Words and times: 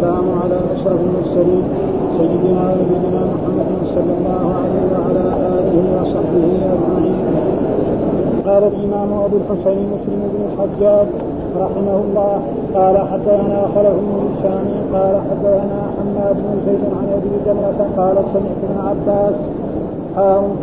والسلام 0.00 0.28
على 0.42 0.58
أشرف 0.74 1.00
المرسلين 1.00 1.64
سيدنا 2.18 2.62
ونبينا 2.72 3.22
محمد 3.32 3.68
صلى 3.94 4.12
الله 4.18 4.44
عليه 4.60 4.84
وعلى 4.92 5.24
آله 5.56 5.74
وصحبه 5.96 6.46
أجمعين. 6.72 7.18
قال 8.46 8.62
الإمام 8.72 9.12
أبو 9.24 9.36
الحسين 9.36 9.78
مسلم 9.94 10.20
بن 10.32 10.40
الحجاج 10.48 11.06
رحمه 11.64 11.96
الله 12.04 12.34
قال 12.74 12.96
حدثنا 13.10 13.58
خلف 13.74 13.94
بن 14.04 14.12
هشام 14.24 14.66
قال 14.94 15.14
حدثنا 15.28 15.80
حماد 15.96 16.36
بن 16.36 16.56
زيد 16.66 16.82
عن 16.98 17.06
أبي 17.18 17.32
جمرة 17.46 17.80
قال 17.96 18.16
سمعت 18.32 18.60
ابن 18.68 18.78
عباس 18.88 19.38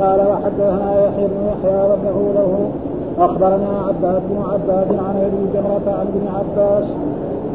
قال 0.01 0.19
وحدثنا 0.31 0.89
يحيى 1.05 1.27
بن 1.27 1.41
يحيى 1.51 1.77
وابنه 1.89 2.17
له 2.35 2.69
اخبرنا 3.19 3.71
عباد 3.87 4.21
بن 4.29 4.37
عباد 4.51 4.87
عن 5.05 5.15
أبي 5.27 5.41
جمرة 5.53 5.87
عن 5.99 6.07
ابن 6.13 6.27
عباس 6.37 6.85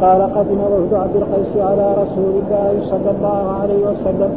قال 0.02 0.22
قدم 0.22 0.60
وفد 0.72 0.94
عبد 0.94 1.16
القيس 1.16 1.52
على 1.56 1.86
رسول 2.02 2.34
الله 2.42 2.72
صلى 2.90 3.10
الله 3.16 3.42
عليه 3.60 3.82
وسلم. 3.90 4.32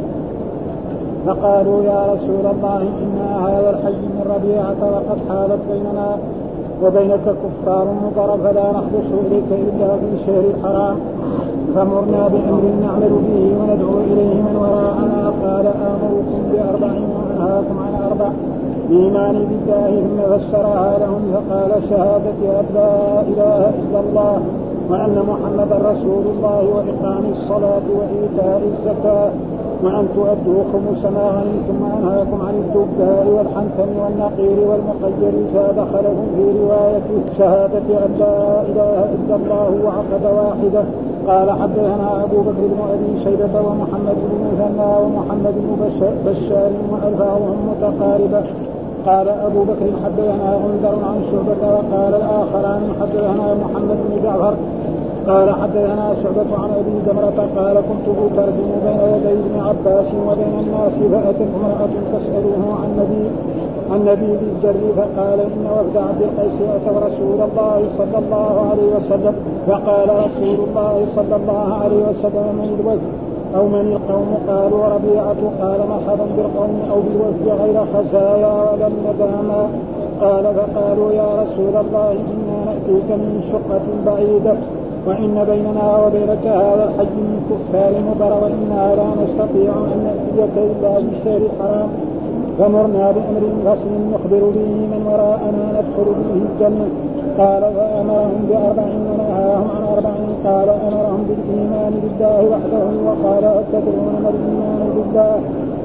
فقالوا 1.26 1.82
يا 1.82 2.00
رسول 2.12 2.44
الله 2.54 2.82
أنا 3.04 3.48
هذا 3.48 3.70
الحي 3.70 3.92
من 4.16 4.24
ربيعة 4.34 4.80
وقد 4.94 5.18
حالت 5.28 5.60
بيننا 5.72 6.08
وبينك 6.82 7.26
كفار 7.42 7.86
مضر 8.04 8.30
فلا 8.44 8.70
نخلص 8.70 9.08
إليك 9.26 9.50
إلا 9.50 9.88
في 9.96 10.08
شهر 10.26 10.44
الحرام. 10.54 10.96
فمرنا 11.74 12.28
بأمر 12.28 12.62
نعمل 12.82 13.12
به 13.26 13.44
وندعو 13.60 13.98
إليه 14.10 14.34
من 14.46 14.56
وراءنا. 14.62 15.22
قال 15.44 15.66
آمركم 15.66 16.40
بأربع 16.52 16.92
وأنهاكم 17.14 17.76
عن 17.84 17.92
أربع. 18.10 18.30
الايمان 18.90 19.34
بالله 19.48 19.90
ثم 20.06 20.18
فسرها 20.36 20.98
لهم 20.98 21.22
فقال 21.34 21.70
شهادة 21.90 22.60
أن 22.60 22.66
لا 22.74 23.20
إله 23.20 23.60
إلا 23.68 24.00
الله. 24.00 24.40
وأن 24.90 25.16
محمدا 25.28 25.76
رسول 25.90 26.24
الله 26.36 26.60
وإقام 26.74 27.24
الصلاة 27.32 27.86
وإيتاء 27.98 28.62
الزكاة 28.72 29.30
وأن 29.82 30.08
تؤدوا 30.14 30.62
خمس 30.72 31.04
ما 31.04 31.26
غنمتم 31.36 31.76
وأنهاكم 31.82 32.42
عن 32.46 32.54
الدباء 32.54 33.26
والحنثم 33.36 33.90
والنقير 34.02 34.58
والمقير 34.68 35.32
زاد 35.54 35.78
خلف 35.92 36.16
في 36.36 36.44
رواية 36.60 37.08
شهادة 37.38 38.06
أن 38.06 38.12
لا 38.18 38.62
إله 38.62 39.08
إلا 39.16 39.36
الله 39.36 39.70
وعقد 39.84 40.24
واحدة. 40.24 40.84
قال 41.26 41.50
حدثنا 41.50 42.24
أبو 42.24 42.40
بكر 42.40 42.62
بن 42.72 42.80
أبي 42.94 43.24
شيبة 43.24 43.60
ومحمد 43.60 44.16
بن 44.24 44.38
مثنى 44.46 45.04
ومحمد 45.04 45.54
بن 45.56 45.76
بشار 46.26 46.70
وألفاظهم 46.92 47.58
متقاربة. 47.70 48.42
قال 49.06 49.28
أبو 49.28 49.62
بكر 49.64 49.90
حدثنا 50.04 50.60
غندر 50.62 50.94
عن 51.08 51.22
شعبة 51.30 51.62
وقال 51.74 52.14
الآخران 52.14 52.82
حدثنا 53.00 53.54
محمد 53.54 53.98
بن 54.08 54.22
جعفر 54.22 54.54
قال 55.26 55.50
حدثنا 55.50 56.14
شعبة 56.22 56.62
عن 56.62 56.70
أبي 56.80 56.94
جمرة 57.06 57.48
قال 57.58 57.76
كنت 57.88 58.06
اترجم 58.08 58.70
بين 58.84 59.00
يدي 59.14 59.32
ابن 59.32 59.60
عباس 59.60 60.06
وبين 60.28 60.54
الناس 60.60 60.92
فأتت 61.12 61.48
امرأة 61.58 61.92
تسأله 62.12 62.62
عن 62.82 62.90
نبي 63.00 63.26
عن 63.90 64.00
نبي 64.04 64.26
بالجر 64.26 64.92
فقال 64.96 65.40
إن 65.40 65.66
وفد 65.66 65.96
عبد 65.96 66.22
القيس 66.22 66.54
اتوا 66.76 67.00
رسول 67.06 67.40
الله 67.50 67.82
صلى 67.98 68.18
الله 68.18 68.70
عليه 68.70 68.96
وسلم 68.96 69.34
فقال 69.66 70.08
رسول 70.08 70.68
الله 70.68 71.06
صلى 71.16 71.36
الله 71.36 71.74
عليه 71.82 72.02
وسلم 72.10 72.54
من 72.58 72.78
الوفد. 72.80 73.25
أو 73.54 73.66
من 73.66 73.92
القوم 73.92 74.28
قالوا 74.48 74.84
ربيعة 74.86 75.40
قال 75.60 75.80
مرحبا 75.88 76.26
بالقوم 76.36 76.80
أو 76.90 77.00
بالوفد 77.00 77.62
غير 77.62 77.84
خزايا 77.94 78.72
ولا 78.72 78.88
نداما 78.88 79.68
قال 80.20 80.44
فقالوا 80.54 81.12
يا 81.12 81.42
رسول 81.42 81.76
الله 81.84 82.12
إنا 82.12 82.64
نأتيك 82.66 83.10
من 83.10 83.42
شقة 83.52 83.86
بعيدة 84.06 84.56
وإن 85.06 85.44
بيننا 85.50 86.06
وبينك 86.06 86.46
هذا 86.46 86.84
الحج 86.88 87.14
من 87.28 87.38
كفار 87.50 87.92
مضر 88.08 88.32
وإنا 88.42 88.94
لا 88.98 89.08
نستطيع 89.22 89.72
أن 89.92 89.98
نأتيك 90.06 90.54
إلا 90.56 90.98
بالشهر 90.98 91.40
الحرام 91.50 91.88
فمرنا 92.58 93.10
بأمر 93.10 93.42
فصل 93.64 93.90
نخبر 94.12 94.42
به 94.56 94.72
من 94.92 95.02
وراءنا 95.06 95.64
ندخل 95.76 96.08
به 96.28 96.42
الجنة. 96.46 96.88
قال 97.38 97.62
فأمرهم 97.76 98.46
بأربع 98.48 98.88
ونهاهم 99.08 99.68
عن 99.76 99.82
أربع 99.94 100.14
قال 100.44 100.68
أمرهم 100.68 101.20
بالإيمان 101.28 101.92
بالله 102.02 102.38
وحده 102.52 102.86
وقال 103.06 103.44
أتدرون 103.44 104.14
ما 104.22 104.30
الإيمان 104.34 104.80
بالله؟ 104.96 105.40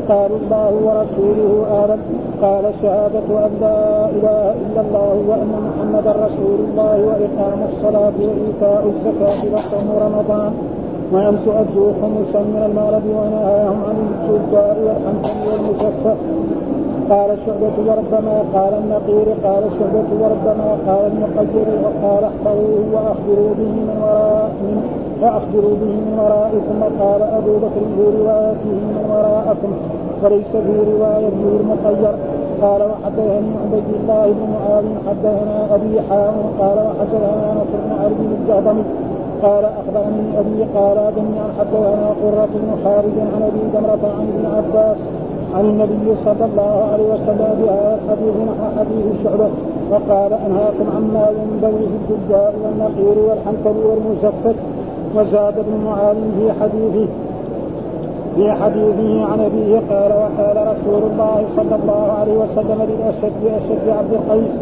قالوا 0.09 0.38
الله 0.38 0.72
ورسوله 0.88 1.52
أعلم. 1.78 2.00
قال 2.41 2.63
شهادة 2.81 3.28
أن 3.46 3.52
لا 3.62 4.09
إله 4.09 4.53
إلا 4.63 4.81
الله 4.81 5.13
وأن 5.29 5.53
محمدا 5.68 6.12
رسول 6.12 6.59
الله 6.68 6.96
وإقام 7.07 7.59
الصلاة 7.72 8.18
وإيتاء 8.28 8.84
الزكاة 8.94 9.40
وصوم 9.53 9.88
رمضان. 10.06 10.53
وأن 11.13 11.40
تؤدوا 11.46 11.91
خمسا 12.02 12.41
من 12.53 12.63
المغرب 12.69 13.06
ونهاهم 13.06 13.78
عن 13.88 13.96
السلطان 14.12 14.75
والحنطم 14.85 15.38
والمكفى 15.47 16.16
قال 17.09 17.29
الشعبة 17.38 17.75
وربما 17.88 18.44
قال 18.53 18.73
النقير 18.73 19.28
قال 19.44 19.63
الشعبة 19.72 20.09
وربما 20.22 20.69
قال 20.88 21.12
المقدر 21.12 21.67
وقال 21.84 22.23
احفظوه 22.23 22.84
وأخبروا 22.94 23.53
به 23.59 23.72
من 23.88 23.97
وراء 24.03 24.51
من 24.63 24.78
وأخبروا 25.22 25.75
به 25.81 25.94
من 26.06 26.19
ورائكم 26.23 26.75
وقال 26.84 27.22
أبو 27.22 27.53
بكر 27.57 27.84
في 27.95 28.03
روايته 28.17 28.73
من 28.91 29.06
وراءكم 29.09 29.72
وليس 30.23 30.51
في 30.51 30.75
روايته 30.91 31.50
المخير 31.59 32.13
قال 32.61 32.81
وحدثني 32.81 33.51
عبيد 33.63 33.90
الله 34.00 34.25
بن 34.25 34.44
معاذ 34.53 34.85
حدثنا 35.07 35.75
أبي 35.75 36.01
حامد 36.09 36.45
قال 36.59 36.78
وحدثنا 36.88 37.53
نصر 37.59 37.78
بن 37.85 37.91
عبد 38.03 38.19
الجهضمي 38.40 38.84
قال 39.44 39.66
أخبرني 39.66 40.40
أبي 40.40 40.63
قال 40.75 40.97
جميعا 41.16 41.47
حدثنا 41.59 42.07
قرة 42.23 42.50
بن 42.53 42.69
خالد 42.84 43.17
عن 43.34 43.41
أبي 43.50 43.61
جمرة 43.73 44.03
عن 44.17 44.25
ابن 44.34 44.45
عباس 44.56 44.97
عن 45.56 45.66
النبي 45.66 46.16
صلى 46.25 46.45
الله 46.45 46.89
عليه 46.91 47.07
وسلم 47.13 47.51
بهذا 47.59 48.00
الحديث 48.03 48.35
نحو 48.50 48.66
حديث 48.79 49.06
الشعبة 49.19 49.50
وقال 49.91 50.34
أنهاكم 50.34 50.85
عما 50.95 51.25
ينبغي 51.39 51.85
في 52.07 52.13
الدجال 52.13 52.53
والنقير 52.63 53.17
والحنكل 53.28 53.78
والمزفت. 53.85 54.56
وزاد 55.16 55.59
ابن 55.59 55.84
معاذ 55.85 56.16
في 56.16 56.51
حديثه 56.61 57.07
في 58.35 58.51
حديثه 58.51 59.25
عن 59.25 59.40
أبيه 59.40 59.81
قال 59.90 60.11
وقال 60.11 60.67
رسول 60.67 61.11
الله 61.11 61.45
صلى 61.56 61.75
الله 61.84 62.11
عليه 62.19 62.34
وسلم 62.34 62.88
للأشد 62.90 63.45
أشد 63.45 63.90
عبد 63.90 64.13
القيس 64.13 64.53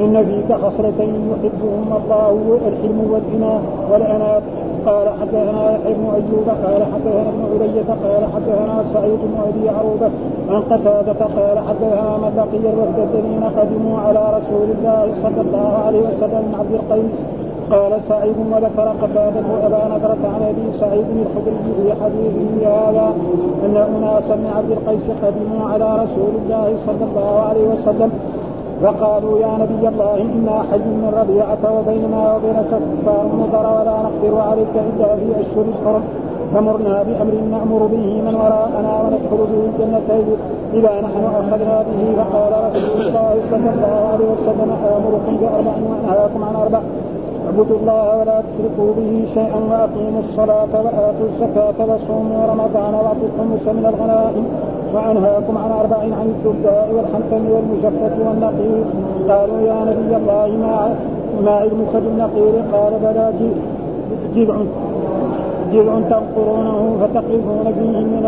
إن 0.00 0.24
فيك 0.24 0.56
خصلتين 0.56 1.30
يحبهما 1.30 1.96
الله 2.04 2.58
الحلم 2.68 3.10
والغنى 3.12 3.58
والعناد 3.92 4.42
قال 4.86 5.08
حدثنا 5.20 5.72
يحيى 5.74 5.94
بن 5.94 6.06
أيوب 6.14 6.48
قال 6.64 6.82
حدثنا 6.92 7.28
ابن 7.28 7.42
علية 7.52 7.88
قال 8.04 8.22
حدثنا 8.34 8.84
سعيد 8.94 9.18
بن 9.22 9.38
أبي 9.48 9.68
عروبة 9.68 10.10
عن 10.48 10.62
قتادة 10.62 11.24
قال 11.38 11.58
حدثنا 11.58 12.16
من 12.16 12.32
لقي 12.36 12.72
الوفد 12.72 12.98
الذين 13.14 13.44
قدموا 13.44 13.98
على 13.98 14.22
رسول 14.38 14.68
الله 14.78 15.12
صلى 15.22 15.40
الله 15.40 15.82
عليه 15.86 16.00
وسلم 16.00 16.42
من 16.48 16.54
عبد 16.58 16.74
القيس. 16.74 17.38
قال 17.70 17.92
سعيد 18.08 18.36
وذكر 18.52 18.88
قتادة 19.02 19.42
وابا 19.52 19.82
نضرة 19.94 20.22
عن 20.34 20.42
أبي 20.42 20.78
سعيد 20.80 21.06
الخدري 21.26 21.58
في 21.76 22.02
حديثه 22.02 22.68
هذا 22.68 23.12
أن 23.64 23.76
أناسا 23.76 24.34
من 24.34 24.52
عبد 24.56 24.70
القيس 24.70 25.06
قدموا 25.22 25.68
على 25.68 26.02
رسول 26.02 26.32
الله 26.42 26.74
صلى 26.86 27.04
الله 27.10 27.40
عليه 27.48 27.64
وسلم 27.68 28.10
فقالوا 28.82 29.38
يا 29.38 29.52
نبي 29.62 29.88
الله 29.88 30.14
إنا 30.34 30.56
حي 30.70 30.78
من 31.02 31.10
ربيعه 31.20 31.62
وبيننا 31.76 32.22
وبينك 32.34 32.70
كفار 32.70 33.24
مضر 33.40 33.66
ولا 33.76 33.96
نقدر 34.06 34.34
عليك 34.48 34.74
إلا 34.90 35.08
في 35.16 35.28
أشهر 35.40 35.64
الحرم. 35.72 36.04
فمرنا 36.54 37.02
بأمر 37.02 37.34
نأمر 37.54 37.82
به 37.94 38.06
من 38.26 38.34
وراءنا 38.42 38.92
وندخل 39.02 39.40
به 39.50 39.60
الجنه 39.68 40.08
إذا 40.74 41.00
نحن 41.00 41.24
اخذنا 41.40 41.76
به 41.88 42.00
فقال 42.18 42.52
رسول 42.66 43.00
الله 43.06 43.32
صلى 43.50 43.70
الله 43.74 43.96
عليه 44.12 44.28
وسلم 44.34 44.70
أمركم 44.98 45.32
بأربع 45.40 45.74
وانهاكم 45.90 46.44
عن 46.44 46.54
أربع. 46.64 46.80
اعبدوا 47.46 47.76
الله 47.80 48.18
ولا 48.18 48.42
تشركوا 48.46 48.90
به 48.98 49.12
شيئا 49.34 49.60
وأقيموا 49.70 50.22
الصلاة 50.26 50.72
وآتوا 50.84 51.26
الزكاة 51.32 51.78
وصوموا 51.90 52.46
رمضان 52.52 52.92
واعطوا 52.94 53.28
الخمس 53.30 53.64
من 53.76 53.84
الغنائم. 53.92 54.44
وانهاكم 54.94 55.58
عن 55.58 55.70
أربع 55.80 55.96
عن 55.96 56.34
الدباء 56.34 56.86
والحنتم 56.96 57.42
والمشفة 57.52 58.14
والنقير 58.26 58.84
قالوا 59.28 59.60
يا 59.60 59.78
نبي 59.88 60.16
الله 60.16 60.48
ما 60.62 60.94
ما 61.44 61.50
علمك 61.50 61.92
بالنقير 61.94 62.54
قال 62.72 62.92
بلى 63.02 63.32
جذع 64.36 64.56
جذع 65.72 65.94
تنقرونه 66.10 66.96
فتقذفون 67.00 67.64
فيه 67.78 67.98
من 68.00 68.24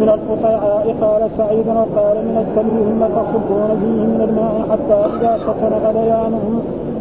من 0.00 0.08
القطيعاء. 0.08 0.94
قال 1.00 1.30
سعيد 1.36 1.68
وقال 1.68 2.16
من 2.28 2.36
التمر 2.44 2.76
ثم 2.88 3.02
تصبون 3.18 3.68
فيه 3.80 4.00
من 4.12 4.20
الماء 4.28 4.54
حتى 4.70 4.98
إذا 5.16 5.38
سكن 5.46 5.72
غليانه 5.86 6.60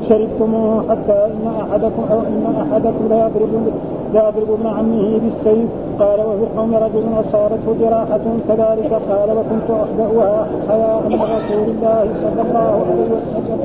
شربتموه 0.10 0.84
حتى 0.90 1.26
إن 1.26 1.48
أحدكم 1.62 2.04
أو 2.12 2.20
إن 2.20 2.46
أحدكم 2.62 3.08
لا 3.10 3.30
يضرب 4.16 4.52
ابن 4.54 4.68
عمه 4.68 5.20
بالسيف 5.24 5.70
قال 6.00 6.20
وفي 6.20 6.44
القوم 6.44 6.76
رجل 6.76 7.04
اصابته 7.20 7.76
جراحة 7.82 8.26
كذلك 8.48 8.94
قال 8.94 9.38
وكنت 9.38 9.70
اخبأها 9.70 10.48
حياء 10.70 11.02
من 11.10 11.22
رسول 11.22 11.68
الله 11.70 12.08
صلى 12.24 12.42
الله 12.42 12.70
عليه 12.90 13.06
وسلم. 13.14 13.60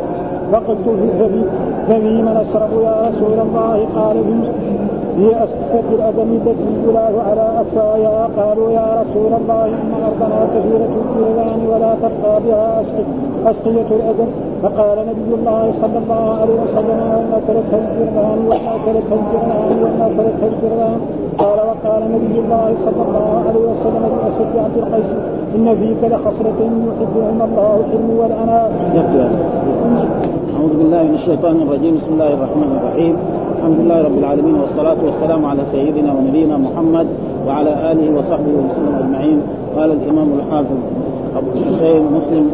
فقلت 0.53 0.89
في 0.89 1.45
فمي 1.89 2.23
من 2.23 2.37
اشرب 2.37 2.73
يا 2.83 3.09
رسول 3.09 3.39
الله. 3.41 3.89
قال 3.95 4.17
في 5.19 5.45
أسقف 5.45 5.85
الأدم 5.93 6.29
التي 6.33 6.89
يلاه 6.89 7.15
على 7.31 7.47
أفواهها 7.61 8.29
قالوا 8.39 8.71
يا 8.71 9.03
رسول 9.03 9.33
الله 9.41 9.65
إن 9.65 9.93
أرضنا 10.07 10.41
كثيرة 10.55 10.93
الجيران 11.03 11.61
ولا 11.71 11.95
تبقى 12.03 12.41
بها 12.47 12.83
أسقية 13.47 13.97
الأدم 13.97 14.29
فقال 14.63 14.99
نبي 14.99 15.35
الله 15.35 15.73
صلى 15.81 15.99
الله 15.99 16.35
عليه 16.41 16.55
وسلم 16.65 16.99
وما 17.17 17.41
تركها 17.49 17.79
الجيران 17.79 18.39
وما 18.47 18.75
تركها 18.87 19.19
الجيران 19.21 19.73
وما 19.83 20.09
تركها 20.19 20.49
الجيران 20.53 21.01
قال 21.39 21.59
وقال 21.69 22.03
نبي 22.13 22.39
الله 22.41 22.75
صلى 22.85 23.03
الله 23.09 23.43
عليه 23.49 23.65
وسلم 23.73 24.03
لأسد 24.19 24.57
عبد 24.65 24.77
القيس 24.77 25.11
إن 25.57 25.77
فيك 25.81 26.13
لخصلة 26.13 26.61
يحبهما 26.89 27.45
الله 27.45 27.81
الحلم 27.81 28.11
والأناء. 28.21 28.73
أعوذ 30.57 30.79
بالله 30.79 31.03
من 31.03 31.15
الشيطان 31.15 31.57
الرجيم. 31.63 31.97
بسم 31.97 32.13
الله 32.13 32.35
الرحمن 32.35 32.71
الرحيم. 32.81 33.17
الحمد 33.69 33.85
لله 33.85 34.03
رب 34.03 34.19
العالمين 34.19 34.55
والصلاة 34.55 34.97
والسلام 35.05 35.45
على 35.45 35.63
سيدنا 35.73 36.13
ونبينا 36.13 36.57
محمد 36.57 37.07
وعلى 37.47 37.93
آله 37.93 38.19
وصحبه 38.19 38.53
وسلم 38.65 38.95
أجمعين. 39.03 39.43
قال 39.77 39.91
الإمام 39.93 40.29
الحافظ 40.33 40.77
أبو 41.37 41.47
الحسين 41.57 42.03
مسلم 42.03 42.51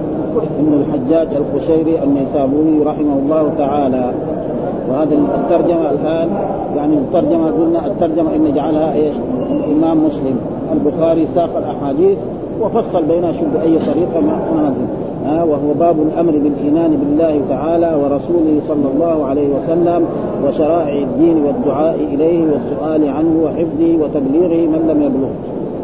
بن 0.59 0.73
الحجاج 0.81 1.29
القشيري 1.37 2.03
النيسابوري 2.03 2.83
رحمه 2.87 3.19
الله 3.23 3.51
تعالى. 3.59 4.13
وهذا 4.91 5.15
الترجمة 5.15 5.91
الآن 5.91 6.29
يعني 6.77 6.95
الترجمة 6.95 7.47
قلنا 7.51 7.87
الترجمة 7.87 8.35
إن 8.35 8.55
جعلها 8.55 8.95
إيش؟ 8.95 9.15
الإمام 9.51 10.07
مسلم. 10.07 10.37
البخاري 10.73 11.27
ساق 11.35 11.51
الأحاديث 11.57 12.19
وفصل 12.61 13.05
بينها 13.05 13.33
شو 13.33 13.45
بأي 13.55 13.79
طريقة 13.79 14.21
ما 14.21 14.33
ها 14.57 14.75
وهو 15.25 15.73
باب 15.79 15.97
الأمر 16.03 16.33
بالإيمان 16.33 16.91
بالله 16.91 17.41
تعالى 17.49 17.95
ورسوله 18.03 18.61
صلى 18.69 18.89
الله 18.95 19.27
عليه 19.27 19.49
وسلم 19.49 20.07
وشرائع 20.47 21.03
الدين 21.03 21.45
والدعاء 21.45 21.97
إليه 22.15 22.45
والسؤال 22.53 23.09
عنه 23.09 23.41
وحفظه 23.45 24.05
وتبليغه 24.05 24.67
من 24.67 24.89
لم 24.89 25.03
يبلغه. 25.03 25.35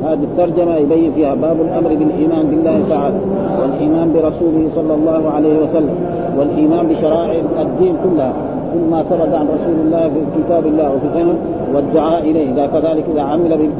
هذه 0.05 0.25
الترجمة 0.25 0.77
يبين 0.77 1.13
فيها 1.13 1.35
باب 1.35 1.61
الأمر 1.61 1.89
بالإيمان 1.89 2.47
بالله 2.47 2.81
تعالى 2.91 3.17
والإيمان 3.63 4.13
برسوله 4.13 4.69
صلى 4.75 4.95
الله 4.95 5.31
عليه 5.31 5.59
وسلم 5.59 5.95
والإيمان 6.39 6.87
بشرائع 6.87 7.43
الدين 7.61 7.95
كلها. 8.05 8.33
كل 8.73 8.91
ما 8.91 9.03
ثبت 9.03 9.35
عن 9.35 9.47
رسول 9.47 9.77
الله 9.85 10.09
في 10.09 10.43
كتاب 10.43 10.67
الله 10.67 10.89
وفي 10.95 11.09
سنه 11.15 11.35
والدعاء 11.75 12.23
إليه. 12.31 12.53
إذا 12.53 12.67
كذلك 12.67 13.05
إذا 13.13 13.23
عمل 13.23 13.71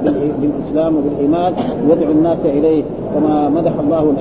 بالإسلام 0.41 0.97
وبالإيمان 0.97 1.53
يدعو 1.91 2.13
الناس 2.13 2.39
إليه 2.45 2.83
كما 3.15 3.49
مدح 3.49 3.73
الله 3.81 4.13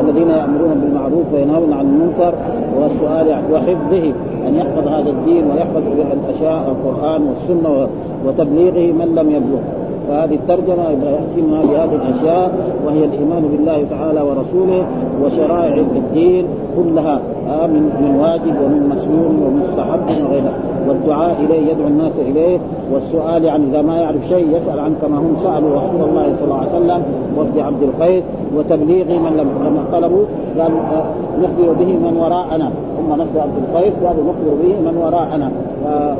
الذين 0.00 0.30
يأمرون 0.30 0.80
بالمعروف 0.80 1.24
وينهون 1.34 1.72
عن 1.72 1.86
المنكر 1.86 2.34
والسؤال 2.80 3.28
وحفظه 3.52 4.12
أن 4.48 4.54
يحفظ 4.54 4.88
هذا 4.88 5.10
الدين 5.10 5.44
ويحفظ 5.50 5.82
الأشياء 6.12 6.64
القران 6.68 7.22
والسنة 7.22 7.88
وتبليغه 8.26 8.92
من 8.92 9.14
لم 9.14 9.30
يبلغ 9.30 9.83
فهذه 10.08 10.34
الترجمة 10.34 10.84
يأتينا 10.90 11.62
بهذه 11.62 11.94
الأشياء 11.94 12.52
وهي 12.86 13.04
الإيمان 13.04 13.42
بالله 13.42 13.84
تعالى 13.90 14.20
ورسوله 14.20 14.86
وشرائع 15.24 15.74
الدين 15.74 16.46
كلها 16.76 17.20
آه، 17.48 17.66
من 17.66 17.82
من 18.00 18.20
واجب 18.20 18.54
ومن 18.64 18.88
مسنون 18.88 19.42
ومستحب 19.46 20.24
وغيرها. 20.24 20.52
والدعاء 20.88 21.36
إليه 21.44 21.70
يدعو 21.72 21.86
الناس 21.86 22.12
إليه 22.18 22.58
والسؤال 22.92 23.48
عن 23.48 23.68
إذا 23.70 23.82
ما 23.82 23.96
يعرف 23.96 24.28
شيء 24.28 24.56
يسأل 24.56 24.78
عن 24.78 24.94
كما 25.02 25.18
هم 25.18 25.36
سألوا 25.42 25.76
رسول 25.76 26.08
الله 26.08 26.32
صلى 26.36 26.44
الله 26.44 26.58
عليه 26.58 26.68
وسلم 26.68 27.02
وفد 27.38 27.58
عبد 27.58 27.82
القيس 27.82 28.22
وتبليغ 28.56 29.04
من 29.04 29.36
لم 29.36 29.48
لما 29.66 29.84
طلبوا 29.92 30.24
قال 30.58 30.72
آه، 30.72 31.04
نخبر 31.42 31.72
به 31.72 31.86
من 31.86 32.16
وراءنا. 32.16 32.70
ثم 32.96 33.22
نسال 33.22 33.40
عبد 33.40 33.58
القيس 33.68 33.94
قالوا 34.04 34.24
نخبر 34.24 34.54
به 34.62 34.90
من 34.90 34.96
وراءنا. 34.96 35.50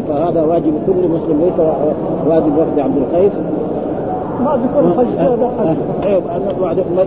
فهذا 0.08 0.42
واجب 0.42 0.72
كل 0.86 1.08
مسلم 1.08 1.40
ليس 1.44 1.66
واجب 2.28 2.58
وفد 2.58 2.78
عبد 2.78 2.96
القيس 2.96 3.32
ما 4.40 4.58
ذكر 4.64 4.80
الحج 4.80 5.06
أيوه 6.02 6.22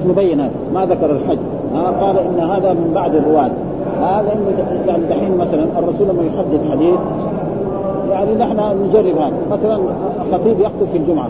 نبين 0.07 0.39
هذا 0.39 0.51
ما 0.73 0.85
ذكر 0.85 1.11
الحج. 1.11 1.37
قال 2.01 2.17
إن 2.17 2.39
هذا 2.39 2.73
من 2.73 2.91
بعد 2.95 3.15
الرواد 3.15 3.51
هذا 4.01 4.31
يعني 4.87 5.03
دحين 5.09 5.37
مثلا 5.37 5.63
الرسول 5.79 6.07
لما 6.07 6.23
يحدث 6.23 6.71
حديث 6.71 6.99
يعني 8.11 8.35
نحن 8.35 8.59
نجرب 8.83 9.17
هذا. 9.17 9.33
مثلا 9.51 9.79
خطيب 10.31 10.59
يخطب 10.59 10.87
في 10.91 10.97
الجمعة. 10.97 11.29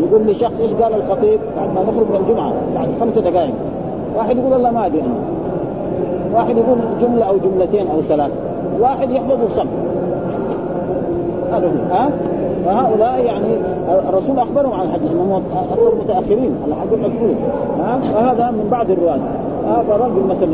يقول 0.00 0.26
لي 0.26 0.34
شخص 0.34 0.60
إيش 0.60 0.72
قال 0.72 0.94
الخطيب؟ 0.94 1.40
بعد 1.56 1.68
ما 1.74 1.82
نخرج 1.82 2.06
من 2.10 2.20
الجمعة 2.26 2.52
بعد 2.74 2.88
خمس 3.00 3.18
دقائق. 3.18 3.54
واحد 4.16 4.38
يقول 4.38 4.52
الله 4.52 4.70
ما 4.70 4.86
أدري. 4.86 5.02
واحد 6.34 6.56
يقول 6.56 6.78
جملة 7.02 7.24
أو 7.24 7.36
جملتين 7.36 7.90
أو 7.90 8.02
ثلاث. 8.02 8.30
واحد 8.80 9.10
يحفظ 9.10 9.38
الصف 9.50 9.66
هذا 11.52 11.66
هو. 11.66 11.94
ها؟ 11.94 12.10
فهؤلاء 12.64 13.24
يعني 13.24 13.56
الرسول 14.10 14.38
أخبرهم 14.38 14.72
عن 14.72 14.86
الحديث 14.86 15.10
إنهم 15.10 15.42
أصلا 15.72 15.90
متأخرين 16.04 16.52
على 16.64 16.74
حد 16.74 16.88
ها؟ 17.80 17.98
فهذا 17.98 18.50
من 18.50 18.68
بعد 18.70 18.90
الرواة. 18.90 19.18
هذا 19.66 19.96
رجل 19.96 20.26
مثلا 20.28 20.48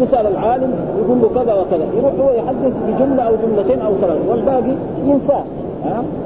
تسال 0.00 0.26
العالم 0.26 0.74
يقول 1.04 1.18
له 1.22 1.42
كذا 1.42 1.54
وكذا 1.54 1.84
يروح 1.96 2.12
هو 2.20 2.30
يحدث 2.30 2.72
بجملة 2.88 3.22
أو 3.22 3.32
جملتين 3.46 3.80
أو 3.80 3.92
ثلاث 4.00 4.18
والباقي 4.28 4.74
ينساه 5.06 5.42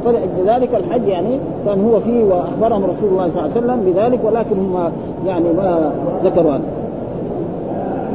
فلذلك 0.05 0.75
الحج 0.75 1.09
يعني 1.09 1.39
كان 1.67 1.85
هو 1.85 2.01
فيه 2.01 2.25
وأخبرهم 2.25 2.85
رسول 2.85 3.09
الله 3.11 3.31
صلى 3.31 3.43
الله 3.43 3.43
عليه 3.43 3.51
وسلم 3.51 3.81
بذلك 3.93 4.21
ولكن 4.25 4.59
هم 4.59 4.93
يعني 5.27 5.53
ما 5.56 5.93
ذكروا 6.25 6.53
هذا. 6.53 6.84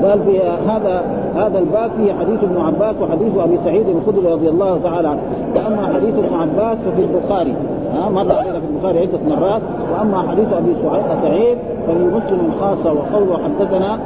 قال 0.03 0.19
في 0.23 0.39
هذا 0.67 1.03
هذا 1.35 1.59
الباب 1.59 1.91
فيه 1.97 2.13
حديث 2.13 2.43
ابن 2.43 2.61
عباس 2.61 2.95
وحديث 3.01 3.37
أبي 3.37 3.57
سعيد 3.65 3.85
الخدري 3.89 4.33
رضي 4.33 4.49
الله 4.49 4.79
تعالى 4.83 5.07
عنه. 5.07 5.21
وأما 5.55 5.93
حديث 5.93 6.13
ابن 6.17 6.35
عباس 6.35 6.77
ففي 6.77 7.01
البخاري. 7.01 7.55
مر 8.11 8.31
علينا 8.31 8.59
في 8.59 8.65
البخاري 8.73 8.99
عدة 8.99 9.19
مرات. 9.29 9.61
وأما 9.93 10.19
حديث 10.31 10.53
أبي 10.53 10.75
سعيد 11.21 11.57
ففي 11.87 12.03
مسلم 12.03 12.51
خاصة 12.61 12.93
وقوله 12.93 13.37
حدثنا 13.43 13.99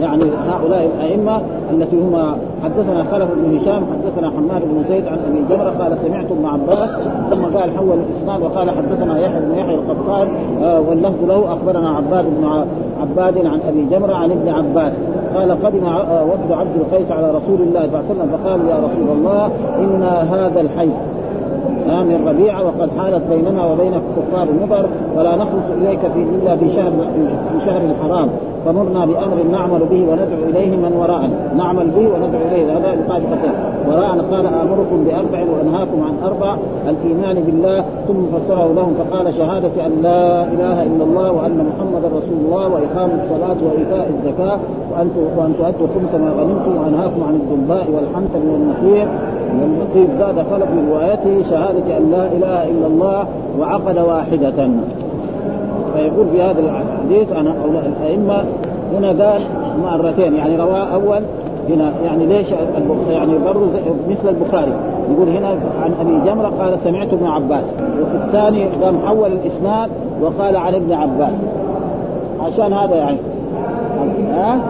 يعني 0.00 0.24
هؤلاء 0.48 0.90
الأئمة 0.96 1.40
التي 1.70 1.96
هم 1.96 2.36
حدثنا 2.64 3.04
خلف 3.04 3.28
بن 3.34 3.56
هشام 3.56 3.82
حدثنا 3.92 4.30
حماد 4.30 4.62
بن 4.62 4.84
زيد 4.88 5.08
عن 5.08 5.18
أبي 5.18 5.54
جمرة 5.54 5.70
قال 5.70 5.98
سمعت 6.04 6.30
ابن 6.30 6.46
عباس 6.46 6.90
ثم 7.30 7.58
قال 7.58 7.70
حول 7.76 7.98
الإسناد 7.98 8.42
وقال 8.42 8.70
حدثنا 8.70 9.18
يحيى 9.18 9.40
بن 9.40 9.58
يحيى 9.58 9.74
القطان 9.74 10.28
آه 10.62 10.80
واللفظ 10.80 11.24
له 11.28 11.52
أخبرنا 11.52 11.90
عباد 11.90 12.24
بن 12.24 12.64
عباد 13.00 13.46
عن 13.46 13.60
أبي 13.68 13.84
جمرة 13.84 14.14
عن 14.14 14.30
ابن 14.30 14.48
عباس. 14.48 14.92
قال 15.34 15.64
قدم 15.64 15.86
آه 15.86 16.24
وفد 16.24 16.52
عبد 16.52 16.76
القيس 16.76 17.10
على 17.12 17.30
رسول 17.30 17.60
الله 17.60 17.80
صلى 17.80 17.86
الله 17.86 17.98
عليه 17.98 18.10
وسلم 18.10 18.38
فقال 18.38 18.60
يا 18.68 18.76
رسول 18.76 19.16
الله 19.16 19.46
إن 19.78 20.02
هذا 20.02 20.60
الحي 20.60 20.90
من 21.86 22.24
ربيعه 22.28 22.62
وقد 22.62 22.90
حالت 22.98 23.22
بيننا 23.30 23.66
وبين 23.66 23.92
كفار 24.16 24.48
مضر 24.62 24.86
ولا 25.16 25.36
نخلص 25.36 25.64
إليك 25.82 26.00
في 26.00 26.22
إلا 26.22 26.56
في 26.56 26.70
شهر 26.70 26.90
في 27.52 27.66
شهر 27.66 27.80
الحرام 27.80 28.28
فمرنا 28.64 29.06
بأمر 29.06 29.42
نعمل 29.52 29.80
به 29.90 30.06
وندعو 30.10 30.48
إليه 30.48 30.76
من 30.76 30.92
وراءنا. 31.00 31.36
نعمل 31.56 31.86
به 31.96 32.08
وندعو 32.08 32.42
إليه. 32.48 32.76
هذا 32.76 32.90
قال 33.08 33.22
وراءنا 33.88 34.22
قال 34.22 34.46
آمركم 34.46 35.04
بأربع 35.04 35.40
وأنهاكم 35.52 36.02
عن 36.02 36.14
أربع. 36.24 36.56
الإيمان 36.88 37.36
بالله. 37.46 37.84
ثم 38.08 38.38
فسره 38.38 38.72
لهم 38.76 38.94
فقال 38.94 39.34
شهادة 39.34 39.86
أن 39.86 39.92
لا 40.02 40.44
إله 40.44 40.82
إلا 40.82 41.04
الله 41.04 41.32
وأن 41.32 41.66
محمدا 41.70 42.08
رسول 42.08 42.38
الله 42.44 42.68
وإقام 42.68 43.10
الصلاة 43.20 43.56
وإيتاء 43.66 44.10
الزكاة. 44.14 44.58
وأن 44.92 45.10
وأن 45.36 45.52
تؤدوا 45.58 45.86
خمس 45.94 46.14
ما 46.20 46.30
غنمتم 46.38 46.72
وأنهاكم 46.82 47.24
عن 47.28 47.34
الدباء 47.34 47.86
والحنطه 47.94 48.42
والنخير 48.52 49.08
والنقيب 49.60 50.08
زاد 50.18 50.46
خلق 50.50 50.70
من 50.70 50.88
روايته 50.92 51.50
شهادة 51.50 51.98
أن 51.98 52.10
لا 52.10 52.26
إله 52.26 52.70
إلا 52.70 52.86
الله 52.86 53.26
وعقد 53.60 53.98
واحدة. 53.98 54.68
فيقول 55.96 56.26
في 56.32 56.42
هذا 56.42 56.60
الحديث 56.60 57.32
عن 57.32 57.46
الأئمة 57.46 58.44
هنا 58.92 59.08
قال 59.08 59.40
مرتين 59.82 60.34
يعني 60.36 60.56
رواه 60.56 60.94
أول 60.94 61.20
هنا 61.68 61.92
يعني 62.04 62.26
ليش 62.26 62.46
يعني 63.10 63.38
برضه 63.38 63.66
مثل 64.08 64.28
البخاري 64.28 64.72
يقول 65.10 65.28
هنا 65.28 65.48
عن 65.82 65.94
أبي 66.00 66.30
جمرة 66.30 66.52
قال 66.60 66.78
سمعت 66.84 67.12
ابن 67.12 67.26
عباس 67.26 67.64
وفي 68.02 68.16
الثاني 68.16 68.64
قام 68.82 68.98
حول 69.06 69.32
الإسناد 69.32 69.90
وقال 70.20 70.56
عن 70.56 70.74
ابن 70.74 70.92
عباس. 70.92 71.34
عشان 72.40 72.72
هذا 72.72 72.96
يعني. 72.96 73.18
ها؟ 74.30 74.60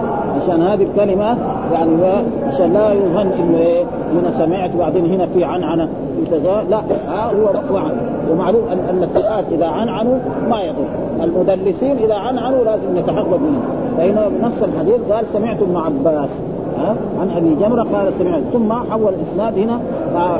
عشان 0.44 0.62
هذه 0.62 0.82
الكلمة 0.82 1.36
يعني 1.72 2.24
عشان 2.46 2.72
لا 2.72 2.92
يظن 2.92 3.32
إنه 3.32 3.58
إيه 3.58 3.84
هنا 4.12 4.30
سمعت 4.38 4.74
وبعدين 4.74 5.06
هنا 5.06 5.26
في 5.26 5.44
عنعنة 5.44 5.88
في 6.30 6.38
لا 6.70 6.80
ها 7.08 7.24
هو 7.24 7.74
وعن. 7.74 7.92
ومعلوم 8.30 8.62
ان 8.72 8.78
أن 8.78 9.02
الثقات 9.02 9.44
إذا 9.52 9.66
عنعنوا 9.66 10.18
ما 10.50 10.60
يضر. 10.60 11.24
المدلسين 11.24 11.96
إذا 11.96 12.14
عنعنوا 12.14 12.64
لازم 12.64 12.98
نتحقق 12.98 13.26
منهم. 13.26 13.62
فهنا 13.98 14.28
نص 14.42 14.62
الحديث 14.62 15.12
قال 15.12 15.26
سمعت 15.32 15.62
ابن 15.62 15.76
عباس 15.76 16.30
ها 16.78 16.94
عن 17.20 17.30
أبي 17.36 17.54
جمرة 17.54 17.86
قال 17.94 18.12
سمعت. 18.18 18.42
ثم 18.52 18.72
حول 18.72 19.12
الاسناد 19.14 19.58
هنا. 19.58 19.80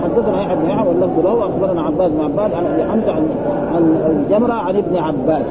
حدثنا 0.05 0.43
يحيى 0.43 0.57
بن 0.57 0.71
يحيى 0.71 0.89
واللفظ 0.89 1.25
له 1.25 1.47
اخبرنا 1.47 1.83
عباس 1.83 2.11
بن 2.11 2.25
عباس 2.25 2.55
عن 2.55 2.67
أبي 2.67 2.85
حمزة 2.85 3.13
عن 3.13 3.29
عن 3.75 4.25
جمرة 4.31 4.53
عن 4.53 4.77
ابن 4.77 4.97
عباس 4.97 5.47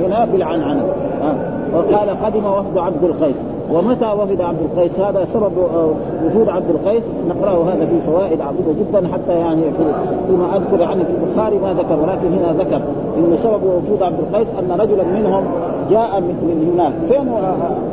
هنا 0.00 0.24
بالعنعنه 0.24 0.84
وقال 1.74 2.08
قدم 2.24 2.46
وفد 2.46 2.78
عبد 2.78 3.04
القيس 3.04 3.36
ومتى 3.72 4.06
وفد 4.06 4.40
عبد 4.40 4.58
القيس؟ 4.60 5.00
هذا 5.00 5.24
سبب 5.24 5.52
وجود 6.24 6.48
عبد 6.48 6.70
القيس. 6.70 7.02
نقرأه 7.28 7.64
هذا 7.64 7.86
في 7.86 8.00
فوائد 8.00 8.40
عظيمة 8.40 8.74
جدا 8.80 9.08
حتى 9.12 9.32
يعني 9.32 9.62
في 9.62 9.84
فيما 10.26 10.56
أذكر 10.56 10.80
يعني 10.80 11.04
في 11.04 11.10
البخاري 11.10 11.58
ما 11.58 11.72
ذكر 11.72 12.00
ولكن 12.02 12.32
هنا 12.32 12.52
ذكر 12.52 12.82
إن 13.16 13.38
سبب 13.42 13.62
وجود 13.64 14.02
عبد 14.02 14.18
القيس 14.18 14.48
أن 14.58 14.80
رجلا 14.80 15.04
منهم 15.04 15.44
جاء 15.90 16.20
من 16.20 16.72
هناك. 16.74 16.92
فين 17.08 17.32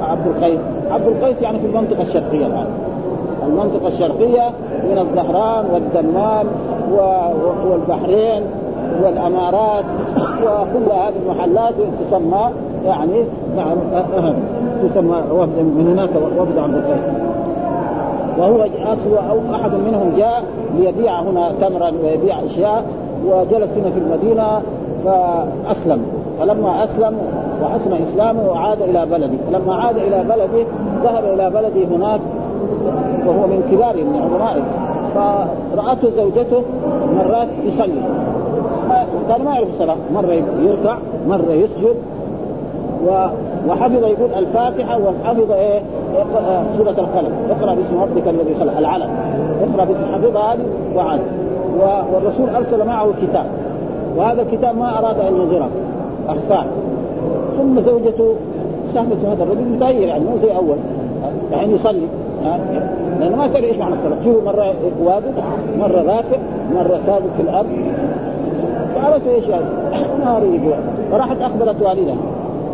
عبد 0.02 0.28
القيس؟ 0.28 0.60
عبد 0.92 1.08
القيس 1.08 1.42
يعني 1.42 1.60
في 1.60 1.66
المنطقة 1.66 2.02
الشرقية 2.02 2.48
الآن. 2.48 2.68
المنطقة 3.48 3.88
الشرقية 3.88 4.50
من 4.92 4.98
الظهران 4.98 5.66
والدمام 5.74 6.48
والبحرين 7.70 8.44
والأمارات 9.04 9.86
وكل 10.44 10.92
هذه 10.92 11.14
المحلات 11.26 11.74
تسمى 12.08 12.50
يعني 12.86 13.24
نعم 13.58 13.78
تسمى 14.84 15.18
وفد 15.32 15.60
من 15.60 15.88
هناك 15.92 16.10
وفد 16.40 16.58
عبد 16.58 16.76
القيس 16.76 17.02
وهو 18.38 18.62
اصل 18.94 19.28
أو 19.30 19.56
أحد 19.56 19.72
منهم 19.88 20.12
جاء 20.18 20.44
ليبيع 20.78 21.22
هنا 21.22 21.52
تمرا 21.62 21.92
ويبيع 22.04 22.44
أشياء 22.46 22.86
وجلس 23.26 23.70
هنا 23.78 23.90
في 23.92 24.00
المدينة 24.00 24.62
فأسلم. 25.06 26.02
فلما 26.40 26.84
أسلم 26.84 27.18
وحسن 27.64 27.94
إسلامه 27.94 28.58
عاد 28.58 28.82
إلى 28.82 29.06
بلده. 29.06 29.38
فلما 29.52 29.76
عاد 29.76 29.98
إلى 29.98 30.24
بلده 30.24 30.66
ذهب 31.04 31.24
إلى 31.34 31.50
بلده 31.50 31.96
هناك 31.96 32.22
وهو 33.26 33.48
من 33.48 33.64
كبار 33.72 33.96
من 33.96 34.22
عظمائه 34.22 34.64
فرأته 35.16 36.10
زوجته 36.18 36.64
مرات 37.18 37.48
يصلي. 37.66 38.02
كان 39.30 39.46
ما 39.46 39.54
يعرف 39.54 39.68
الصلاة. 39.74 39.96
مرة 40.14 40.34
يركع 40.62 40.98
مرة 41.28 41.52
يسجد. 41.52 41.96
وحفظ 43.68 44.04
يقول 44.04 44.30
الفاتحة 44.38 45.00
وحفظ 45.00 45.52
إيه؟ 45.52 45.82
سورة 46.78 46.90
القلم. 46.90 47.32
اقرأ 47.50 47.76
باسم 47.76 48.02
ربك 48.02 48.28
الذي 48.28 48.56
خلق 48.60 48.78
العلم. 48.78 49.10
اقرأ 49.62 49.86
باسم 49.86 50.06
حفظها 50.14 50.54
هذه 50.54 50.60
وعاد 50.96 51.20
والرسول 52.14 52.50
أرسل 52.50 52.86
معه 52.86 53.14
كتاب. 53.22 53.46
وهذا 54.18 54.42
الكتاب 54.42 54.78
ما 54.78 55.00
أراد 55.00 55.20
أن 55.20 55.42
يظهره 55.42 55.70
أخفاه. 56.30 56.66
ثم 57.58 57.82
زوجته 57.82 58.36
سهمت 58.94 59.26
هذا 59.26 59.44
الرجل 59.44 59.62
متغير 59.62 60.08
يعني 60.08 60.24
مو 60.24 60.38
زي 60.42 60.56
أول. 60.56 60.78
يعني 61.52 61.74
يصلي. 61.74 62.08
لأنه 63.20 63.36
ما 63.38 63.48
تدري 63.48 63.68
إيش 63.68 63.78
معنى 63.78 63.94
الصلاة. 63.94 64.16
تشوفه 64.22 64.46
مرة 64.46 64.74
واقف 65.04 65.34
مرة 65.80 66.02
راكع 66.02 66.38
مرة 66.76 67.00
ساجد 67.06 67.30
في 67.38 67.44
الأرض. 67.44 67.68
سالته 68.96 69.32
إيش 69.32 69.46
هذا؟ 69.46 69.66
ما 70.26 70.38
اريد 70.38 70.62
فراحت 71.12 71.42
أخبرت 71.42 71.82
والدها. 71.82 72.16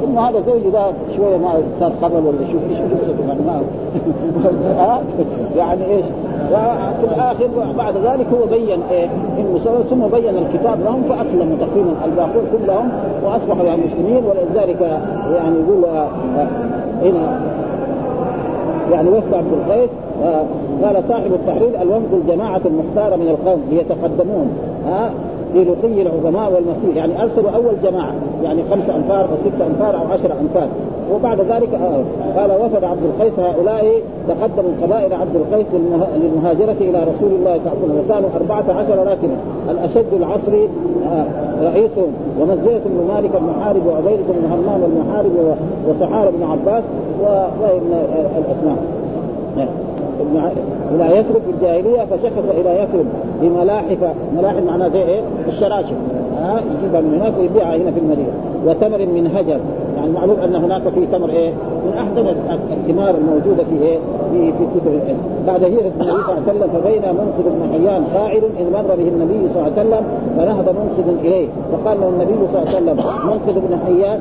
انه 0.04 0.22
هذا 0.22 0.42
زوجي 0.48 0.70
ده 0.70 0.86
شوية 1.16 1.38
ما 1.38 1.62
صار 1.80 1.92
خبل 2.02 2.26
ولا 2.26 2.52
شوف 2.52 2.62
إيش 2.70 2.78
قصته 2.78 3.28
يعني 3.28 3.42
ما 3.48 3.62
يعني 5.58 5.86
إيش؟ 5.86 6.06
وفي 6.52 7.16
الآخر 7.16 7.48
بعد 7.78 7.98
ذلك 7.98 8.26
هو 8.34 8.46
بين 8.46 8.80
إيه؟ 8.92 9.08
إنه 9.40 9.60
ثم 9.90 10.08
بين 10.08 10.38
الكتاب 10.38 10.80
لهم 10.86 11.04
فاسلموا 11.04 11.58
تقريبا 11.58 11.92
الباقون 12.06 12.44
كلهم 12.52 12.90
وأصبحوا 13.26 13.66
يعني 13.66 13.82
مسلمين 13.86 14.24
ولذلك 14.26 14.82
يعني 15.36 15.56
يقول 15.60 15.86
آه، 15.86 16.08
آه، 16.38 16.48
هنا 17.02 17.40
يعني 18.92 19.10
وفد 19.10 19.34
عبد 19.34 19.54
القيس 19.54 19.90
آه، 20.24 20.44
قال 20.84 21.04
صاحب 21.08 21.34
التحرير 21.34 21.82
الوفد 21.82 22.14
الجماعة 22.14 22.62
المختارة 22.66 23.16
من 23.16 23.28
القوم 23.28 23.62
ليتقدمون 23.70 24.50
ها؟ 24.88 25.10
للقي 25.56 26.02
العظماء 26.02 26.54
والمسيح 26.54 26.96
يعني 26.96 27.22
أرسلوا 27.22 27.50
أول 27.50 27.74
جماعة 27.84 28.14
يعني 28.44 28.62
خمسه 28.72 28.96
أنفار 28.96 29.22
أو 29.22 29.38
سته 29.46 29.68
أنفار 29.68 29.96
أو 29.96 30.08
عشره 30.12 30.36
أنفار. 30.42 30.68
وبعد 31.14 31.42
ذلك 31.42 31.74
آه 31.74 32.04
قال 32.40 32.52
وفد 32.52 32.84
عبد 32.84 33.04
القيس 33.04 33.40
هؤلاء 33.40 34.02
تقدموا 34.28 34.72
قبائل 34.82 35.14
عبد 35.14 35.36
القيس 35.36 35.66
للمهاجرة 36.16 36.76
إلى 36.82 37.04
رسول 37.04 37.32
الله 37.32 37.60
صلى 37.66 37.74
الله 37.74 37.84
عليه 37.84 37.84
وسلم. 37.84 38.06
وكانوا 38.10 38.30
أربعة 38.36 38.80
عشر 38.80 38.98
راكبا 38.98 39.38
الأشد 39.72 40.14
العصر 40.14 40.68
آه 41.12 41.26
رئيسهم 41.64 42.12
ومزية 42.40 42.82
بن 42.86 43.14
مالك 43.14 43.36
المحارب 43.36 43.86
وعبيدة 43.88 44.24
بن 44.30 44.52
همام 44.52 44.82
المحارب 44.84 45.56
وسحار 45.88 46.30
بن 46.30 46.44
عباس 46.44 46.84
وغير 47.22 47.82
الأسماء. 48.38 48.78
إلى 50.96 51.06
يثرب 51.20 51.42
في 51.46 51.52
الجاهلية 51.56 52.06
فشخص 52.06 52.50
إلى 52.60 52.80
يثرب 52.84 53.06
بملاحف 53.42 53.98
ملاحف 54.38 54.64
معناها 54.68 54.90
زي 54.90 55.02
إيه؟ 55.04 55.22
الشراشف 55.48 55.96
ها 56.38 56.62
يجيبها 56.80 57.02
من 57.02 57.20
هناك 57.22 57.34
ويبيعها 57.40 57.78
هنا 57.78 57.92
في 57.92 58.00
المدينة 58.00 58.32
وتمر 58.66 58.98
من 58.98 59.32
هجر 59.36 59.60
يعني 59.98 60.12
معلوم 60.12 60.38
أن 60.40 60.56
هناك 60.56 60.82
في 60.82 61.06
تمر 61.06 61.30
إيه؟ 61.30 61.52
من 61.86 61.94
أحسن 61.98 62.28
الثمار 62.72 63.16
الموجودة 63.16 63.64
في 63.64 63.86
إيه؟ 63.86 63.98
في 64.32 64.52
في 64.52 64.64
كتب 64.76 64.88
العلم 64.88 65.18
بعد 65.48 65.64
هجره 65.64 65.80
النبي 65.80 65.94
صلى 65.98 66.12
الله 66.12 66.24
عليه 66.48 66.60
وسلم 66.60 66.70
فبين 66.82 67.02
منصب 67.02 67.46
بن 67.46 67.70
حيان 67.72 68.04
قاعد 68.14 68.44
اذ 68.60 68.74
مر 68.74 68.96
به 68.96 69.08
النبي 69.08 69.50
صلى 69.54 69.68
الله 69.68 69.72
عليه 69.78 69.82
وسلم 69.82 70.04
فنهض 70.38 70.70
منصب 70.70 71.26
إليه 71.26 71.48
فقال 71.72 72.02
له 72.02 72.10
النبي 72.10 72.34
صلى 72.54 72.62
الله 72.62 72.76
عليه 72.76 72.78
وسلم 72.78 72.98
منصب 73.26 73.62
بن 73.68 73.78
حيان 73.86 74.20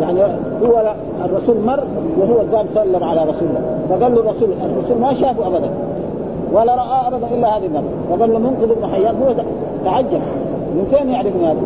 يعني 0.00 0.20
هو 0.66 0.94
الرسول 1.24 1.56
مر 1.66 1.84
وهو 2.20 2.56
قام 2.56 2.66
سلم 2.74 3.04
على 3.04 3.22
رسول 3.22 3.48
الله 3.48 3.78
فقال 3.90 4.14
له 4.14 4.20
الرسول 4.20 4.48
الرسول 4.64 4.98
ما 5.00 5.14
شافه 5.14 5.46
ابدا 5.46 5.70
ولا 6.52 6.74
رأى 6.74 7.08
ابدا 7.08 7.26
إلا 7.34 7.56
هذه 7.56 7.66
المره 7.66 7.82
فقال 8.10 8.32
له 8.32 8.38
منقذ 8.38 8.66
بن 8.66 8.86
حيان 8.92 9.14
هو 9.22 9.34
تعجب. 9.84 10.20
من 10.76 10.86
فين 10.90 11.08
يعرف 11.08 11.36
هذا؟ 11.36 11.56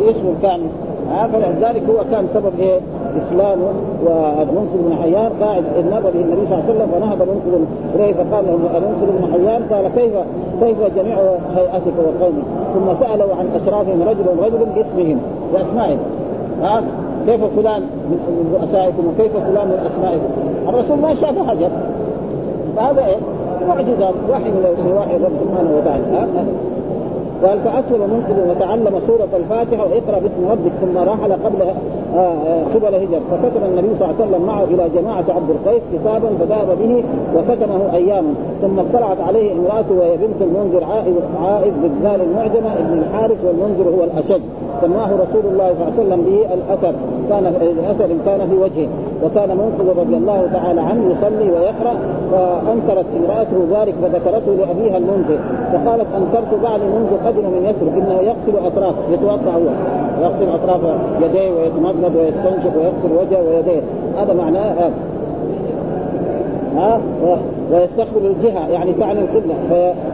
باسمه 0.00 0.30
الكامل. 0.36 0.68
آه 1.12 1.26
فلذلك 1.26 1.82
هو 1.90 2.04
كان 2.10 2.26
سبب 2.34 2.52
إيه؟ 2.58 2.80
إسلامه. 3.16 3.68
ومنقذ 4.06 4.76
بن 4.84 4.96
حيان 5.02 5.30
قاعد 5.40 5.64
نبى 5.78 6.10
به 6.14 6.20
النبي 6.24 6.46
صلى 6.46 6.54
الله 6.54 6.64
عليه 6.64 6.74
وسلم 6.74 6.88
فنهض 6.94 7.18
منقذ 7.22 7.64
إليه 7.94 8.12
فقال 8.12 8.44
له 8.46 8.56
منقذ 8.56 9.06
بن 9.18 9.32
حيان؟ 9.32 9.62
قال 9.72 9.94
كيف 9.94 10.12
كيف 10.60 10.78
جميع 10.96 11.16
هيئتك 11.56 11.96
وقومك؟ 11.98 12.44
ثم 12.74 13.04
سأله 13.04 13.28
عن 13.38 13.60
أشرافهم 13.62 14.02
رجل 14.02 14.44
رجل 14.44 14.66
باسمهم 14.74 15.18
بأسمائهم. 15.52 15.98
ها 16.62 16.82
كيف 17.26 17.44
فلان 17.44 17.80
من 17.80 18.58
رؤسائكم 18.60 19.06
وكيف 19.06 19.32
فلان 19.32 19.68
من 19.68 19.90
أسمائكم؟ 19.92 20.28
الرسول 20.68 20.98
ما 20.98 21.14
شاف 21.14 21.48
حجر 21.48 21.70
فهذا 22.76 23.06
إيه؟ 23.06 23.16
معجزة. 23.68 24.10
وحي 24.30 24.50
من 24.50 24.92
وحي 24.98 25.16
الرب 25.16 25.32
سبحانه 25.44 25.70
وتعالى. 25.76 26.46
قال 27.46 27.60
فأسلم 27.60 28.10
منقذ 28.10 28.50
وتعلم 28.50 29.00
سورة 29.06 29.28
الفاتحة 29.36 29.84
واقرأ 29.84 30.18
باسم 30.20 30.48
ربك 30.50 30.72
ثم 30.80 30.98
رحل 30.98 31.32
قبل 31.32 31.62
آه، 31.62 32.18
آه، 32.18 32.64
قبل 32.74 32.94
هجر 32.94 33.20
فكتب 33.30 33.64
النبي 33.64 33.88
صلى 33.98 34.10
الله 34.10 34.14
عليه 34.20 34.30
وسلم 34.30 34.46
معه 34.46 34.64
إلى 34.64 34.88
جماعة 35.00 35.24
عبد 35.28 35.50
القيس 35.50 35.82
كتابا 35.92 36.28
فذهب 36.40 36.78
به 36.78 37.04
وكتمه 37.36 37.94
اياما. 37.94 38.34
ثم 38.62 38.78
اطلعت 38.78 39.20
عليه 39.20 39.52
امرأته 39.52 39.94
وهي 39.98 40.16
بنت 40.16 40.42
المنذر 40.42 40.84
عائد 40.84 41.14
عائد 41.42 41.74
بالذال 41.82 42.20
المعجمة 42.20 42.72
ابن 42.78 42.98
الحارث 42.98 43.36
والمنذر 43.44 43.90
هو 43.96 44.04
الأشد. 44.04 44.42
سماه 44.80 45.06
رسول 45.06 45.52
الله 45.52 45.74
صلى 45.74 45.88
الله 45.88 45.92
عليه 45.92 46.06
وسلم 46.06 46.22
به 46.22 46.54
الأثر. 46.54 46.94
كان 47.30 47.46
الأثر 47.46 48.08
كان 48.26 48.48
في 48.48 48.56
وجهه. 48.56 48.88
وكان 49.24 49.48
منقذ 49.48 49.98
رضي 50.00 50.16
الله 50.16 50.48
تعالى 50.52 50.80
عنه 50.80 51.02
يصلي 51.12 51.50
ويقرأ 51.50 51.94
فانكرت 52.32 53.06
امرأته 53.16 53.80
ذلك 53.80 53.94
فذكرته 54.02 54.52
لأبيها 54.52 54.96
المنذر. 54.96 55.38
فقالت 55.72 56.06
أنكرت 56.16 56.62
بعد 56.62 56.80
منذ 56.80 57.26
قدم 57.26 57.44
من 57.44 57.66
يترك 57.70 57.92
إنه 58.02 58.18
يغسل 58.20 58.66
أطراف 58.66 58.94
يتوضأ 59.12 59.52
هو. 59.52 59.68
يغسل 60.22 60.48
أطراف 60.54 60.80
يديه 61.22 61.50
ويتمضمض 61.50 62.16
ويستنشق 62.16 62.72
ويغسل 62.76 63.12
وجهه 63.20 63.42
ويديه. 63.48 63.82
هذا 64.18 64.34
معناه 64.34 64.72
هذا 64.72 64.90
ها؟ 66.76 67.00
ويستقبل 67.72 68.26
الجهة 68.26 68.68
يعني 68.68 68.92
تعني 68.92 69.20
القبلة 69.20 69.54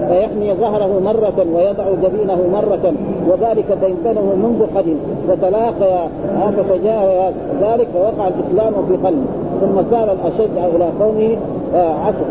فيحمي 0.09 0.54
ظهره 0.54 1.00
مرة 1.04 1.47
ويضع 1.54 1.85
جبينه 2.02 2.38
مرة 2.52 2.92
وذلك 3.28 3.78
بينه 4.04 4.35
منذ 4.37 4.66
قدم 4.76 4.97
فتلاقى 5.28 6.09
فتجاه 6.56 7.32
ذلك 7.62 7.88
فوقع 7.94 8.28
الإسلام 8.28 8.73
في 8.88 8.97
قلبه 9.06 9.26
ثم 9.61 9.90
سار 9.90 10.12
الأشد 10.12 10.75
إلى 10.75 10.88
قومه 11.00 11.37
آه، 11.75 11.94
عصر. 11.94 12.25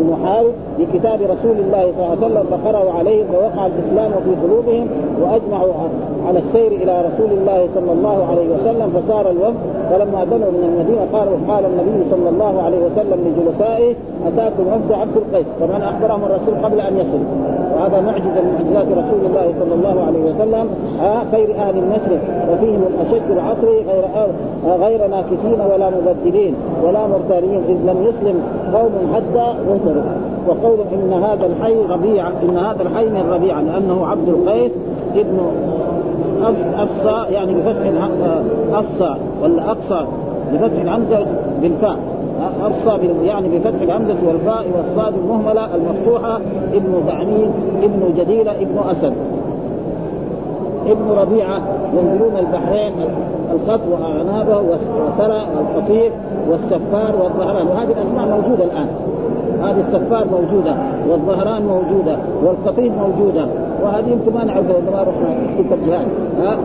المحارب 0.00 0.52
بكتاب 0.78 1.20
رسول 1.22 1.56
الله 1.58 1.92
صلى 1.92 2.04
الله 2.04 2.08
عليه 2.10 2.26
وسلم 2.26 2.44
فقرأوا 2.50 2.92
عليهم 2.92 3.26
فوقع 3.32 3.66
الإسلام 3.66 4.10
في 4.24 4.46
قلوبهم 4.46 4.88
وأجمعوا 5.22 5.72
على 6.28 6.38
السير 6.38 6.66
إلى 6.66 7.00
رسول 7.00 7.38
الله 7.38 7.68
صلى 7.74 7.92
الله 7.92 8.26
عليه 8.30 8.48
وسلم 8.54 9.00
فصار 9.00 9.30
الوفد 9.30 9.77
فلما 9.90 10.24
دنوا 10.24 10.50
من 10.56 10.62
المدينة 10.70 11.04
قالوا 11.12 11.36
قال 11.48 11.64
النبي 11.64 12.10
صلى 12.10 12.28
الله 12.28 12.62
عليه 12.62 12.78
وسلم 12.86 13.18
لجلسائه 13.26 13.94
أتاكم 14.26 14.66
وفد 14.72 14.92
عبد 14.92 15.16
القيس 15.16 15.46
طبعا 15.60 15.78
أخبرهم 15.90 16.20
الرسول 16.24 16.54
قبل 16.64 16.80
أن 16.80 16.96
يصل. 16.96 17.22
وهذا 17.74 18.00
معجزة 18.00 18.40
من 18.46 18.52
معجزات 18.58 18.88
رسول 19.00 19.22
الله 19.26 19.46
صلى 19.60 19.74
الله 19.74 19.96
عليه 20.06 20.22
وسلم. 20.30 20.66
آه 21.02 21.20
خير 21.32 21.48
أهل 21.54 21.78
المشرق 21.78 22.22
وفيهم 22.50 22.82
الأشد 22.90 23.30
العصر 23.30 23.66
غير 23.66 24.04
آه 24.16 24.76
غير 24.76 25.06
ناكسين 25.06 25.60
ولا 25.72 25.90
مبدلين 25.90 26.54
ولا 26.84 27.06
مرتارين 27.06 27.62
إذ 27.68 27.78
لم 27.90 27.98
يسلم 28.08 28.42
قوم 28.74 28.92
حتى 29.14 29.46
ينكروا 29.70 30.02
وقول 30.48 30.78
إن 30.92 31.12
هذا 31.12 31.46
الحي 31.46 31.82
ربيع 31.90 32.28
إن 32.28 32.56
هذا 32.56 32.82
الحي 32.82 33.04
من 33.04 33.30
ربيعه 33.32 33.60
لأنه 33.60 34.06
عبد 34.06 34.28
القيس 34.28 34.72
ابن 35.16 35.38
أفصى 36.76 37.34
يعني 37.34 37.54
بفتح 37.54 38.08
أفصى 38.72 39.14
ولا 39.42 39.70
أقصى 39.70 40.06
بفتح 40.52 40.80
الهمزة 40.82 41.26
بالفاء. 41.62 41.96
أرصى 42.64 43.06
يعني 43.24 43.48
بفتح 43.48 43.80
الهمزة 43.82 44.16
والفاء 44.26 44.66
والصاد 44.76 45.14
المهملة 45.14 45.74
المفتوحة 45.74 46.36
ابن 46.74 47.02
ذعنين 47.06 47.50
ابن 47.82 48.14
جديلة 48.16 48.50
ابن 48.50 48.78
أسد. 48.90 49.12
ابن 50.86 51.10
ربيعة 51.10 51.60
ينزلون 51.94 52.32
البحرين 52.38 52.92
الخط 53.54 53.80
وأعنابه 53.92 54.58
وسرى 54.58 55.42
القطيف 55.60 56.12
والسفار 56.50 57.14
والظهران. 57.22 57.66
وهذه 57.66 57.92
الأسماء 57.92 58.26
موجودة 58.26 58.64
الآن. 58.64 58.88
هذه 59.62 59.80
السفار 59.80 60.26
موجودة 60.32 60.74
والظهران 61.10 61.62
موجودة 61.62 62.16
والقطيف 62.44 62.92
موجودة. 62.92 63.46
وهذه 63.82 64.08
يمكن 64.10 64.34
ما 64.34 64.44
نعرفها 64.44 65.02
رحنا 65.02 65.64
في 65.68 65.74
الجهاد. 65.74 66.06
ها؟ 66.40 66.56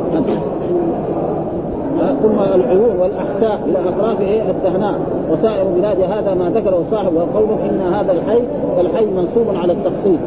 ثم 2.24 2.40
العيون 2.40 3.00
والأحساء 3.00 3.60
إلى 3.66 3.78
اطراف 3.90 4.22
إيه؟ 4.22 4.42
الدهناء. 4.42 4.94
وسائر 5.32 5.66
بلاد 5.78 6.02
هذا 6.02 6.34
ما 6.34 6.50
ذكره 6.50 6.84
صاحب 6.92 7.14
وقوله 7.16 7.58
إن 7.70 7.94
هذا 7.94 8.12
الحي 8.12 8.40
الحي 8.80 9.06
منصوب 9.06 9.48
على 9.56 9.74
التخصيص. 9.74 10.20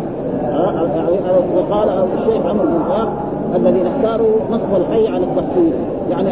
وقال 1.57 1.89
الشيخ 2.19 2.47
عمرو 2.47 2.67
بن 2.67 2.79
طاق 2.89 3.09
الذين 3.57 3.87
اختاروا 3.87 4.33
نصب 4.51 4.77
الحي 4.77 5.09
على 5.09 5.25
التخصيص. 5.25 5.75
يعني 6.11 6.31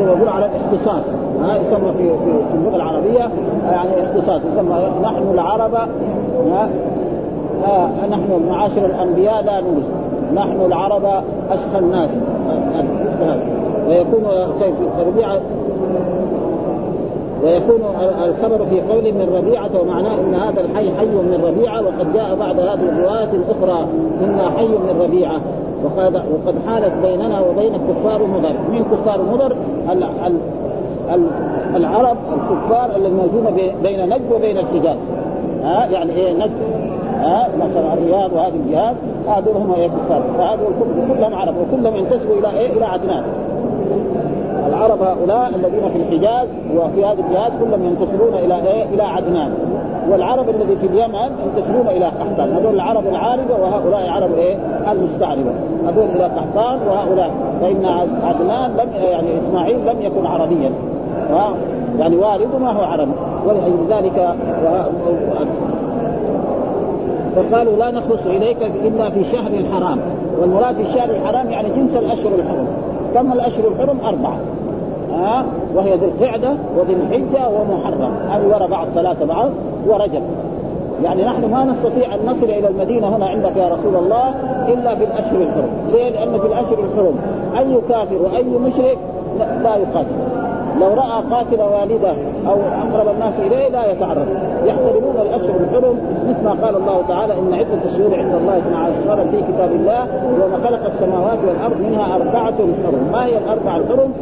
يقول 0.00 0.28
على 0.28 0.46
الاختصاص. 0.46 1.04
ها؟ 1.42 1.56
يسمى 1.56 1.92
في 1.92 2.10
في 2.18 2.54
اللغة 2.54 2.76
العربية 2.76 3.30
يعني 3.70 3.90
اختصاص. 4.02 4.40
يسمى 4.52 4.74
نحن 5.02 5.30
العرب 5.34 5.88
آه 7.64 8.06
نحن 8.10 8.42
معاشر 8.48 8.86
الأنبياء 8.86 9.44
لا 9.44 9.60
نوجد 9.60 9.84
نحن 10.34 10.60
العرب 10.66 11.04
أشقى 11.50 11.78
الناس. 11.78 12.10
ويكون 13.88 14.24
ربيعه 15.06 15.40
ويكون 17.44 17.80
الخبر 18.24 18.66
في 18.66 18.80
قول 18.80 19.02
من 19.02 19.32
ربيعة 19.36 19.70
ومعناه 19.82 20.20
إن 20.20 20.34
هذا 20.34 20.60
الحي 20.60 20.96
حي 20.98 21.06
من 21.06 21.44
ربيعة 21.44 21.80
وقد 21.82 22.12
جاء 22.14 22.34
بعد 22.34 22.60
هذه 22.60 22.88
الروايات 22.88 23.28
الأخرى 23.34 23.86
أنا 24.24 24.50
حي 24.56 24.68
من 24.68 25.00
ربيعة. 25.00 25.40
وقد 25.84 26.14
وقد 26.16 26.54
حالت 26.66 26.92
بيننا 27.02 27.40
وبين 27.40 27.72
كفار 27.72 28.22
مضر، 28.26 28.54
من 28.72 28.84
كفار 28.84 29.20
مضر؟ 29.32 29.56
العرب 31.76 32.16
الكفار 32.32 32.90
الموجودون 32.96 33.56
بين 33.82 34.08
نجد 34.08 34.32
وبين 34.32 34.58
الحجاز. 34.58 34.96
ها 35.64 35.86
يعني 35.86 36.12
إيه؟ 36.12 36.32
نجد. 36.32 36.50
ها 37.22 37.48
مثلا 37.56 37.94
الرياض 37.94 38.32
وهذه 38.32 38.54
الجهات 38.66 38.96
هذول 39.28 39.56
هم 39.56 39.72
إيه 39.74 39.88
كفار 39.88 40.22
فهذول 40.38 40.72
كلهم 41.08 41.34
عرب 41.34 41.54
وكلهم 41.56 41.96
ينتسبوا 41.96 42.34
إلى 42.38 42.58
إيه؟ 42.58 42.72
إلى 42.72 42.84
عدنان. 42.84 43.24
العرب 44.68 45.02
هؤلاء 45.02 45.48
الذين 45.54 45.88
في 45.88 45.96
الحجاز 45.96 46.48
وفي 46.76 47.04
هذه 47.04 47.24
الجهات 47.28 47.52
كلهم 47.60 47.84
ينتسبون 47.84 48.34
إلى 48.34 48.54
إيه؟ 48.54 48.84
إلى 48.84 49.02
عدنان. 49.02 49.52
والعرب 50.10 50.48
الذي 50.48 50.76
في 50.76 50.86
اليمن 50.86 51.30
ينتسبون 51.44 51.86
إلى 51.88 52.04
قحطان. 52.04 52.52
هذول 52.52 52.74
العرب 52.74 53.06
العاربة 53.06 53.54
وهؤلاء 53.54 54.08
عرب 54.08 54.34
إيه؟ 54.34 54.56
المستعربة. 54.92 55.50
هذول 55.88 56.04
إلى 56.16 56.24
قحطان 56.24 56.78
وهؤلاء. 56.88 57.30
فإن 57.60 57.84
عدنان 58.22 58.70
لم 58.70 59.04
يعني 59.04 59.28
إسماعيل 59.38 59.78
لم 59.86 60.02
يكن 60.02 60.26
عربيا. 60.26 60.70
يعني 61.98 62.16
والده 62.16 62.58
ما 62.58 62.72
هو 62.72 62.82
عربي. 62.82 63.12
ولذلك 63.46 64.34
فقالوا 67.36 67.76
لا 67.76 67.90
نخلص 67.90 68.26
إليك 68.26 68.62
إلا 68.84 69.10
في 69.10 69.24
شهر 69.24 69.50
الحرام. 69.50 69.98
والمراد 70.40 70.74
في 70.74 70.82
الشهر 70.82 71.10
الحرام 71.10 71.50
يعني 71.50 71.68
جنس 71.76 71.96
الأشهر 71.96 72.32
الحرم. 72.38 72.66
كم 73.14 73.32
الأشهر 73.32 73.68
الحرم؟ 73.68 73.98
أربعة. 74.04 74.38
ها 75.12 75.44
وهي 75.74 75.96
ذي 75.96 76.06
القعدة 76.06 76.54
وذي 76.78 76.92
الحجة 76.92 77.48
ومحرم. 77.48 78.12
هذه 78.30 78.46
وراء 78.46 78.68
بعض 78.68 78.86
ثلاثة 78.94 79.26
بعض 79.26 79.50
ورجب 79.88 80.22
يعني 81.04 81.24
نحن 81.24 81.50
ما 81.50 81.64
نستطيع 81.64 82.14
أن 82.14 82.20
نصل 82.26 82.44
إلى 82.44 82.68
المدينة 82.68 83.16
هنا 83.16 83.26
عندك 83.26 83.56
يا 83.56 83.68
رسول 83.68 83.96
الله 83.96 84.28
إلا 84.68 84.94
في 84.94 85.04
الأشهر 85.04 85.42
الحرم، 85.42 85.70
ليه؟ 85.92 86.08
لأن 86.10 86.40
في 86.40 86.46
الأشهر 86.46 86.78
الحرم 86.78 87.14
أي 87.58 87.80
كافر 87.88 88.16
وأي 88.22 88.44
مشرك 88.44 88.98
لا 89.38 89.76
يقاتل، 89.76 90.18
لو 90.80 90.86
رأى 90.86 91.22
قاتل 91.30 91.60
والده 91.60 92.14
أو 92.48 92.56
أقرب 92.82 93.14
الناس 93.14 93.34
إليه 93.40 93.68
لا 93.68 93.92
يتعرض. 93.92 94.26
يحترمون 94.64 95.16
الاشهر 95.22 95.56
الحرم 95.60 95.96
مثل 96.28 96.44
ما 96.44 96.66
قال 96.66 96.76
الله 96.76 97.02
تعالى 97.08 97.32
إن 97.32 97.54
عدة 97.54 97.82
الشهور 97.84 98.14
عند 98.18 98.34
الله 98.34 98.58
12 98.58 98.92
شهرا 99.04 99.24
في 99.30 99.52
كتاب 99.52 99.72
الله 99.72 100.06
يوم 100.40 100.52
خلق 100.64 100.86
السماوات 100.86 101.38
والأرض 101.48 101.80
منها 101.80 102.14
أربعة 102.16 102.54
حرم. 102.54 103.08
ما 103.12 103.26
هي 103.26 103.38
الأربعة 103.38 103.76
الحرم؟ 103.76 104.12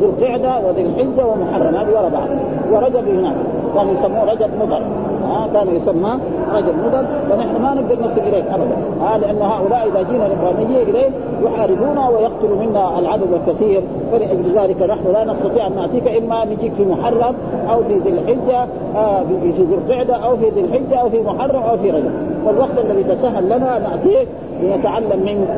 ذي 0.00 0.06
القعدة 0.06 0.68
وذي 0.68 0.82
الحجة 0.82 1.26
ومحرم. 1.26 1.74
هذه 1.76 1.90
ورا 1.90 2.08
بعض. 2.08 2.28
ورجب 2.72 3.08
هناك. 3.08 3.34
كانوا 3.74 3.92
يسموه 3.92 4.24
رجب 4.24 4.50
مضر. 4.60 4.82
ها 5.28 5.48
كان 5.54 5.74
يسمى 5.76 6.12
رجل 6.56 6.74
مضر 6.86 7.04
ونحن 7.30 7.62
ما 7.62 7.74
نقدر 7.74 7.96
نصل 8.04 8.20
اليك 8.20 8.44
ابدا. 8.54 8.76
ها 9.00 9.18
لأن 9.18 9.42
هؤلاء 9.42 9.88
إذا 9.88 10.02
جينا 10.02 10.28
نبغى 10.28 10.64
نجي 10.64 10.82
اليه 10.82 11.10
يحاربونا 11.44 12.08
ويقتلوا 12.08 12.56
منا 12.62 12.98
العدد 12.98 13.28
الكثير. 13.32 13.82
فلأجل 14.12 14.58
ذلك 14.58 14.82
نحن 14.82 15.12
لا 15.12 15.24
نستطيع 15.24 15.66
أن 15.66 15.76
نأتيك 15.76 16.08
إما 16.08 16.44
نجيك 16.44 16.72
في 16.72 16.84
محرم 16.84 17.34
أو 17.70 17.82
في 17.82 17.98
ذي 17.98 18.10
الحجة 18.10 18.66
آه 18.96 19.22
في 19.42 19.50
ذي 19.50 19.74
القعدة 19.74 20.14
أو 20.14 20.36
في 20.36 20.48
ذي 20.48 20.60
الحجة 20.60 21.00
أو 21.00 21.10
في 21.10 21.22
محرم 21.22 21.62
أو 21.62 21.76
في 21.76 21.90
رجب 21.90 22.10
فالوقت 22.46 22.78
الذي 22.78 23.02
تسهل 23.02 23.44
لنا 23.44 23.78
نأتيك 23.78 24.28
لنتعلم 24.62 25.20
منك. 25.24 25.48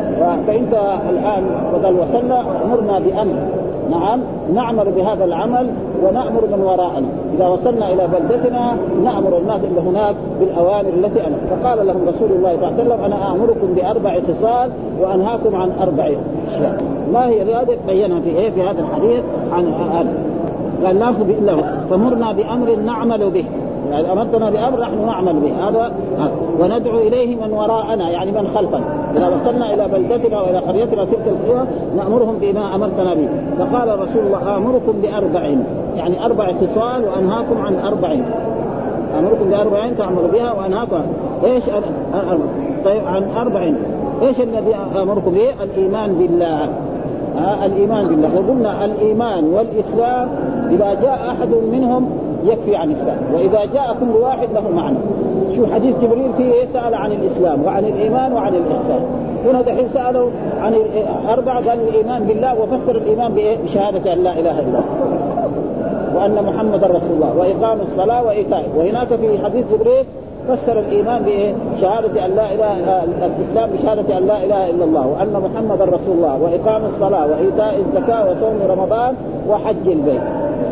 فانت 0.47 0.75
الآن 1.11 1.45
وقد 1.75 1.95
وصلنا 1.95 2.41
أمرنا 2.65 2.99
بأمر. 2.99 3.35
نعم 3.93 4.21
نعمل 4.55 4.85
بهذا 4.97 5.25
العمل 5.25 5.67
ونأمر 6.05 6.43
من 6.53 6.61
وراءنا. 6.65 7.07
إذا 7.37 7.47
وصلنا 7.47 7.93
إلى 7.93 8.09
بلدتنا 8.13 8.77
نأمر 9.05 9.39
الناس 9.39 9.61
اللي 9.65 9.81
هناك 9.81 10.15
بالأوامر 10.41 10.89
التي 10.89 11.21
أنا. 11.27 11.37
فقال 11.51 11.87
لهم 11.87 12.01
رسول 12.09 12.31
الله 12.37 12.57
صلى 12.57 12.69
الله 12.69 12.73
عليه 12.79 12.83
وسلم 12.83 13.05
أنا 13.05 13.33
امركم 13.33 13.69
بأربع 13.77 14.15
خصال 14.15 14.71
وأنهاكم 15.01 15.57
عن 15.57 15.71
أربع 15.81 16.05
أشياء. 16.49 16.83
ما 17.13 17.27
هي 17.27 17.43
هذه؟ 17.43 17.77
بينها 17.87 18.21
في 18.21 18.29
إيه؟ 18.29 18.51
في 18.51 18.63
هذا 18.63 18.81
الحديث 18.81 19.23
عن 19.53 19.67
هذا 19.67 20.15
قال 20.85 20.99
نأخذ 20.99 21.29
إلا 21.31 21.57
فمرنا 21.91 22.33
بأمر 22.33 22.77
نعمل 22.77 23.31
به. 23.31 23.45
يعني 23.93 24.13
امرتنا 24.13 24.51
بأمر 24.51 24.81
نحن 24.81 25.07
نعمل 25.07 25.33
به. 25.41 25.69
هذا 25.69 25.93
وندعو 26.61 26.99
إليه 26.99 27.37
من 27.37 27.53
وراءنا 27.53 28.11
يعني 28.11 28.33
من 28.33 28.49
خلفنا. 28.55 28.85
إذا 29.17 29.29
وصلنا 29.29 29.75
إلى 29.75 29.89
بلدتنا 29.89 30.41
وإلى 30.41 30.59
قريتنا 30.59 31.05
تلك 31.05 31.27
القرى 31.27 31.67
نأمرهم 31.97 32.35
بما 32.41 32.75
أمرتنا 32.75 33.15
به. 33.15 33.29
فقال 33.59 33.89
رسول 34.01 34.23
الله 34.27 34.57
آمركم 34.57 34.93
باربع 35.03 35.43
يعني 35.97 36.25
أربع 36.25 36.47
خصال 36.47 37.05
وأنهاكم 37.05 37.63
عن 37.67 37.75
أربع 37.87 38.17
آمركم 39.19 39.51
باربع 39.51 39.91
تعملوا 39.99 40.29
بها 40.33 40.53
وانهاكم 40.53 41.01
إيش 41.45 41.65
طيب 42.85 43.07
عن 43.07 43.25
أربع 43.37 43.73
إيش 44.23 44.41
الذي 44.41 44.75
آمركم 45.03 45.31
به؟ 45.31 45.65
الإيمان 45.65 46.13
بالله. 46.13 46.69
آه 47.39 47.67
الإيمان 47.67 48.07
بالله. 48.07 48.29
وقلنا 48.37 48.85
الإيمان 48.85 49.45
والإسلام. 49.45 50.29
إذا 50.71 50.95
جاء 51.03 51.19
أحد 51.31 51.49
منهم 51.73 52.11
يكفي 52.45 52.77
عن 52.77 52.91
الإسلام. 52.91 53.19
وإذا 53.35 53.65
جاء 53.75 53.97
كل 54.01 54.17
واحد 54.23 54.49
له 54.55 54.71
معنى. 54.71 54.99
شو 55.57 55.67
حديث 55.67 55.97
جبريل 56.03 56.33
فيه 56.37 56.53
سأل 56.73 56.95
عن 56.95 57.13
الإسلام 57.13 57.65
وعن 57.65 57.85
الإيمان 57.85 58.33
وعن 58.33 58.55
الإحسان. 58.55 59.01
هنا 59.47 59.63
دحين 59.63 59.89
سألوا 59.89 60.31
عن 60.61 60.75
أربعة 61.29 61.69
قال 61.69 61.81
الإيمان 61.89 62.25
بالله 62.25 62.61
وفسر 62.61 62.97
الإيمان 62.97 63.35
بشهادة 63.65 64.13
أن 64.13 64.19
لا 64.19 64.33
إله 64.33 64.61
إلا 64.61 64.61
الله. 64.61 64.85
وأن 66.15 66.45
محمدا 66.45 66.87
رسول 66.87 67.13
الله. 67.15 67.37
وإقام 67.39 67.79
الصلاة 67.81 68.27
وإيتاء. 68.27 68.69
وهناك 68.77 69.09
في 69.09 69.45
حديث 69.45 69.65
جبريل 69.73 70.05
فسر 70.49 70.79
الإيمان 70.79 71.23
بشهادة 71.23 72.27
أن 72.27 72.31
لا 72.37 72.55
إله 72.55 73.05
الإسلام 73.05 73.71
بشهادة 73.71 74.19
أن 74.19 74.27
لا 74.27 74.45
إله 74.45 74.71
إلا 74.71 74.85
الله 74.85 75.07
وأن 75.07 75.43
محمدا 75.45 75.85
رسول 75.85 76.17
الله 76.17 76.43
وإقام 76.43 76.83
الصلاة 76.85 77.27
وإيتاء 77.27 77.85
الزكاة 77.87 78.31
وصوم 78.31 78.59
رمضان 78.69 79.15
وحج 79.49 79.89
البيت. 79.89 80.21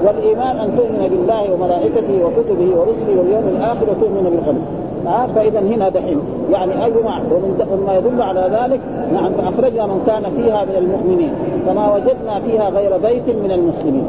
والإيمان 0.07 0.57
أن 0.57 0.77
تؤمن 0.77 1.09
بالله 1.11 1.53
وملائكته 1.53 2.25
وكتبه 2.25 2.79
ورسله 2.79 3.19
واليوم 3.19 3.49
الآخر 3.49 3.87
وتؤمن 3.91 4.23
بالقدر 4.23 4.61
آه 5.07 5.27
فإذا 5.27 5.61
هنا 5.61 5.89
دحين. 5.89 6.21
يعني 6.53 6.85
أي 6.85 6.93
معنى 7.05 7.25
ومن 7.35 7.85
ما 7.87 7.97
يدل 7.97 8.23
على 8.23 8.41
ذلك 8.41 8.81
نعم 9.15 9.33
فأخرجنا 9.33 9.87
من 9.87 10.03
كان 10.07 10.23
فيها 10.23 10.65
من 10.65 10.77
المؤمنين 10.79 11.33
فما 11.67 11.95
وجدنا 11.95 12.41
فيها 12.41 12.71
غير 12.71 12.97
بيت 12.97 13.37
من 13.45 13.51
المسلمين. 13.51 14.05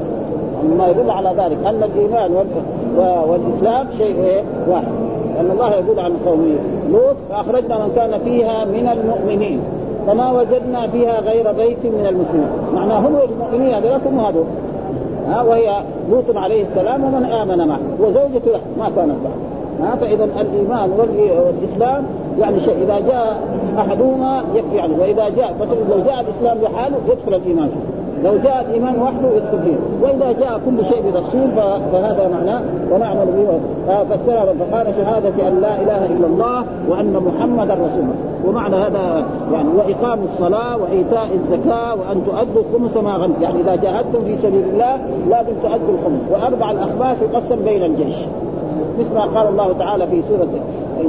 مما 0.64 0.88
يدل 0.88 1.10
على 1.10 1.30
ذلك. 1.38 1.58
أن 1.66 1.84
الإيمان 1.84 2.32
والإسلام 3.28 3.88
شيء 3.98 4.16
إيه؟ 4.16 4.42
واحد. 4.70 5.11
لأن 5.36 5.52
الله 5.52 5.72
يقول 5.74 6.00
عن 6.00 6.14
قوم 6.26 6.56
لوط 6.92 7.16
فأخرجنا 7.30 7.78
من 7.78 7.92
كان 7.96 8.20
فيها 8.24 8.66
من 8.66 8.88
المؤمنين 8.88 9.60
فما 10.08 10.32
وجدنا 10.32 10.88
فيها 10.88 11.20
غير 11.20 11.52
بيت 11.52 11.86
من 11.86 12.06
المسلمين. 12.10 12.50
معناه 12.74 13.00
هم 13.00 13.16
المؤمنين 13.32 13.74
هذول 13.74 13.92
هم 14.06 14.20
هذول 14.20 14.46
ها 15.28 15.42
وهي 15.42 15.82
لوط 16.12 16.38
عليه 16.38 16.64
السلام 16.64 17.04
ومن 17.04 17.26
آمن 17.26 17.68
معه 17.68 17.80
وزوجته 18.00 18.60
ما 18.80 18.92
كانت 18.96 19.16
بعد 19.24 19.42
ها 19.82 19.96
فإذا 19.96 20.24
الإيمان 20.24 20.92
والإسلام 20.92 22.06
يعني 22.40 22.60
شيء. 22.60 22.76
إذا 22.84 23.00
جاء 23.00 23.42
أحدهما 23.78 24.44
يكفي 24.56 24.80
عنه 24.80 24.96
وإذا 25.00 25.30
جاء 25.30 25.56
مثلا 25.62 25.96
لو 25.96 26.04
جاء 26.06 26.26
الإسلام 26.26 26.58
لحاله 26.64 26.98
يدخل 27.08 27.42
الإيمان 27.42 27.68
فيه. 27.68 28.01
لو 28.24 28.38
جاء 28.44 28.66
الإيمان 28.70 29.02
وحده 29.02 29.30
يدخل 29.36 29.60
فيه. 29.64 29.76
وإذا 30.02 30.32
جاء 30.40 30.62
كل 30.66 30.86
شيء 30.86 31.02
بتفصيل 31.10 31.52
فهذا 31.92 32.30
معناه 32.34 32.62
ونعمل 32.92 33.26
به 33.26 33.60
فسر 34.04 34.54
فقال 34.60 34.94
شهادة 34.96 35.48
أن 35.48 35.62
لا 35.62 35.82
إله 35.82 36.06
إلا 36.06 36.28
الله 36.28 36.66
وأن 36.90 37.14
محمدا 37.14 37.74
رسول 37.74 38.00
الله. 38.00 38.16
ومعنى 38.48 38.76
هذا 38.76 39.26
يعني 39.54 39.70
وإقام 39.78 40.20
الصلاة 40.24 40.78
وإيتاء 40.78 41.28
الزكاة 41.34 41.96
وأن 41.96 42.24
تؤدوا 42.26 42.64
خمس 42.74 42.98
ما 42.98 43.16
غنم 43.16 43.34
يعني 43.42 43.62
إذا 43.62 43.76
جاهدتم 43.76 44.24
في 44.26 44.38
سبيل 44.38 44.64
الله 44.74 44.98
لازم 45.30 45.54
تؤدوا 45.64 45.94
الخمس. 46.00 46.22
وأربع 46.32 46.72
الاخماس 46.72 47.18
يقسم 47.22 47.64
بين 47.66 47.84
الجيش. 47.84 48.16
مثل 49.00 49.14
ما 49.14 49.22
قال 49.22 49.48
الله 49.48 49.74
تعالى 49.80 50.08
في 50.08 50.22
سورة 50.30 50.48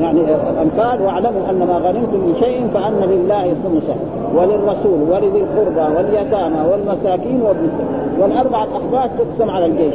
يعني 0.00 0.20
الأنفال 0.50 1.02
واعلموا 1.02 1.50
أن 1.50 1.58
ما 1.58 1.74
غنمتم 1.74 2.18
من 2.18 2.36
شيء 2.40 2.68
فأن 2.74 3.10
لله 3.10 3.54
خمسه 3.64 3.94
وللرسول 4.36 5.00
ولذي 5.10 5.44
القربى 5.44 5.96
واليتامى 5.96 6.60
والمساكين 6.70 7.42
وابن 7.42 7.64
السبيل. 7.64 8.22
والأربعة 8.22 8.64
الاخماس 8.64 9.10
تقسم 9.18 9.50
على 9.50 9.66
الجيش. 9.66 9.94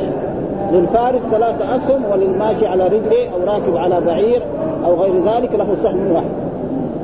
للفارس 0.71 1.21
ثلاثة 1.31 1.75
أسهم 1.75 2.01
وللماشي 2.11 2.67
على 2.67 2.87
رجله 2.87 3.29
أو 3.33 3.53
راكب 3.53 3.77
على 3.77 4.01
بعير 4.01 4.41
أو 4.85 4.95
غير 4.95 5.13
ذلك 5.25 5.55
له 5.55 5.67
سهم 5.83 6.11
واحد. 6.11 6.29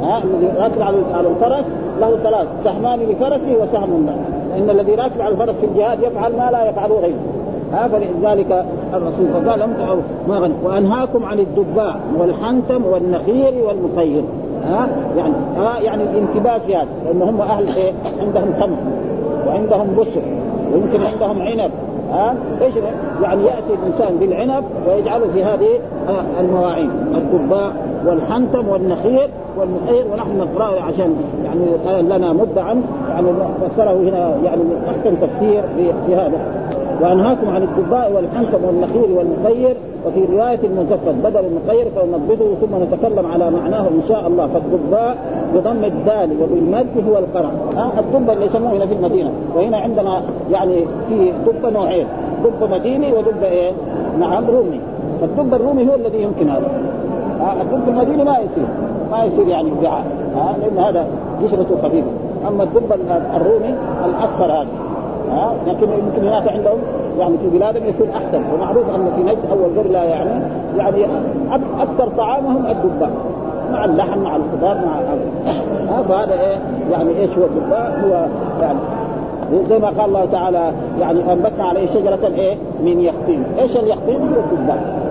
ها 0.01 0.23
الذي 0.23 0.51
راكب 0.59 0.81
على 1.13 1.27
الفرس 1.27 1.65
له 2.01 2.17
ثلاث 2.23 2.47
سهمان 2.63 2.99
لفرسه 2.99 3.55
وسهم 3.61 4.05
له 4.05 4.15
إن 4.57 4.69
الذي 4.69 4.95
راكب 4.95 5.21
على 5.21 5.33
الفرس 5.33 5.55
في 5.55 5.65
الجهاد 5.65 6.03
يفعل 6.03 6.31
ما 6.37 6.49
لا 6.51 6.69
يفعله 6.69 6.99
غيره. 6.99 7.42
ها 7.73 7.87
فلذلك 7.87 8.65
الرسول 8.93 9.27
فقال 9.33 9.59
لم 9.59 9.73
ما 10.27 10.37
غنم 10.37 10.55
وأنهاكم 10.63 11.25
عن 11.25 11.39
الدباء 11.39 11.99
والحنتم 12.19 12.85
والنخير 12.85 13.53
والمخير 13.67 14.23
ها 14.67 14.87
يعني 15.17 15.33
ها 15.57 15.79
يعني 15.79 16.03
الانتباه 16.03 16.57
في 16.57 16.75
هذا 16.75 16.87
لأن 17.05 17.21
هم 17.21 17.41
أهل 17.41 17.67
إيه؟ 17.75 17.91
عندهم 18.21 18.53
تمر 18.59 18.77
وعندهم 19.47 19.95
بسر 19.99 20.21
ويمكن 20.73 20.99
عندهم 21.03 21.41
عنب. 21.41 21.71
ها 22.11 22.35
إيش 22.61 22.73
يعني 23.23 23.43
يأتي 23.43 23.73
الإنسان 23.83 24.17
بالعنب 24.19 24.63
ويجعله 24.87 25.25
في 25.33 25.43
هذه 25.43 25.69
المواعين 26.39 26.89
الدباء 27.15 27.73
والحنتم 28.05 28.67
والنخير 28.67 29.29
والمخير 29.57 30.05
ونحن 30.13 30.37
نقرأه 30.37 30.81
عشان 30.81 31.15
يعني 31.45 32.01
لنا 32.01 32.33
مدة 32.33 32.61
عنه 32.61 32.81
يعني 33.09 33.27
فسره 33.61 33.91
هنا 33.91 34.35
يعني 34.43 34.61
أحسن 34.87 35.15
تفسير 35.21 35.63
في 36.07 36.15
هذا 36.15 36.39
وأنهاكم 37.03 37.49
عن 37.49 37.63
الدباء 37.63 38.11
والحنتم 38.11 38.65
والنخيل 38.65 39.11
والمخير 39.17 39.75
وفي 40.07 40.25
رواية 40.25 40.59
المزفت 40.63 41.15
بدل 41.23 41.45
المخير 41.45 41.87
فنضبطه 41.95 42.55
ثم 42.61 42.83
نتكلم 42.83 43.31
على 43.31 43.51
معناه 43.51 43.81
إن 43.81 44.01
شاء 44.07 44.27
الله. 44.27 44.47
فالدباء 44.47 45.17
بضم 45.55 45.83
الدال 45.83 46.29
وبالمد 46.41 46.87
هو 47.09 47.17
القرع. 47.17 47.49
ها؟ 47.77 47.91
الدب 47.99 48.29
اللي 48.29 48.45
يسموه 48.45 48.71
هنا 48.71 48.85
في 48.85 48.93
المدينة. 48.93 49.31
وهنا 49.55 49.77
عندنا 49.77 50.21
يعني 50.51 50.85
في 51.09 51.31
دب 51.47 51.73
نوعين. 51.73 52.05
دب 52.43 52.71
مديني 52.71 53.13
ودب 53.13 53.43
إيه؟ 53.43 53.71
نعم 54.19 54.45
رومي. 54.45 54.79
فالدب 55.21 55.53
الرومي 55.53 55.89
هو 55.89 55.95
الذي 55.95 56.21
يمكن 56.21 56.49
هذا. 56.49 56.71
الدب 57.61 57.89
المديني 57.89 58.23
ما 58.23 58.37
يصير. 58.37 58.67
ما 59.11 59.23
يصير 59.23 59.47
يعني 59.47 59.71
وعاء 59.83 60.05
لأن 60.61 60.85
هذا 60.85 61.07
قشرته 61.43 61.77
خفيفة. 61.83 62.07
أما 62.47 62.63
الدب 62.63 62.91
الرومي 63.35 63.75
الأصفر 64.05 64.45
هذا. 64.45 64.67
ها؟ 65.31 65.53
لكن 65.67 65.87
يمكن 65.91 66.27
هناك 66.27 66.47
عندهم 66.47 66.77
يعني 67.19 67.37
في 67.37 67.49
بلادهم 67.57 67.85
يكون 67.85 68.07
أحسن. 68.09 68.41
ومعروف 68.53 68.89
أن 68.89 69.11
في 69.15 69.23
نجد 69.23 69.39
أو 69.51 69.65
القرى 69.65 69.93
يعني 69.93 70.41
يعني 70.77 71.05
أكثر 71.79 72.07
طعامهم 72.17 72.65
الدباء. 72.65 73.11
مع 73.71 73.85
اللحم 73.85 74.19
مع 74.19 74.35
الخضار 74.35 74.85
مع 74.85 74.99
ها 75.89 76.01
فهذا 76.01 76.33
إيه؟ 76.33 76.57
يعني 76.91 77.09
إيش 77.19 77.37
هو 77.37 77.43
الدباء؟ 77.45 78.01
هو 78.05 78.25
يعني 78.61 78.79
زي 79.69 79.79
ما 79.79 79.87
قال 79.87 80.05
الله 80.05 80.25
تعالى 80.25 80.71
يعني 80.99 81.33
أنبتنا 81.33 81.63
عليه 81.63 81.87
شجرة 81.87 82.31
إيه؟ 82.35 82.55
من 82.83 83.01
يقطين. 83.01 83.43
إيش 83.59 83.77
اليقطين؟ 83.77 84.15
هو 84.15 84.39
الدباء. 84.51 85.03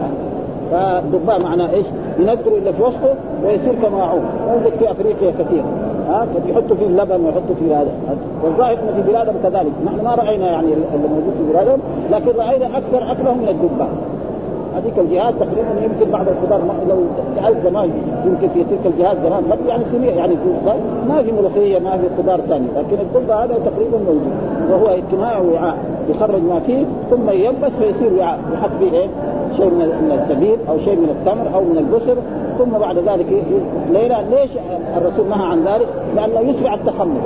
فالدباء 0.71 1.43
معناه 1.43 1.71
إيش؟ 1.71 1.87
ينقروا 2.19 2.59
إلا 2.59 2.73
في 2.73 2.83
وسطه 2.83 3.15
ويصير 3.45 3.75
كماعون 3.83 4.25
موجود 4.49 4.73
في 4.79 4.91
أفريقيا 4.91 5.31
كثير. 5.39 5.63
ها؟ 6.09 6.27
يحطوا 6.47 6.77
فيه 6.77 6.87
اللبن 6.87 7.25
ويحطوا 7.25 7.55
فيه 7.61 7.81
هذا. 7.81 7.91
والظاهر 8.45 8.73
ان 8.73 9.03
في 9.03 9.11
بلادهم 9.11 9.35
كذلك. 9.43 9.73
نحن 9.87 10.05
ما 10.05 10.15
رأينا 10.15 10.51
يعني 10.51 10.67
اللي 10.73 11.09
موجود 11.09 11.35
في 11.39 11.53
بلادهم 11.53 11.79
لكن 12.11 12.39
رأينا 12.39 12.67
أكثر 12.79 13.13
أكلهم 13.13 13.39
من 13.39 13.49
الدباء 13.49 13.89
هذيك 14.77 14.99
الجهات 14.99 15.35
تقريبا 15.35 15.85
يمكن 15.85 16.11
بعض 16.11 16.27
الخضار 16.29 16.61
لو 16.89 16.97
سألت 17.37 17.57
زمان 17.65 17.91
يمكن 18.27 18.49
في 18.49 18.65
تلك 18.65 18.87
الجهات 18.87 19.17
زمان 19.23 19.45
قبل 19.53 19.67
يعني 19.69 19.85
سنين 19.85 20.17
يعني 20.17 20.35
ما 21.09 21.23
في 21.23 21.33
ملوخية 21.33 21.79
ما 21.79 21.91
في 21.91 22.23
خضار 22.23 22.41
ثاني. 22.41 22.67
لكن 22.77 22.97
الدبة 23.01 23.35
هذا 23.35 23.55
تقريبا 23.55 23.99
موجود. 23.99 24.33
وهو 24.71 24.87
اجتماع 24.87 25.39
وعاء 25.39 25.77
يخرج 26.11 26.43
ما 26.43 26.61
فيه 26.61 26.85
ثم 27.11 27.31
يلبس 27.31 27.71
فيصير 27.81 28.13
وعاء. 28.19 28.39
يحط 28.55 28.71
فيه 28.79 28.93
إيه؟ 28.93 29.09
شيء 29.57 29.67
من 29.67 30.19
الزبيب 30.21 30.59
أو 30.69 30.79
شيء 30.79 30.97
من 30.97 31.09
التمر 31.09 31.55
أو 31.55 31.61
من 31.61 31.79
البسر 31.79 32.17
ثم 32.59 32.79
بعد 32.79 32.99
ذلك 32.99 33.27
ليلة 33.91 34.23
ليش 34.31 34.51
الرسول 34.97 35.29
نهى 35.29 35.47
عن 35.47 35.65
ذلك؟ 35.65 35.89
لأنه 36.17 36.41
يسرع 36.41 36.75
التخمر. 36.75 37.21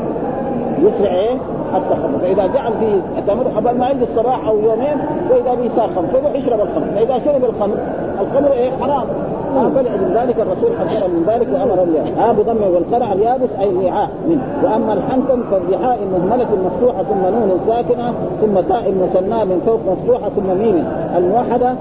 يسرع 0.79 1.15
إيه؟ 1.15 1.37
التخمر. 1.77 2.19
فإذا 2.23 2.47
جعل 2.47 2.73
فيه 2.81 3.23
تمر 3.27 3.49
قبل 3.57 3.79
ما 3.79 3.91
يجي 3.91 4.05
الصباح 4.05 4.49
أو 4.49 4.59
يومين 4.59 4.97
وإذا 5.31 5.55
بيساخن 5.55 6.07
فيروح 6.13 6.35
يشرب 6.35 6.61
الخمر. 6.61 6.87
فإذا 6.95 7.19
شرب 7.19 7.45
الخمر 7.45 7.77
الخمر 8.21 8.53
إيه؟ 8.53 8.71
حرام. 8.81 9.07
فلذلك 9.55 10.41
الرسول 10.41 10.71
حذر 10.79 11.09
من 11.09 11.25
ذلك 11.27 11.49
وأمر 11.55 11.85
به 11.85 12.23
ها 12.23 12.33
بضم 12.33 12.75
والقرع 12.75 13.13
اليابس 13.13 13.49
أي 13.61 13.71
الرعاء 13.71 14.09
منه. 14.29 14.43
وأما 14.65 14.93
الحنتم 14.93 15.43
فالرعاء 15.51 15.99
المهمله 16.03 16.47
مفتوحة 16.65 17.03
ثم 17.03 17.23
نون 17.23 17.61
ساكنة 17.69 18.13
ثم 18.41 18.61
تاء 18.69 18.95
مثناه 19.03 19.45
من 19.45 19.63
فوق 19.67 19.81
مفتوحة 19.93 20.29
ثم 20.37 20.47
ميم 20.47 20.85
الموحدة 21.17 21.75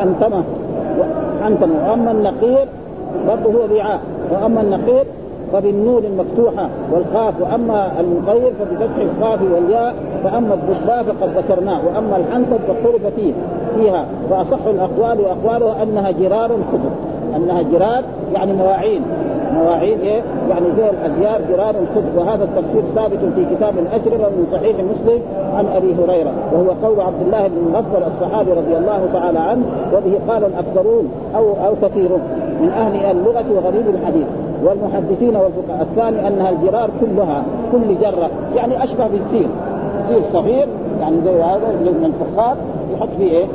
حنتمة. 0.00 0.42
حنتمة. 1.42 1.90
وأما 1.90 2.10
النقير 2.10 2.68
برضه 3.28 3.50
هو 3.50 3.76
رعاء 3.76 4.00
وأما 4.32 4.60
النقير 4.60 5.04
فبالنون 5.52 6.02
المفتوحة 6.04 6.68
والقاف 6.92 7.34
وأما 7.40 8.00
المغير 8.00 8.52
فبفتح 8.60 8.96
القاف 8.96 9.40
والياء. 9.42 9.94
فأما 10.24 10.54
الضباء 10.54 11.02
فقد 11.02 11.28
ذكرناه. 11.36 11.80
وأما 11.86 12.16
الحنطب 12.16 12.58
فاختلف 12.68 13.06
فيه. 13.16 13.32
فيها. 13.76 14.06
وأصح 14.30 14.58
الأقوال 14.66 15.20
وأقوالها 15.20 15.82
أنها 15.82 16.10
جرار 16.10 16.48
خضر 16.72 17.07
أنها 17.36 17.62
جرار 17.62 18.04
يعني 18.34 18.52
مواعين. 18.52 19.02
مواعين 19.54 20.00
إيه؟ 20.00 20.22
يعني 20.50 20.66
زي 20.76 20.90
الأزيار 20.90 21.40
جرار 21.48 21.74
خضر 21.94 22.18
وهذا 22.20 22.44
التفسير 22.44 22.82
ثابت 22.94 23.18
في 23.34 23.54
كتاب 23.54 23.74
الاشربه 23.78 24.28
من 24.28 24.46
صحيح 24.52 24.76
مسلم 24.76 25.20
عن 25.54 25.66
أبي 25.66 25.94
هريرة. 25.94 26.32
وهو 26.52 26.88
قول 26.88 27.00
عبد 27.00 27.22
الله 27.26 27.48
بن 27.48 27.72
مغفر 27.72 28.06
الصحابي 28.06 28.52
رضي 28.52 28.76
الله 28.76 29.08
تعالى 29.12 29.38
عنه 29.38 29.62
وبه 29.94 30.32
قال 30.32 30.44
الأكثرون 30.44 31.08
أو 31.36 31.44
أو 31.66 31.74
كثيرون 31.82 32.20
من 32.60 32.68
أهل 32.68 33.16
اللغة 33.16 33.44
وغريب 33.56 33.84
الحديث. 33.94 34.26
والمحدثين 34.64 35.36
والفقهاء 35.36 35.82
الثاني 35.82 36.28
أنها 36.28 36.50
الجرار 36.50 36.90
كلها 37.00 37.42
كل 37.72 38.00
جرة. 38.00 38.30
يعني 38.56 38.84
أشبه 38.84 39.06
بالسير 39.06 39.48
سير 40.08 40.22
صغير 40.32 40.66
يعني 41.00 41.16
زي 41.24 41.42
هذا 41.42 41.68
من 41.80 42.04
الفخار 42.04 42.56
يحط 42.94 43.08
فيه 43.18 43.30
إيه؟ 43.30 43.46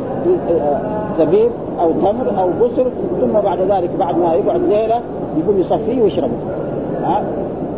زبيب 1.20 1.50
أو 1.80 1.92
تمر 1.92 2.42
أو 2.42 2.50
بسر 2.62 2.86
ثم 3.22 3.40
بعد 3.44 3.60
ذلك 3.60 3.90
بعد 4.00 4.18
ما 4.18 4.34
يقعد 4.34 4.62
ليلة 4.62 5.02
يقوم 5.38 5.60
يصفيه 5.60 6.02
ويشربه. 6.02 6.34
ها؟ 7.04 7.24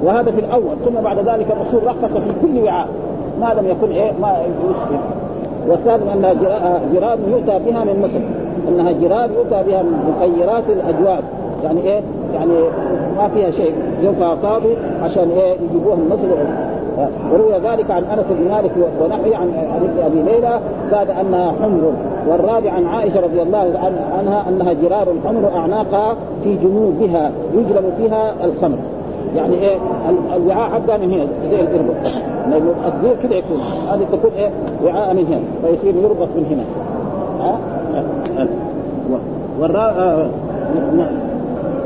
وهذا 0.03 0.31
في 0.31 0.39
الأول 0.39 0.75
ثم 0.85 1.01
بعد 1.03 1.17
ذلك 1.17 1.45
الرسول 1.51 1.87
رخص 1.87 2.17
في 2.17 2.31
كل 2.41 2.63
وعاء. 2.63 2.87
ما 3.41 3.53
لم 3.53 3.67
يكن 3.67 3.91
إيه 3.91 4.11
ما 4.21 4.37
يسكر 4.69 4.99
والثالث 5.67 6.11
أنها 6.13 6.31
آه، 6.31 6.81
جراب 6.93 7.19
يؤتى 7.27 7.59
بها 7.65 7.83
من 7.83 8.01
مصر. 8.01 8.19
أنها 8.69 8.91
جراب 8.91 9.31
يؤتى 9.31 9.63
بها 9.67 9.83
من 9.83 10.13
مخيرات 10.15 10.63
الاجواب 10.69 11.23
يعني 11.63 11.81
إيه؟ 11.81 12.01
يعني 12.33 12.53
ما 13.17 13.29
فيها 13.33 13.51
شيء. 13.51 13.73
ينفع 14.03 14.35
فاضي 14.35 14.75
عشان 15.03 15.29
إيه؟ 15.29 15.53
يجيبوها 15.69 15.95
من 15.95 16.09
مصر. 16.09 16.27
وروي 17.31 17.53
ذلك 17.53 17.91
عن 17.91 18.03
أنس 18.03 18.25
بن 18.29 18.51
مالك 18.51 18.71
ونحي 19.01 19.35
عن 19.35 19.51
أبي 20.05 20.21
ليلى 20.21 20.59
زاد 20.91 21.09
انها 21.09 21.53
حمر 21.63 21.93
والرابع 22.27 22.71
عن 22.71 22.85
عائشة 22.85 23.19
رضي 23.19 23.41
الله 23.41 23.79
عنها 24.17 24.49
أنها 24.49 24.73
جرار 24.73 25.07
حمر 25.27 25.51
أعناقها 25.55 26.15
في 26.43 26.55
جنوبها 26.57 27.31
يجلب 27.53 27.93
فيها 27.97 28.33
الخمر. 28.43 28.77
يعني 29.35 29.55
إيه؟ 29.55 29.75
الوعاء 30.35 30.69
حقها 30.69 30.97
من 30.97 31.11
هنا 31.11 31.25
زي 31.51 31.61
القربة. 31.61 31.93
لأنه 32.49 32.73
الزير 32.93 33.15
كده 33.23 33.35
يكون. 33.35 33.57
هذه 33.91 34.05
تكون 34.11 34.31
إيه؟ 34.37 34.49
وعاء 34.85 35.13
من 35.13 35.25
هنا 35.25 35.41
فيصير 35.63 35.95
يربط 35.95 36.27
من 36.35 36.45
هنا. 36.49 36.63
ها. 37.39 37.59
آه... 38.39 40.27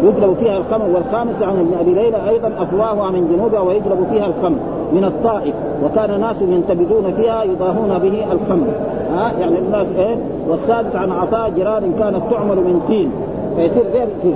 يجلب 0.04 0.36
فيها 0.40 0.58
الخمر 0.58 0.86
والخامس 0.96 1.42
عن 1.42 1.60
ابن 1.60 1.74
أبي 1.80 1.94
ليلى 1.94 2.30
أيضا 2.30 2.52
افواهها 2.60 3.12
من 3.12 3.28
جنوبها 3.28 3.60
ويجلب 3.60 4.08
فيها 4.12 4.26
الخمر. 4.26 4.58
من 4.94 5.04
الطائف 5.04 5.56
وكان 5.84 6.22
ناس 6.22 6.42
ينتبذون 6.42 7.14
فيها 7.14 7.44
يضاهون 7.44 8.00
به 8.00 8.32
الخمر. 8.32 8.68
ها؟ 9.12 9.32
يعني 9.40 9.60
الناس 9.60 9.88
إيه؟ 9.98 10.16
والسادس 10.48 10.96
عن 10.96 11.12
عطاء 11.12 11.50
جرار 11.50 11.82
كانت 12.00 12.22
تعمل 12.32 12.56
من 12.56 12.82
طين 12.88 13.12
فيصير 13.56 13.84
غير 13.94 14.08
في 14.22 14.34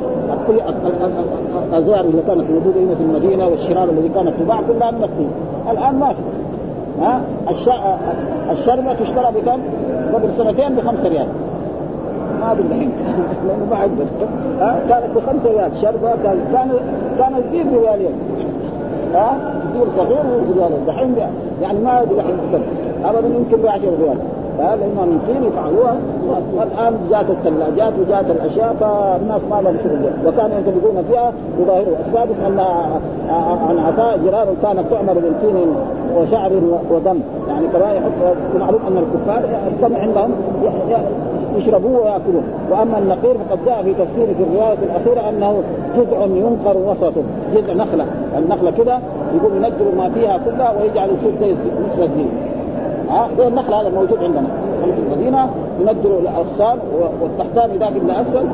كل 0.48 0.60
الازار 1.70 2.00
اللي 2.00 2.22
كانت 2.28 2.50
موجودة 2.50 2.80
هنا 2.80 2.96
في 2.96 3.04
المدينة 3.04 3.48
والشرار 3.48 3.90
الذي 3.90 4.10
كانت 4.10 4.34
تباع 4.40 4.62
كلها 4.62 4.92
من 4.92 5.04
الطين 5.04 5.30
الآن 5.72 6.00
ما 6.00 6.14
في. 6.14 6.22
ها؟ 7.02 7.22
الشربة 8.52 8.94
تشترى 8.94 9.32
بكم؟ 9.32 9.60
قبل 10.14 10.30
سنتين 10.38 10.76
بخمسة 10.76 11.10
ريال. 11.10 11.28
ما 12.42 12.52
أدري 12.52 12.64
الحين. 12.68 12.92
لأنه 13.48 13.66
ما 13.72 13.78
عندنا. 13.78 14.08
ها؟ 14.60 14.80
كانت 14.90 15.18
بخمسة 15.18 15.52
ريال 15.52 15.72
شربة 15.82 16.12
كان 16.24 16.38
كان 16.54 16.72
كان 17.20 17.32
يصير 17.38 17.66
بريالين 17.74 18.12
ها؟ 19.14 19.38
يصير 19.70 19.88
صغير 19.98 20.24
بريالين 20.50 20.86
دحين 20.88 21.16
يعني 21.62 21.80
ما 21.80 22.02
أدري 22.02 22.16
الحين 22.16 22.38
ابدا 23.06 23.28
يمكن 23.28 23.58
ب 23.58 23.68
10 23.68 23.90
ريال. 24.02 24.18
اما 24.60 25.06
من 25.06 25.20
طين 25.28 25.44
يفعلوها. 25.44 25.96
والان 26.58 26.94
جات 27.12 27.26
الثلاجات 27.30 27.94
وجات 28.00 28.26
الاشياء 28.30 28.74
فالناس 28.80 29.42
ما 29.52 29.62
لهم 29.62 29.78
شغل. 29.84 30.28
وكانوا 30.28 30.58
ينتبهون 30.58 31.04
فيها 31.10 31.34
يظاهروا. 31.60 31.96
السادس 32.08 32.40
أن 32.48 32.60
عن 33.70 33.78
عطاء 33.80 34.20
جرار 34.26 34.48
كانت 34.62 34.90
تعمل 34.92 35.16
من 35.16 35.36
طين 35.42 35.76
وشعر 36.18 36.52
ودم 36.92 37.20
يعني 37.48 37.66
يحط 37.98 38.36
معروف 38.60 38.82
أن 38.88 38.98
الكفار 38.98 39.44
الدم 39.68 39.96
عندهم 39.96 40.32
يشربوه 41.58 42.02
ويأكلوه. 42.02 42.44
وأما 42.72 42.98
النقير 42.98 43.36
فقد 43.50 43.60
جاء 43.66 43.84
في 43.84 43.94
تفسير 43.94 44.28
في 44.38 44.44
الرواية 44.44 44.78
الأخيرة 44.84 45.30
أنه 45.30 45.64
جذع 45.98 46.26
ينقر 46.26 46.78
وسطه 46.78 47.22
جذع 47.56 47.74
نخلة. 47.74 48.06
النخلة 48.38 48.72
كده 48.72 49.00
يقوم 49.36 49.56
ينجر 49.56 49.96
ما 49.98 50.10
فيها 50.10 50.38
كلها 50.46 50.74
ويجعل 50.82 51.10
يصير 51.10 51.32
زي 51.40 51.52
نصف 51.86 52.04
الدين 52.04 52.53
ها؟ 53.10 53.30
زي 53.38 53.48
النخل 53.48 53.74
هذا 53.74 53.90
موجود 53.90 54.24
عندنا. 54.24 54.48
في 54.84 55.02
المدينة 55.02 55.50
ينزلوا 55.80 56.20
الاغصان 56.20 56.78
والتحتان 57.22 57.70
إذا 57.70 57.88
إلى 57.88 58.22
أسفل 58.22 58.46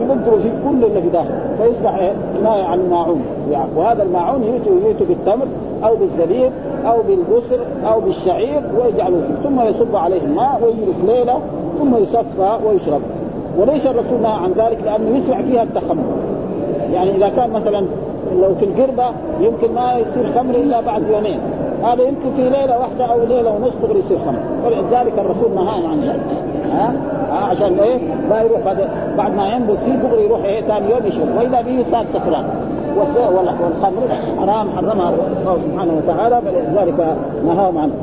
ينزلوا 0.00 0.38
في 0.38 0.50
كل 0.68 0.84
اللي 0.84 1.02
في 1.02 1.08
داخل. 1.08 1.34
فيصبح؟ 1.58 2.12
كنايه 2.38 2.62
عن 2.64 2.80
الماعون. 2.80 3.22
وهذا 3.76 4.02
الماعون 4.02 4.42
يؤتوا 4.42 4.72
يؤتوا 4.88 5.06
بالتمر 5.06 5.46
أو 5.84 5.96
بالزبيب 5.96 6.52
أو 6.86 6.96
بالبسر 7.02 7.58
أو 7.86 8.00
بالشعير 8.00 8.62
ويجعلوا 8.78 9.20
فيه. 9.20 9.48
ثم 9.48 9.60
يصب 9.60 9.96
عليه 9.96 10.24
الماء 10.24 10.60
ويجلس 10.64 11.04
ليلة 11.06 11.38
ثم 11.78 11.96
يصفى 11.96 12.58
ويشرب. 12.66 13.00
وليس 13.58 13.86
الرسول 13.86 14.22
نهى 14.22 14.32
عن 14.32 14.52
ذلك 14.52 14.78
لأنه 14.84 15.18
يسرع 15.18 15.42
فيها 15.42 15.62
التخمر. 15.62 16.04
يعني 16.92 17.16
إذا 17.16 17.28
كان 17.28 17.50
مثلا 17.50 17.86
لو 18.42 18.54
في 18.54 18.64
القربة 18.64 19.04
يمكن 19.40 19.74
ما 19.74 19.98
يصير 19.98 20.32
خمر 20.32 20.54
إلا 20.54 20.80
بعد 20.80 21.02
يومين. 21.10 21.40
هذا 21.84 22.02
يمكن 22.02 22.30
في 22.36 22.42
ليلة 22.42 22.78
واحدة 22.78 23.04
أو 23.04 23.24
ليلة 23.24 23.50
ونصف 23.50 23.82
دغري 23.82 23.98
يصير 23.98 24.18
خمر 24.26 24.38
ولذلك 24.64 25.18
الرسول 25.18 25.54
نهاهم 25.54 25.90
عن 25.90 26.00
ذلك. 26.00 26.20
ها؟ 26.72 26.94
ها؟ 27.30 27.44
عشان 27.44 27.78
إيه؟ 27.78 27.98
ما 28.30 28.40
يروح 28.40 28.60
بعد 28.60 28.78
بعد 29.18 29.36
ما 29.36 29.48
ينبت 29.48 29.78
فيه 29.84 29.92
دغري 29.92 30.24
يروح 30.24 30.44
إيه 30.44 30.60
ثاني 30.60 30.90
يوم 30.90 31.06
يشرب 31.06 31.28
واذا 31.36 31.60
به 31.60 31.84
صار 31.92 32.04
سكران. 32.12 32.44
والخمر 33.16 34.02
حرام 34.38 34.68
حرمها 34.76 35.08
الله 35.10 35.58
سبحانه 35.64 35.92
وتعالى 36.04 36.40
فلذلك 36.40 37.16
نهاهم 37.46 37.78
عنه. 37.78 37.94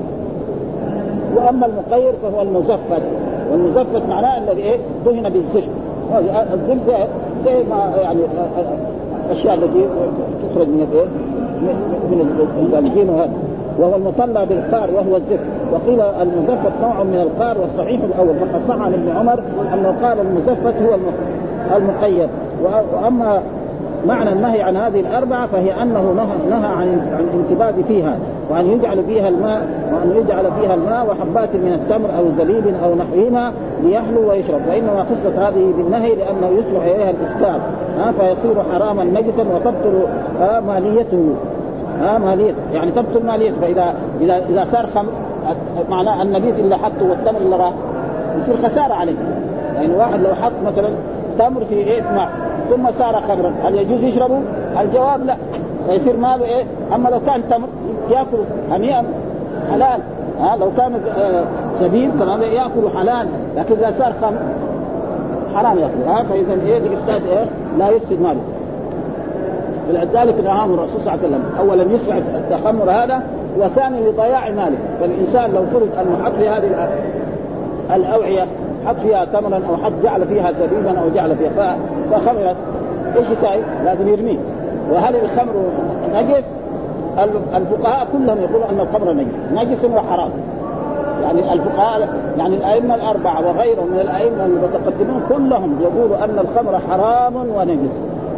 وأما 1.36 1.66
المقير 1.66 2.14
فهو 2.24 2.42
المزفت. 2.42 3.04
والمزفت 3.52 4.10
معناه 4.10 4.38
الذي 4.38 4.62
إيه؟ 4.62 4.78
دهن 5.06 5.30
بالزفت. 5.30 5.70
الزفت 6.54 7.08
زي, 7.46 7.64
ما 7.64 7.94
يعني 8.02 8.20
الاشياء 9.26 9.56
التي 9.56 9.86
تخرج 10.52 10.68
من 10.68 10.88
الإيه؟ 10.92 11.06
من 12.62 12.86
الجين 12.86 13.10
وهذا. 13.10 13.51
وهو 13.82 13.96
المطلع 13.96 14.44
بالقار 14.44 14.90
وهو 14.92 15.18
الزفت 15.18 15.46
وقيل 15.72 16.02
المزفت 16.02 16.72
نوع 16.82 17.04
من 17.04 17.22
القار 17.22 17.58
والصحيح 17.62 18.02
الأول 18.04 18.36
فقد 18.36 18.62
صح 18.68 18.82
عن 18.82 18.94
ابن 18.94 19.10
عمر 19.10 19.40
انه 19.74 19.96
قال 20.04 20.20
المزفت 20.20 20.74
هو 20.82 20.96
المقيد. 21.78 22.30
وأما 22.94 23.42
معنى 24.08 24.32
النهي 24.32 24.62
عن 24.62 24.78
هذه 24.78 25.00
الأربعة 25.00 25.48
فهي 25.48 25.82
أنه 25.82 26.14
نهى, 26.50 26.66
عن 26.68 27.02
عن 27.14 27.28
الانتباد 27.34 27.86
فيها 27.88 28.18
وأن 28.50 28.66
يجعل 28.66 29.04
فيها 29.04 29.30
الماء 29.30 29.62
وأن 29.94 30.12
يجعل 30.16 30.46
فيها 30.62 30.74
الماء 30.74 31.06
وحبات 31.06 31.56
من 31.56 31.74
التمر 31.74 32.10
أو 32.18 32.26
زبيب 32.38 32.64
أو 32.84 32.96
نحوهما 32.96 33.52
ليحلو 33.84 34.30
ويشرب. 34.30 34.62
وإنما 34.70 35.02
قصة 35.02 35.48
هذه 35.48 35.74
بالنهي 35.78 36.16
لأنه 36.16 36.48
يصلح 36.48 36.84
إليها 36.84 37.10
الإسكار 37.10 37.60
ها 37.98 38.12
فيصير 38.12 38.64
حراما 38.74 39.04
نجسا 39.04 39.42
وتبطل 39.42 40.04
ماليته. 40.68 41.36
ها 42.02 42.18
ماليته 42.18 42.58
يعني 42.74 42.92
تبطل 42.92 43.26
ماليته 43.26 43.62
فإذا 43.62 43.94
إذا 44.22 44.38
إذا 44.50 44.68
صار 44.72 44.88
خمر 44.96 45.12
معناه 45.90 46.22
النبيذ 46.22 46.54
اللي 46.60 46.78
حطه 46.78 47.10
والتمر 47.10 47.42
اللي 47.42 47.56
راح 47.56 47.74
يصير 48.38 48.70
خسارة 48.70 48.94
عليه. 48.94 49.16
يعني 49.76 49.96
واحد 49.96 50.20
لو 50.20 50.36
حط 50.36 50.52
مثلا 50.66 50.90
تمر 51.40 51.64
في 51.66 51.76
إيه 51.76 52.02
ماء 52.02 52.30
ثم 52.70 52.92
صار 53.00 53.22
خمرا 53.22 53.54
هل 53.64 53.76
يجوز 53.76 54.04
يشربه؟ 54.04 54.40
الجواب 54.82 55.26
لا. 55.26 55.36
فيصير 55.90 56.18
ماله 56.18 56.46
إيه؟ 56.46 56.64
أما 56.96 57.10
لو 57.10 57.20
كان 57.20 57.42
تمر 57.50 57.68
يأكل؟ 58.12 58.44
هنيئا 58.72 59.04
حلال. 59.72 60.00
ها 60.42 60.58
لو 60.58 60.72
كان 60.78 60.94
آه 61.18 61.44
سبيل 61.80 62.12
كمان 62.20 62.42
ياكل 62.42 62.98
حلال. 62.98 63.28
لكن 63.58 63.76
إذا 63.76 63.94
صار 64.00 64.14
خمر 64.22 64.40
حرام 65.56 65.78
ياكل 65.78 66.02
ها 66.08 66.24
فاذا 66.24 66.54
إيه؟ 66.66 66.78
الافساد 66.78 67.22
إيه؟ 67.28 67.46
لا 67.80 67.90
يفسد 67.90 68.22
ماله. 68.22 68.42
فلذلك 69.92 70.44
نهاهم 70.44 70.74
الرسول 70.74 71.02
صلى 71.02 71.14
الله 71.14 71.26
عليه 71.26 71.28
وسلم 71.28 71.44
اولا 71.60 71.84
يسرع 71.84 72.18
التخمر 72.18 72.92
هذا 72.92 73.22
وثانيا 73.60 74.12
لضياع 74.12 74.50
ماله 74.50 74.78
فالإنسان 75.00 75.52
لو 75.52 75.66
فرض 75.66 75.90
انه 76.00 76.26
حط 76.26 76.34
في 76.34 76.50
هذه 76.50 76.90
الأوعية 77.96 78.48
حط 78.86 78.96
فيها 78.96 79.26
تمرا 79.26 79.62
أو 79.70 79.78
حط 79.78 79.92
جعل 80.04 80.28
فيها 80.28 80.52
زبيبا 80.52 81.00
أو 81.00 81.10
جعل 81.16 81.36
فيها 81.36 81.78
فخمرت 82.12 82.56
إيش 83.18 83.30
يساوي؟ 83.30 83.62
لازم 83.86 84.08
يرميه 84.08 84.38
وهل 84.92 85.16
الخمر 85.16 85.54
نجس؟ 86.16 86.44
الفقهاء 87.56 88.08
كلهم 88.14 88.38
يقولون 88.42 88.64
أن 88.70 88.80
الخمر 88.80 89.14
نجس، 89.14 89.34
نجس 89.54 89.86
وحرام. 89.86 90.30
يعني 91.24 91.54
الفقهاء 91.54 92.10
يعني 92.38 92.56
الأئمة 92.56 92.96
الأربعة 92.96 93.48
وغيرهم 93.48 93.88
من 93.88 94.00
الأئمة 94.00 94.46
المتقدمين 94.46 95.22
كلهم 95.30 95.76
يقولوا 95.82 96.24
أن 96.24 96.40
الخمر 96.40 96.80
حرام 96.90 97.36
ونجس. 97.36 97.92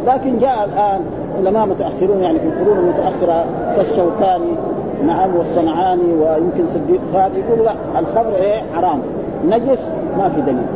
لكن 0.06 0.38
جاء 0.38 0.64
الآن 0.64 1.00
علماء 1.38 1.66
متأخرون 1.66 2.22
يعني 2.22 2.38
في 2.38 2.46
القرون 2.46 2.78
المتأخرة 2.78 3.44
كالشوكاني 3.76 4.54
نعم 5.06 5.36
والصنعاني 5.36 6.12
ويمكن 6.12 6.64
صديق 6.74 7.00
صاد 7.12 7.30
يقول 7.36 7.64
لا 7.64 7.72
الخمر 7.98 8.34
إيه؟ 8.36 8.62
حرام. 8.74 8.98
نجس 9.48 9.78
ما 10.18 10.28
في 10.28 10.40
دليل. 10.40 10.66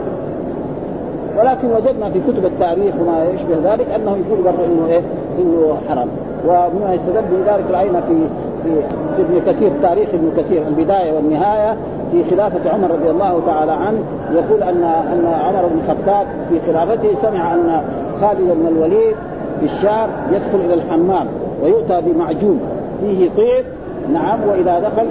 ولكن 1.38 1.71
وجدنا 1.71 2.11
في 2.11 2.21
كتب 2.21 2.44
التاريخ 2.44 2.94
وما 3.01 3.25
يشبه 3.35 3.73
ذلك 3.73 3.87
أنه 3.97 4.16
يقول 4.27 4.42
برضه 4.44 4.64
إنه 4.64 4.87
إيه؟ 4.88 5.01
إنه 5.38 5.77
حرام. 5.88 6.09
ومما 6.47 6.94
يستدل 6.94 7.23
بذلك 7.33 7.64
رأينا 7.71 8.01
في 8.01 8.14
في 8.62 8.71
في 9.16 9.23
ابن 9.23 9.53
كثير 9.53 9.71
تاريخ 9.83 10.09
ابن 10.14 10.33
كثير 10.37 10.62
البداية 10.68 11.12
والنهاية 11.12 11.77
في 12.12 12.25
خلافة 12.31 12.71
عمر 12.71 12.90
رضي 12.90 13.11
الله 13.11 13.42
تعالى 13.47 13.73
عنه 13.73 13.99
يقول 14.33 14.62
ان 14.62 14.83
أن 14.85 15.27
عمر 15.27 15.66
بن 15.66 15.79
الخطاب 15.79 16.27
في 16.49 16.73
خلافته 16.73 17.09
سمع 17.23 17.55
أن 17.55 17.83
خالد 18.21 18.51
بن 18.51 18.66
الوليد 18.68 19.16
في 19.61 19.64
الشام 19.64 20.09
يدخل 20.31 20.64
إلى 20.64 20.75
الحمام 20.75 21.27
ويؤتى 21.62 22.01
بمعجون. 22.01 22.61
فيه 23.01 23.31
طيب 23.37 23.64
نعم 24.12 24.38
وإذا 24.49 24.79
دخل 24.79 25.07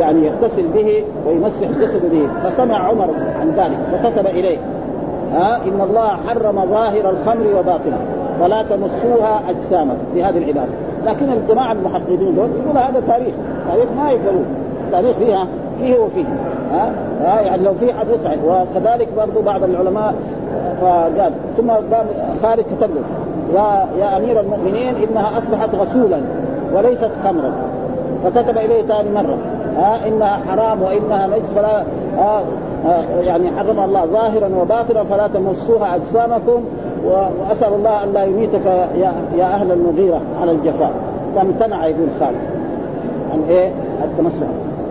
يعني 0.00 0.26
يغتسل 0.26 0.66
به 0.74 1.04
ويمسح 1.26 1.70
جسده 1.80 2.08
به. 2.12 2.28
فسمع 2.44 2.78
عمر 2.78 3.08
عن 3.40 3.50
ذلك 3.56 3.78
فكتب 3.92 4.26
إليه. 4.26 4.58
ها 5.34 5.56
إن 5.56 5.80
الله 5.80 6.08
حرم 6.08 6.66
ظاهر 6.70 7.10
الخمر 7.10 7.46
وباطنه 7.58 7.98
فلا 8.40 8.62
تمسوها 8.62 9.40
أجسامكم. 9.48 9.98
في 10.14 10.24
هذه 10.24 10.38
العباده 10.38 10.72
لكن 11.06 11.32
الجماعة 11.32 11.72
المحققين 11.72 12.34
دول 12.34 12.48
يقول 12.64 12.78
هذا 12.78 13.02
تاريخ. 13.08 13.34
تاريخ 13.70 13.88
ما 13.96 14.10
يقبلون. 14.10 14.44
تاريخ 14.92 15.16
فيها 15.16 15.46
فيه 15.80 15.98
وفيه. 15.98 16.24
ها, 16.72 16.92
ها 17.24 17.40
يعني 17.40 17.62
لو 17.62 17.74
في 17.74 17.92
حديث 17.92 18.24
صحيح 18.24 18.38
وكذلك 18.44 19.08
برضو 19.16 19.42
بعض 19.42 19.64
العلماء 19.64 20.14
فقال 20.80 21.32
ثم 21.56 21.70
خالد 22.42 22.64
كتب 22.78 22.90
له. 22.94 23.02
يا 23.54 23.86
يا 23.98 24.16
أمير 24.16 24.40
المؤمنين 24.40 24.94
إنها 24.96 25.38
أصبحت 25.38 25.74
غسولا 25.74 26.20
وليست 26.74 27.10
خمرا. 27.24 27.52
فكتب 28.24 28.58
إليه 28.58 28.82
ثاني 28.82 29.10
مرة 29.10 29.38
ها 29.76 30.08
إنها 30.08 30.40
حرام 30.48 30.82
وإنها 30.82 31.26
نجس 31.26 31.48
فلا 31.56 31.82
ها 32.18 32.42
يعني 33.20 33.50
حرم 33.58 33.80
الله 33.80 34.06
ظاهرا 34.06 34.50
وباطنا 34.62 35.04
فلا 35.04 35.26
تمسوها 35.26 35.96
أجسامكم 35.96 36.64
وأسأل 37.04 37.74
الله 37.74 38.04
أن 38.04 38.12
لا 38.14 38.24
يميتك 38.24 38.66
يا 38.96 39.12
يا 39.36 39.44
أهل 39.44 39.72
المغيرة 39.72 40.20
على 40.40 40.52
الجفاء. 40.52 40.92
فامتنع 41.36 41.86
يقول 41.86 42.08
خالد 42.20 42.38
عن 43.32 43.42
إيه؟ 43.48 43.72
التمسح 44.04 44.46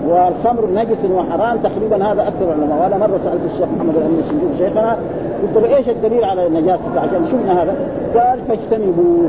والخمر 0.08 0.70
نجس 0.76 0.98
وحرام 1.12 1.58
تقريبا 1.58 2.12
هذا 2.12 2.22
أكثر 2.22 2.46
العلماء. 2.46 2.82
وأنا 2.82 2.98
مرة 2.98 3.20
سألت 3.24 3.42
الشيخ 3.54 3.68
محمد 3.78 3.96
الامين 3.96 4.20
الشنقيط 4.20 4.58
شيخنا 4.58 4.98
قلت 5.44 5.64
له 5.64 5.76
إيش 5.76 5.90
الدليل 5.90 6.24
على 6.24 6.50
نجاسته 6.50 7.00
عشان 7.00 7.26
شفنا 7.26 7.64
هذا؟ 7.64 7.76
قال 8.16 8.40
فاجتنبوه. 8.48 9.28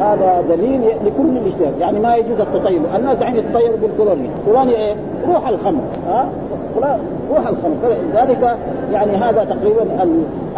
هذا 0.00 0.44
دليل 0.48 0.80
لكل 0.80 1.36
الاجتهاد 1.36 1.78
يعني 1.80 2.00
ما 2.00 2.16
يجوز 2.16 2.40
التطيب. 2.40 2.82
الناس 2.96 3.18
الحين 3.18 3.36
يتطيروا 3.36 3.76
بالكولونيا 3.82 4.30
كولونيا 4.46 4.76
إيه؟ 4.76 4.94
روح 5.28 5.48
الخمر. 5.48 5.80
ها؟ 6.08 6.28
روح 7.30 7.46
الخمر. 7.48 7.74
فلذلك 7.82 8.56
يعني 8.92 9.16
هذا 9.16 9.44
تقريبا 9.44 10.08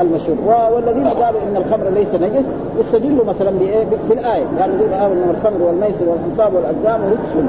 المشهور. 0.01 0.37
والذين 0.75 1.07
قالوا 1.07 1.41
إن 1.51 1.57
الخمر 1.57 1.89
ليس 1.95 2.15
نجس 2.15 2.45
يستدلوا 2.81 3.25
مثلا 3.25 3.51
بإيه؟ 3.51 3.85
بالآية. 4.09 4.45
يعني 4.59 4.73
يقول 4.73 4.93
إن 4.93 5.31
الخمر 5.31 5.63
والميسر 5.67 6.09
والانصاب 6.09 6.55
والأزلام 6.55 7.01
رجس. 7.05 7.45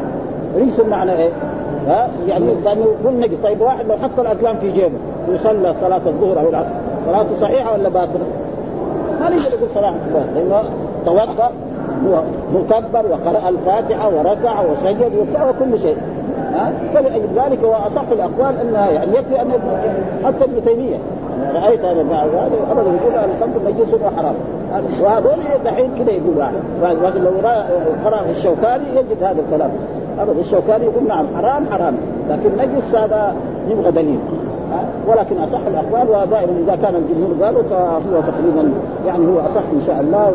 رجس 0.57 0.79
معنى 0.89 1.11
إيه؟ 1.11 1.29
ها؟ 1.87 2.09
يعني 2.27 2.45
لأنه 2.65 2.85
يكون 2.99 3.19
نجس. 3.19 3.37
طيب 3.43 3.61
واحد 3.61 3.85
لو 3.87 3.95
حط 3.95 4.19
الاسلام 4.19 4.57
في 4.57 4.71
جيبه 4.71 4.97
وصلى 5.33 5.75
صلاة 5.81 6.01
الظهر 6.07 6.39
أو 6.39 6.49
العصر. 6.49 6.75
صلاته 7.05 7.35
صحيحة 7.41 7.73
ولا 7.73 7.89
باطلة؟ 7.89 8.25
ما 9.19 9.29
نقدر 9.29 9.57
نقول 9.57 9.69
صلاة 9.73 9.93
لأنه 10.35 10.63
توضأ 11.05 11.51
هو 12.07 12.21
مكبر 12.53 13.05
وقرأ 13.11 13.49
الفاتحة 13.49 14.09
وركع 14.09 14.61
وسجد 14.61 15.11
وسوى 15.15 15.53
كل 15.59 15.79
شيء. 15.79 15.97
ها؟ 16.53 16.73
فلأجل 16.93 17.27
ذلك 17.35 17.63
هو 17.63 17.73
أصح 17.73 18.03
الأقوال 18.11 18.55
أنها 18.61 18.89
يعني 18.89 19.11
يكفي 19.11 19.41
أن 19.41 19.51
حتى 20.25 20.43
ابن 20.43 20.65
تيمية. 20.65 20.97
رأيت 21.53 21.85
أنا 21.85 22.23
هذا 22.23 22.49
أبدا 22.71 22.89
يقول 22.91 23.13
الخمر 23.15 23.71
نجس 23.71 23.93
وحرام. 23.93 24.35
وهذول 25.01 25.33
دحين 25.65 25.91
كذا 25.99 26.11
يقول 26.11 26.37
واحد. 26.37 27.15
لو 27.15 27.31
قرأ 28.05 28.21
الشوكاني 28.29 28.83
يجد 28.95 29.23
هذا 29.23 29.41
الكلام. 29.47 29.71
أبدا 30.19 30.39
الشوكاني 30.39 30.85
يقول 30.85 31.07
نعم 31.07 31.25
حرام 31.37 31.65
حرام. 31.71 31.97
لكن 32.29 32.49
نجس 32.57 32.95
هذا 32.95 33.35
يبغى 33.69 33.91
دليل. 33.91 34.19
ولكن 35.07 35.37
أصح 35.37 35.59
الأقوال 35.67 36.09
ودائما 36.09 36.53
إذا 36.63 36.75
كان 36.75 36.95
الجمهور 36.95 37.45
قالوا 37.45 37.63
فهو 37.63 38.21
تقريبا 38.21 38.71
يعني 39.07 39.27
هو 39.27 39.39
أصح 39.39 39.63
إن 39.73 39.81
شاء 39.87 40.01
الله 40.01 40.33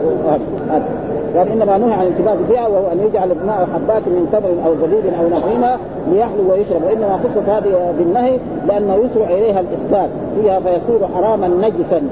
قال 1.37 1.49
إنما 1.49 1.79
نهى 1.79 1.93
عن 1.93 2.03
الانتباه 2.07 2.37
فيها 2.49 2.67
وهو 2.67 2.93
أن 2.93 3.01
يجعل 3.01 3.33
الماء 3.33 3.69
حبات 3.75 4.03
من 4.07 4.29
تمر 4.33 4.67
أو 4.67 4.75
زبيب 4.75 5.15
أو 5.15 5.29
نحوهما 5.29 5.77
ليحلو 6.13 6.53
ويشرب. 6.53 6.83
وإنما 6.85 7.19
خصت 7.25 7.49
هذه 7.49 7.95
بالنهي 7.99 8.39
لأنه 8.67 8.95
يسرع 8.95 9.27
إليها 9.27 9.61
الاسباب 9.61 10.11
فيها 10.37 10.61
فيصير 10.61 11.09
حراما 11.15 11.49
نجسا. 11.49 12.03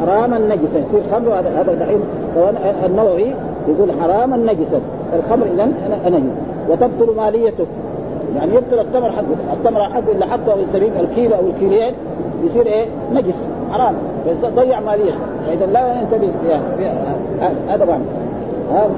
حراما 0.00 0.38
نجسا. 0.38 0.78
يصير 0.78 1.02
خمر 1.12 1.32
هذا 1.32 1.74
دحين 1.80 2.00
النووي 2.86 3.26
يقول 3.68 3.92
حراما 4.02 4.36
نجسا. 4.36 4.80
الخمر 5.18 5.46
اذا 5.54 5.68
نجس 6.08 6.30
وتبطل 6.70 7.16
ماليته 7.16 7.66
يعني 8.36 8.54
يبطل 8.54 8.80
التمر 8.80 9.10
حقه 9.12 9.52
التمر 9.52 9.82
حقه 9.82 10.12
اللي 10.12 10.26
حطه 10.26 10.54
الزبيب 10.54 10.92
الكيلو 11.00 11.34
أو 11.34 11.46
الكيلين 11.46 11.94
يصير 12.44 12.66
إيه؟ 12.66 12.86
نجس 13.14 13.34
حرام. 13.72 13.94
ضيع 14.56 14.80
مالية. 14.80 15.12
فإذا 15.46 15.66
لا 15.66 16.00
ينتبه 16.00 16.30
هذا 17.68 17.84
معنى 17.84 18.04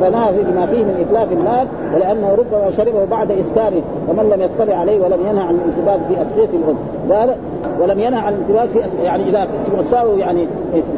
فنهى 0.00 0.32
بما 0.42 0.66
فيه 0.66 0.84
من 0.84 1.06
إتلاف 1.08 1.32
المال 1.32 1.66
ولأنه 1.94 2.34
ربما 2.34 2.70
شربه 2.70 3.04
بعد 3.04 3.30
اسكاره 3.30 3.82
ومن 4.08 4.30
لم 4.30 4.40
يطلع 4.42 4.76
عليه 4.76 5.00
ولم 5.00 5.20
ينهى 5.30 5.44
عن 5.44 5.54
الانتباه 5.54 6.08
في 6.08 6.22
أسقية 6.22 6.58
الام 6.58 6.76
قال 7.12 7.34
ولم 7.80 8.00
ينهى 8.00 8.20
عن 8.20 8.32
الانتباه 8.32 8.66
في 8.66 9.02
يعني 9.04 9.28
إذا 9.28 9.48
تساوي 9.84 10.20
يعني 10.20 10.46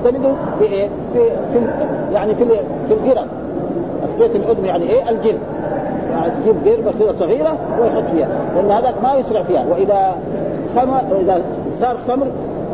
تلتمدوا 0.05 0.33
في 0.59 0.65
إيه؟ 0.65 0.89
في, 1.13 1.19
في 1.53 1.59
يعني 2.13 2.35
في 2.35 2.45
في 2.89 2.95
القرب 2.95 3.27
أسقية 4.05 4.37
الأذن 4.37 4.65
يعني 4.65 4.85
إيه؟ 4.85 5.11
الجلد. 5.11 5.25
يعني 5.25 5.60
تجيب 6.41 6.55
قربة 6.67 6.93
كذا 6.99 7.15
صغيرة 7.19 7.59
ويحط 7.81 8.05
فيها 8.13 8.29
لأن 8.57 8.71
هذاك 8.71 8.95
ما 9.03 9.15
يسرع 9.15 9.43
فيها. 9.43 9.65
وإذا 9.71 10.15
خمر 10.77 11.01
إذا 11.21 11.43
صار 11.81 11.97
خمر 12.09 12.27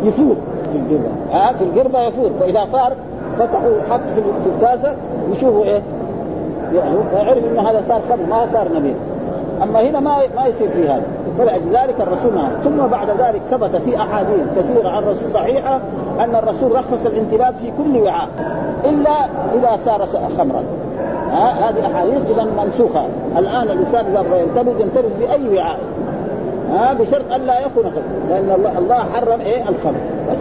يفوت 0.02 0.36
في 0.72 0.78
القربة. 0.78 1.08
آه 1.32 1.52
في 1.52 1.64
القربة 1.64 2.02
يفوت. 2.02 2.30
فإذا 2.40 2.66
صار 2.72 2.92
فتحوا 3.38 3.82
حط 3.90 4.00
في 4.14 4.50
الكاسة 4.56 4.92
يشوفوا 5.32 5.64
إيه؟ 5.64 5.82
يعني 6.74 7.50
انه 7.50 7.70
هذا 7.70 7.82
صار 7.88 8.00
خمر 8.08 8.26
ما 8.26 8.46
صار 8.52 8.68
نبيذ 8.76 8.94
أما 9.62 9.80
هنا 9.80 10.00
ما 10.00 10.16
ما 10.36 10.46
يصير 10.46 10.68
في 10.68 10.88
هذا. 10.88 11.02
فلذلك 11.38 12.00
الرسول 12.00 12.32
ما 12.34 12.50
ثم 12.64 12.86
بعد 12.86 13.08
ذلك 13.10 13.40
ثبت 13.50 13.76
في 13.76 13.96
أحاديث 13.96 14.46
كثيرة 14.56 14.88
عن 14.88 15.02
الرسول 15.02 15.30
صحيحة 15.30 15.80
أن 16.20 16.34
الرسول 16.34 16.72
رخص 16.72 17.06
الانتباه 17.06 17.50
في 17.50 17.72
كل 17.78 17.96
وعاء 18.02 18.28
إلا 18.84 19.24
إذا 19.54 19.78
صار 19.84 20.06
خمرا. 20.38 20.62
هذه 21.32 21.86
أحاديث 21.86 22.30
اذا 22.30 22.46
منسوخه 22.64 23.04
الآن 23.38 23.62
الانسان 23.62 24.04
اذا 24.06 24.36
ينتبذ 24.36 24.80
ينتبذ 24.80 25.10
في 25.18 25.32
اي 25.32 25.56
وعاء. 25.56 25.78
ها؟ 26.72 26.92
بشرط 26.92 27.32
أن 27.32 27.40
لا 27.40 27.60
يكون 27.60 27.84
خمر 27.84 28.02
لأن 28.28 28.50
الله, 28.58 28.78
الله 28.78 28.94
حرم 28.94 29.40
إيه؟ 29.40 29.68
الخمر. 29.68 30.00
بس. 30.30 30.38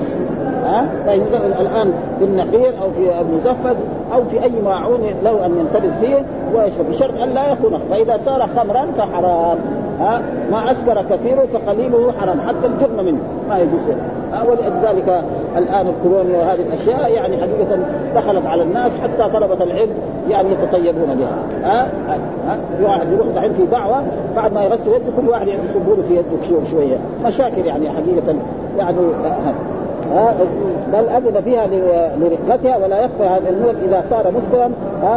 ها؟ 0.65 0.85
فإذا 1.05 1.37
الآن 1.61 1.93
في 2.19 2.25
النخيل 2.25 2.73
أو 2.81 2.91
في 2.91 3.21
المزفت 3.21 3.75
أو 4.13 4.23
في 4.23 4.43
أي 4.43 4.61
معون 4.65 5.01
له 5.23 5.45
أن 5.45 5.59
ينتبذ 5.59 5.93
فيه 5.99 6.25
ويشرب. 6.55 6.89
بشرط 6.91 7.21
أن 7.21 7.29
لا 7.29 7.51
يكون 7.51 7.79
فإذا 7.89 8.19
صار 8.25 8.47
خمرا 8.57 8.87
فحرام. 8.97 9.57
ها؟ 9.99 10.21
ما 10.51 10.71
أسكر 10.71 11.05
كثيره 11.09 11.47
فقليله 11.53 12.13
حرام. 12.21 12.41
حتى 12.47 12.67
الجرم 12.67 13.05
منه. 13.05 13.19
ما 13.49 13.57
يجوز. 13.57 13.97
ولذلك 14.43 15.23
الآن 15.57 15.87
الكولونيا 15.87 16.37
وهذه 16.37 16.61
الأشياء 16.61 17.11
يعني 17.11 17.37
حقيقة 17.37 17.79
دخلت 18.15 18.45
على 18.45 18.63
الناس 18.63 18.91
حتى 19.03 19.29
طلبة 19.33 19.63
العلم 19.63 19.93
يعني 20.29 20.49
يتطيبون 20.51 21.15
بها. 21.15 21.37
ها 21.63 21.87
ها 22.47 22.57
واحد 22.83 23.11
يروح 23.11 23.27
دحين 23.27 23.53
في 23.53 23.65
دعوة 23.65 24.03
بعد 24.35 24.53
ما 24.53 24.63
يغسل 24.63 24.87
يده 24.87 25.11
كل 25.21 25.29
واحد 25.29 25.47
يصبوا 25.47 25.95
له 25.95 26.03
في 26.07 26.13
يده 26.15 26.65
شوية. 26.71 26.97
مشاكل 27.25 27.65
يعني 27.65 27.89
حقيقة 27.89 28.35
يعني 28.77 28.97
بل 30.93 31.09
أذن 31.09 31.41
فيها 31.41 31.67
لرقتها 32.17 32.77
ولا 32.77 32.99
يخفى 32.99 33.23
هذا 33.23 33.49
الموت 33.49 33.75
إذا 33.83 34.03
صار 34.09 34.31
مسكرا 34.31 34.71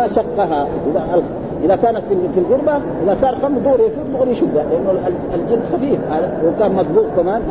شقها. 0.07 0.67
إذا 0.91 1.23
إذا 1.65 1.77
كانت 1.77 2.03
في 2.35 2.41
الغربة 2.41 2.77
إذا 3.05 3.17
صار 3.21 3.35
خمر 3.43 3.59
دور 3.59 3.81
يفوت 3.81 4.07
دغري 4.15 4.31
يشقها 4.31 4.65
لأنه 4.71 5.09
الجلد 5.35 5.63
خفيف 5.73 6.01
وكان 6.45 6.73
مطبوخ 6.73 7.07
كمان 7.17 7.43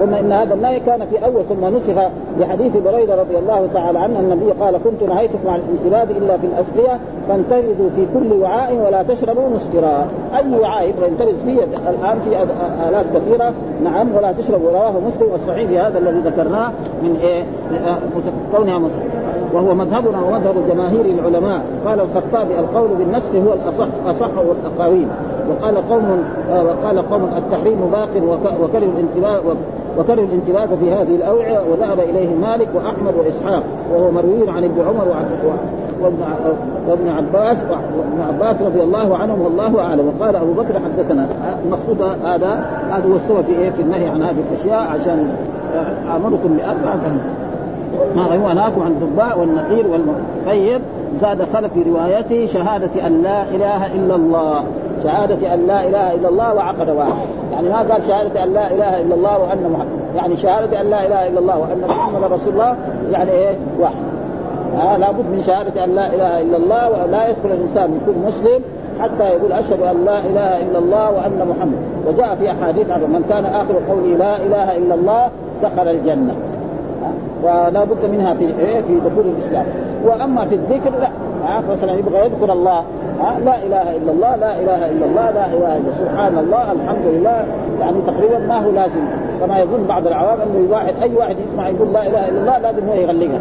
ثم 0.00 0.14
إن 0.14 0.32
هذا 0.32 0.54
النهي 0.54 0.80
كان 0.80 1.06
في 1.06 1.24
أول 1.24 1.42
ثم 1.48 1.76
نسخ 1.76 2.10
بحديث 2.40 2.72
بريدة 2.76 3.14
رضي 3.14 3.38
الله 3.38 3.68
تعالى 3.74 3.98
عنه 3.98 4.20
النبي 4.20 4.50
قال 4.60 4.78
كنت 4.84 5.02
نهيتكم 5.02 5.48
عن 5.48 5.60
الانتباد 5.60 6.10
إلا 6.10 6.36
في 6.36 6.46
الأسقية 6.46 6.98
فانتبذوا 7.28 7.90
في 7.96 8.06
كل 8.14 8.32
وعاء 8.32 8.74
ولا 8.86 9.02
تشربوا 9.02 9.48
مسكرا. 9.48 10.06
أي 10.36 10.60
وعاء 10.60 10.88
يبغى 10.88 11.08
ينتبذ 11.08 11.44
فيه 11.44 11.64
الآن 11.64 12.18
في 12.24 12.30
آلات 12.88 13.06
كثيرة. 13.14 13.52
نعم 13.84 14.16
ولا 14.16 14.32
تشربوا 14.32 14.70
رواه 14.70 14.92
مسلم 15.08 15.32
والصحيح 15.32 15.84
هذا 15.86 15.98
الذي 15.98 16.18
ذكرناه 16.18 16.70
من 17.02 17.16
إيه؟ 17.22 17.44
كونها 18.56 18.78
مسلم. 18.78 19.08
وهو 19.52 19.74
مذهبنا 19.74 20.22
ومذهب 20.22 20.54
جماهير 20.70 21.04
العلماء. 21.04 21.62
قال 21.86 22.00
الخطابي 22.00 22.58
القول 22.58 22.88
بالنسخ 22.98 23.34
هو 23.34 23.52
الاصح 23.52 23.88
أصح 24.06 24.30
والأقاويل. 24.38 25.08
وقال 25.50 25.88
قوم 25.88 26.24
وقال 26.50 27.10
قوم 27.10 27.24
التحريم 27.36 27.80
باق 27.92 28.08
وكره 28.62 28.78
الانتباه 28.78 29.40
وكره 29.98 30.24
الانتباه 30.24 30.66
في 30.80 30.92
هذه 30.92 31.14
الأوعية 31.14 31.58
وذهب 31.70 32.00
إليه 32.00 32.34
مالك 32.34 32.68
وأحمد 32.74 33.14
وإسحاق 33.14 33.62
وهو 33.94 34.10
مروي 34.10 34.50
عن 34.50 34.64
ابن 34.64 34.80
عمر 34.80 35.08
وابن 36.88 37.08
عباس 37.08 37.56
وابن 37.98 38.20
عباس 38.28 38.62
رضي 38.62 38.82
الله 38.82 39.16
عنهم 39.16 39.42
والله 39.42 39.80
أعلم. 39.80 40.12
وقال 40.20 40.36
أبو 40.36 40.52
بكر 40.52 40.80
حدثنا 40.80 41.26
المقصود 41.64 42.02
هذا 42.24 42.66
هذا 42.90 43.04
هو 43.12 43.16
السبب 43.16 43.44
في 43.44 43.52
إيه؟ 43.52 43.70
في 43.70 43.82
النهي 43.82 44.08
عن 44.08 44.22
هذه 44.22 44.36
الأشياء 44.50 44.80
عشان 44.80 45.28
أمركم 46.16 46.56
بأربعة. 46.56 47.00
ما 48.16 48.54
نهاكم 48.54 48.82
عن 48.82 48.90
الضباء 48.90 49.38
والنقير 49.38 49.86
والمخير 49.86 50.80
زاد 51.20 51.42
خلف 51.52 51.72
في 51.72 51.82
روايته 51.82 52.46
شهادة 52.46 53.06
أن 53.06 53.22
لا 53.22 53.42
إله 53.42 53.94
إلا 53.94 54.14
الله. 54.14 54.64
شهادة 55.04 55.54
أن 55.54 55.66
لا 55.66 55.86
إله 55.86 56.14
إلا 56.14 56.28
الله 56.28 56.54
وعقد 56.54 56.90
واحد. 56.90 57.26
يعني 57.52 57.68
ما 57.68 57.78
قال 57.78 58.02
شهادة 58.08 58.44
أن 58.44 58.52
لا 58.52 58.70
إله 58.70 59.00
إلا 59.00 59.14
الله 59.14 59.38
وأن 59.38 59.70
محمد. 59.72 60.16
يعني 60.16 60.36
شهادة 60.36 60.80
أن 60.80 60.90
لا 60.90 61.06
إله 61.06 61.28
إلا 61.28 61.38
الله 61.38 61.58
وأن 61.58 61.84
محمد 61.88 62.32
رسول 62.32 62.52
الله 62.52 62.76
يعني 63.12 63.30
إيه؟ 63.30 63.56
واحد. 63.80 63.94
آه 64.76 64.96
لابد 64.96 65.24
من 65.32 65.42
شهادة 65.46 65.84
أن 65.84 65.94
لا 65.94 66.06
إله 66.06 66.40
إلا 66.40 66.56
الله 66.56 66.90
ولا 66.90 67.28
يدخل 67.28 67.50
الإنسان 67.50 68.00
يكون 68.02 68.24
مسلم 68.26 68.60
حتى 69.00 69.24
يقول 69.24 69.52
أشهد 69.52 69.82
أن 69.82 70.04
لا 70.04 70.18
إله 70.18 70.62
إلا 70.62 70.78
الله 70.78 71.10
وأن 71.10 71.54
محمد. 71.56 71.78
وجاء 72.06 72.36
في 72.40 72.50
أحاديث 72.50 72.90
عن 72.90 73.00
من 73.00 73.24
كان 73.28 73.44
آخر 73.44 73.74
قوله 73.88 74.16
لا 74.16 74.36
إله 74.36 74.76
إلا 74.76 74.94
الله 74.94 75.28
دخل 75.62 75.88
الجنة. 75.88 76.34
ولا 77.42 77.84
بد 77.84 78.10
منها 78.12 78.34
في 78.34 78.44
إيه؟ 78.44 78.80
في 78.80 79.00
دخول 79.00 79.24
الإسلام. 79.24 79.66
وأما 80.04 80.44
في 80.44 80.54
الذكر 80.54 80.90
لا. 81.00 81.08
مثلا 81.70 81.92
يبغى 81.92 82.18
يذكر 82.18 82.52
الله 82.52 82.84
لا 83.44 83.56
إله 83.66 83.96
إلا 83.96 84.12
الله 84.12 84.36
لا 84.36 84.60
إله 84.60 84.90
إلا 84.90 85.06
الله 85.06 85.30
لا 85.30 85.46
إله 85.46 85.76
إلا 85.76 85.92
سبحان 85.98 86.38
الله 86.38 86.72
الحمد 86.72 87.04
لله. 87.04 87.44
يعني 87.80 87.96
تقريبا 88.06 88.38
ما 88.38 88.58
هو 88.64 88.70
لازم. 88.70 89.00
كما 89.40 89.58
يظن 89.58 89.84
بعض 89.88 90.06
العوام 90.06 90.38
أنه 90.40 90.72
واحد 90.72 90.94
أي 91.02 91.14
واحد 91.16 91.36
يسمع 91.38 91.68
يقول 91.68 91.92
لا 91.92 92.06
إله 92.06 92.28
إلا 92.28 92.40
الله 92.40 92.58
لازم 92.58 92.88
هو 92.88 92.94
يغلقها. 92.94 93.40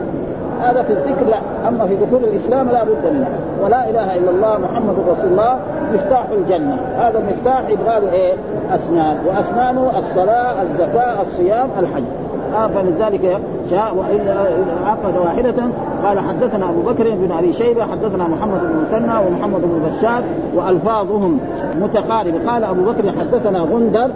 هذا 0.62 0.84
في 0.84 0.93
الذكر 0.93 1.26
لا. 1.26 1.68
أما 1.68 1.86
في 1.86 1.95
دخول 1.95 2.24
الإسلام 2.24 2.70
لا 2.70 2.84
بد 2.84 3.14
منه. 3.14 3.28
ولا 3.64 3.89
إله 3.89 4.18
إلا 4.18 4.32
الله 4.32 4.58
محمد 4.58 4.95
رسول 5.10 5.32
الله 5.32 5.60
مفتاح 5.93 6.26
الجنة. 6.32 6.80
هذا 6.97 7.20
المفتاح 7.20 7.70
يبغى 7.70 7.99
له 7.99 8.12
إيه؟ 8.12 8.34
أسنان. 8.76 9.18
وأسنانه 9.28 9.91
الصلاة 9.99 10.62
الزكاة 10.62 11.22
الصيام 11.22 11.70
الحج. 11.80 12.03
آه 12.56 12.68
فلذلك 12.68 13.39
شاء 13.70 13.95
والا 13.95 14.34
عقد 14.86 15.18
واحدة. 15.18 15.68
قال 16.06 16.20
حدثنا 16.20 16.70
أبو 16.70 16.82
بكر 16.82 17.16
بن 17.16 17.32
أبي 17.32 17.54
شيبة 17.54 17.84
حدثنا 17.84 18.28
محمد 18.28 18.60
بن 18.62 18.76
مسنى 18.82 19.28
ومحمد 19.28 19.62
بن 19.62 19.89
بشار 19.89 20.24
وألفاظهم 20.56 21.39
متقاربة. 21.82 22.52
قال 22.52 22.64
أبو 22.64 22.82
بكر 22.82 23.12
حدثنا 23.20 23.60
غندر 23.60 24.12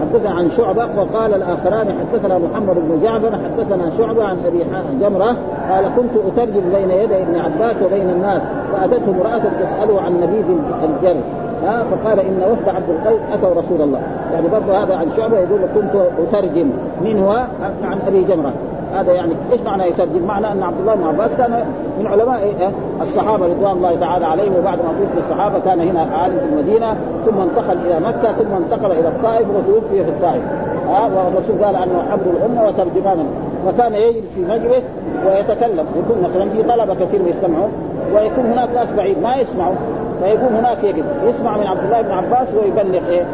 حدثنا 0.00 0.34
عن 0.34 0.50
شعبة 0.50 0.88
وقال 0.96 1.34
الآخران 1.34 1.86
حدثنا 2.00 2.38
محمد 2.38 2.74
بن 2.74 3.00
جعفر 3.02 3.38
حدثنا 3.44 3.90
شعبة 3.98 4.24
عن 4.24 4.36
أبي 4.46 4.64
جمرة. 5.00 5.36
قال 5.70 5.84
كنت 5.96 6.10
أترجم 6.26 6.62
بين 6.74 6.90
يدي 6.90 7.22
ابن 7.22 7.38
عباس 7.38 7.76
وبين 7.82 8.10
الناس 8.10 8.42
فأتته 8.72 9.10
امرأة 9.10 9.42
تسأله 9.60 10.00
عن 10.00 10.20
نبيذ 10.20 10.58
الجر 10.84 11.16
ها 11.64 11.84
فقال 11.84 12.20
إن 12.20 12.42
وفد 12.52 12.68
عبد 12.68 12.88
القيس 12.88 13.20
اتوا 13.32 13.62
رسول 13.62 13.82
الله. 13.82 14.00
يعني 14.32 14.48
برضه 14.48 14.82
هذا 14.82 14.96
عن 14.96 15.06
شعبة 15.16 15.38
يقول 15.38 15.60
كنت 15.74 16.02
أترجم 16.28 16.70
من 17.00 17.18
هو 17.18 17.44
عن 17.84 17.98
أبي 18.08 18.24
جمرة. 18.24 18.52
هذا 18.94 19.12
يعني 19.12 19.32
إيش 19.52 19.60
معنى 19.60 19.88
يترجم؟ 19.88 20.26
معنى 20.26 20.52
أن 20.52 20.62
عبد 20.62 20.80
الله 20.80 20.94
بن 20.94 21.04
عباس 21.04 21.30
كان 21.38 21.64
من 22.00 22.06
علماء 22.06 22.38
إيه؟ 22.42 22.70
الصحابة 23.02 23.46
رضوان 23.46 23.76
الله 23.76 23.96
تعالى 24.00 24.26
عليهم 24.26 24.52
وبعد 24.58 24.78
ما 24.78 24.92
توفي 24.98 25.18
الصحابة 25.18 25.58
كان 25.58 25.80
هنا 25.80 26.00
عالم 26.00 26.38
في 26.38 26.44
المدينة 26.44 26.96
ثم 27.26 27.40
انتقل 27.40 27.78
إلى 27.86 28.00
مكة 28.00 28.32
ثم 28.32 28.54
انتقل 28.54 28.92
إلى 28.92 29.08
الطائف 29.08 29.46
وتوفي 29.50 30.04
في 30.04 30.10
الطائف. 30.10 30.42
ها 30.88 31.04
والرسول 31.04 31.64
قال 31.64 31.76
عنه 31.76 32.02
حبر 32.10 32.30
الأمة 32.30 32.68
وترجمان. 32.68 33.26
وكان 33.68 33.94
يجلس 33.94 34.24
في 34.34 34.40
مجلس 34.40 34.82
ويتكلم. 35.26 35.86
يكون 35.96 36.22
مثلا 36.30 36.48
في 36.48 36.62
طلبة 36.62 36.94
كثير 36.94 37.20
يستمعون 37.26 37.70
ويكون 38.14 38.46
هناك 38.46 38.68
ناس 38.74 38.92
بعيد 38.92 39.22
ما 39.22 39.36
يسمعوا 39.36 39.74
فيكون 40.22 40.56
هناك 40.56 40.84
يجب 40.84 41.04
يسمع 41.24 41.56
من 41.56 41.66
عبد 41.66 41.84
الله 41.84 42.02
بن 42.02 42.10
عباس 42.10 42.48
ويبلغ 42.54 43.08
إيه؟ 43.08 43.24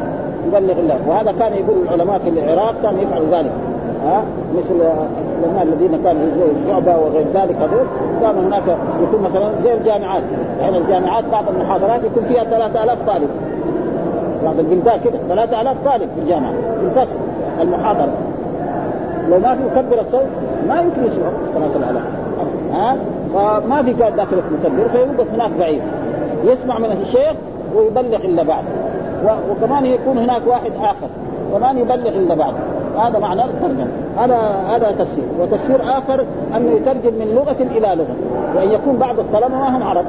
يبلغ 0.47 0.79
الله 0.79 0.99
وهذا 1.07 1.33
كان 1.33 1.53
يقول 1.53 1.77
العلماء 1.83 2.19
في 2.19 2.29
العراق 2.29 2.75
كانوا 2.83 3.01
يفعلوا 3.01 3.27
ذلك. 3.33 3.53
ها؟ 4.05 4.23
مثل 4.55 4.75
العلماء 4.75 5.63
الذين 5.63 6.03
كانوا 6.05 6.23
زي 6.39 6.63
الشعبة 6.63 6.99
وغير 6.99 7.27
ذلك 7.35 7.57
هذول. 7.57 7.87
كان 8.21 8.45
هناك 8.45 8.63
يكون 9.03 9.23
مثلا 9.23 9.51
زي 9.65 9.73
الجامعات. 9.73 10.23
يعني 10.61 10.79
الجامعات 10.79 11.25
بعض 11.33 11.45
المحاضرات 11.49 12.05
يكون 12.05 12.25
فيها 12.25 12.45
3000 12.45 12.99
طالب. 13.07 13.29
بعض 14.45 14.59
البلدان 14.59 15.01
كده 15.05 15.19
3000 15.29 15.77
طالب 15.85 16.09
في 16.15 16.21
الجامعة. 16.23 16.53
في 16.53 17.01
الفصل 17.01 17.19
المحاضرة. 17.61 18.13
لو 19.29 19.39
ما 19.39 19.55
في 19.55 19.61
مكبر 19.65 20.01
الصوت 20.01 20.27
ما 20.69 20.81
يمكن 20.81 21.05
يسمعوا 21.05 21.33
3000 21.55 22.03
ها؟ 22.73 22.97
فما 23.35 23.83
في 23.83 23.93
كان 23.93 24.17
داخل 24.17 24.37
مكبر 24.37 24.89
فيوقف 24.89 25.35
هناك 25.35 25.51
بعيد. 25.59 25.83
يسمع 26.45 26.79
من 26.79 26.99
الشيخ 27.03 27.35
ويبلغ 27.77 28.17
إلا 28.17 28.43
بعد. 28.43 28.65
وكمان 29.51 29.87
يكون 29.87 30.19
هناك 30.19 30.43
واحد 30.47 30.73
آخر 30.81 31.09
كمان 31.53 31.79
يبلغ 31.79 32.09
إلا 32.09 32.35
بعد. 32.35 32.55
هذا 32.99 33.19
معنى 33.19 33.45
الترجمة. 33.45 33.89
هذا 34.19 34.37
هذا 34.69 34.91
تفسير. 34.99 35.25
وتفسير 35.41 35.83
آخر 35.83 36.25
انه 36.57 36.71
يترجم 36.71 37.15
من 37.15 37.35
لغة 37.35 37.63
إلى 37.79 37.95
لغة. 37.95 38.17
وأن 38.57 38.71
يكون 38.71 38.97
بعض 38.97 39.19
الطلبة 39.19 39.49
ما 39.49 39.77
هم 39.77 39.83
عرب. 39.83 40.05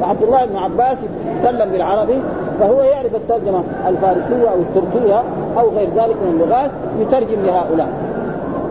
فعبد 0.00 0.22
الله 0.22 0.44
بن 0.44 0.56
عباس 0.56 0.98
يتكلم 1.26 1.70
بالعربي 1.72 2.18
فهو 2.60 2.82
يعرف 2.82 3.14
الترجمة 3.14 3.62
الفارسية 3.88 4.48
أو 4.48 4.56
التركية 4.56 5.22
أو 5.58 5.68
غير 5.68 5.88
ذلك 5.88 6.16
من 6.22 6.40
اللغات 6.40 6.70
يترجم 7.00 7.42
لهؤلاء. 7.46 7.88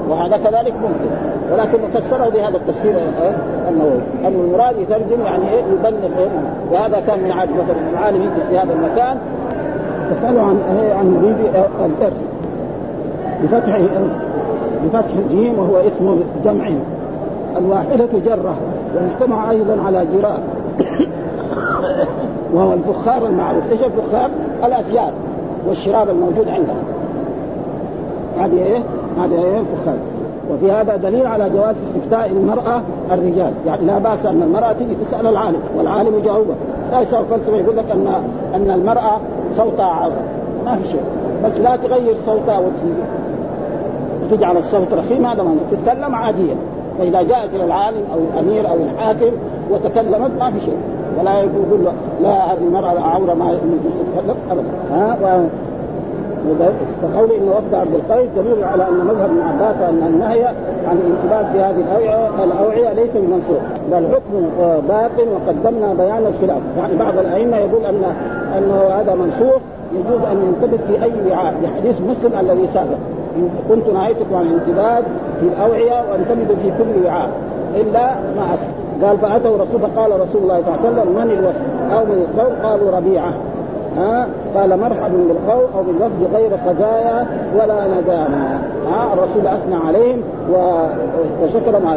وهذا 0.09 0.38
كذلك 0.38 0.73
ممكن. 0.73 1.36
ولكن 1.51 1.77
فسره 1.93 2.29
بهذا 2.29 2.57
التفسير 2.57 2.95
النووي 3.69 3.99
ان 4.25 4.33
المراد 4.45 4.75
يترجم 4.79 5.21
يعني 5.25 5.49
إيه 5.49 5.63
يبلغ 5.63 6.17
إيه 6.17 6.29
وهذا 6.71 7.03
كان 7.07 7.23
من 7.23 7.31
عاد 7.31 7.49
مثلا 7.49 7.89
العالم 7.93 8.21
يجلس 8.21 8.47
في 8.49 8.57
هذا 8.57 8.73
المكان. 8.73 9.17
تساله 10.15 10.41
عن 10.41 10.57
إيه 10.77 10.93
عن 10.93 11.35
الارث 11.85 12.13
بفتح 13.43 13.79
بفتح 14.83 15.15
الجيم 15.25 15.59
وهو 15.59 15.77
اسم 15.77 16.19
جمع. 16.43 16.69
الواحدة 17.57 18.07
جرة 18.25 18.55
ويجتمع 18.95 19.51
أيضا 19.51 19.77
على 19.85 20.05
جراء. 20.17 20.41
وهو 22.53 22.73
الفخار 22.73 23.25
المعروف. 23.25 23.71
إيش 23.71 23.83
الفخار؟ 23.83 24.29
الأسياد 24.63 25.13
والشراب 25.67 26.09
الموجود 26.09 26.49
عندنا 26.49 26.75
هذه 28.39 28.57
إيه؟ 28.57 28.81
هذه 29.17 29.43
إيه؟ 29.43 29.59
الفخار 29.59 29.97
وفي 30.53 30.71
هذا 30.71 30.95
دليل 30.95 31.27
على 31.27 31.49
جواز 31.49 31.75
استفتاء 31.87 32.31
المرأة 32.31 32.81
الرجال. 33.11 33.53
يعني 33.65 33.85
لا 33.85 33.97
بأس 33.97 34.25
أن 34.25 34.41
المرأة 34.41 34.73
تجي 34.73 34.95
تسأل 34.95 35.27
العالم 35.27 35.59
والعالم 35.77 36.17
يجاوبها 36.19 36.55
لا 36.91 37.01
يسأل 37.01 37.25
فلسفة 37.25 37.57
يقول 37.57 37.77
لك 37.77 37.91
أن 37.91 38.07
أن 38.55 38.71
المرأة 38.71 39.19
صوتها 39.57 39.85
عظم 39.85 40.21
ما 40.65 40.75
في 40.75 40.87
شيء. 40.87 41.01
بس 41.45 41.57
لا 41.57 41.75
تغير 41.75 42.15
صوتها 42.25 42.61
وتجعل 44.23 44.57
الصوت 44.57 44.93
رخيم 44.93 45.25
هذا 45.25 45.43
ما 45.43 45.55
تتكلم 45.71 46.15
عاديا. 46.15 46.55
فإذا 46.99 47.21
جاءت 47.21 47.53
إلى 47.55 47.65
العالم 47.65 48.01
أو 48.13 48.19
الأمير 48.33 48.69
أو 48.69 48.75
الحاكم 48.75 49.31
وتكلمت 49.71 50.31
ما 50.39 50.51
في 50.51 50.59
شيء. 50.59 50.77
ولا 51.19 51.39
يقول 51.39 51.79
لا 52.23 52.53
هذه 52.53 52.61
المرأة 52.61 52.99
عورة 52.99 53.33
ما 53.33 53.45
يجوز 53.51 53.93
تتكلم 54.15 54.35
ابدا. 54.51 54.67
ها؟ 54.91 55.47
فقول 57.01 57.31
إن 57.31 57.49
وفد 57.49 57.73
عبد 57.73 57.93
القيس 57.93 58.29
دليل 58.35 58.63
على 58.63 58.88
أن 58.88 58.93
مذهب 58.93 59.29
ابن 59.29 59.41
عباس 59.41 59.81
ان 59.81 60.03
النهي 60.07 60.45
عن 60.88 60.97
الانتباه 60.97 61.51
في 61.53 61.59
هذه 61.59 61.83
الاوعيه 61.88 62.43
الأوعية 62.43 62.93
ليس 62.93 63.11
بمنسوخ 63.15 63.61
بل 63.91 64.07
حكم 64.07 64.47
باق 64.88 65.11
وقدمنا 65.33 65.93
بيان 65.93 66.25
الخلاف. 66.25 66.61
يعني 66.77 66.95
بعض 66.95 67.17
الأئمة 67.17 67.57
يقول 67.57 67.85
ان 67.85 68.03
أنه 68.57 68.81
هذا 68.99 69.15
منسوخ 69.15 69.61
يجوز 69.93 70.21
أن 70.31 70.43
ينتبه 70.43 70.77
في 70.88 71.03
أي 71.03 71.31
وعاء 71.31 71.53
لحديث 71.63 72.01
مسلم 72.01 72.39
الذي 72.39 72.67
سابق. 72.73 72.97
كنت 73.69 73.88
نهيتكم 73.88 74.35
عن 74.35 74.45
الانتباه 74.45 75.01
في 75.39 75.47
الأوعية 75.47 76.11
وانتبهوا 76.11 76.55
في 76.61 76.71
كل 76.77 77.05
وعاء 77.05 77.29
إلا 77.75 78.15
ما 78.38 78.53
اسف 78.53 78.69
قال 79.03 79.17
فأتوا 79.17 79.57
رسول 79.57 79.79
فقال 79.81 80.11
رسول 80.11 80.41
الله 80.41 80.61
صلى 80.61 80.75
الله 80.75 80.79
عليه 80.79 80.89
وسلم 80.89 81.15
من 81.15 81.31
الوفد 81.31 81.61
أو 81.93 82.05
من 82.05 82.25
القوم؟ 82.27 82.69
قالوا 82.69 82.91
ربيعة. 82.91 83.33
ها؟ 83.97 84.27
قال 84.55 84.79
مرحبا 84.79 85.17
بالقوم 85.27 85.65
أو 85.75 85.83
بالوفد 85.83 86.35
غير 86.35 86.51
خزايا 86.67 87.25
ولا 87.55 87.87
ندامة. 87.87 88.59
ها؟ 88.91 89.13
الرسول 89.13 89.47
أثنى 89.47 89.75
عليهم 89.75 90.21
وشكر 91.43 91.79
مع 91.79 91.95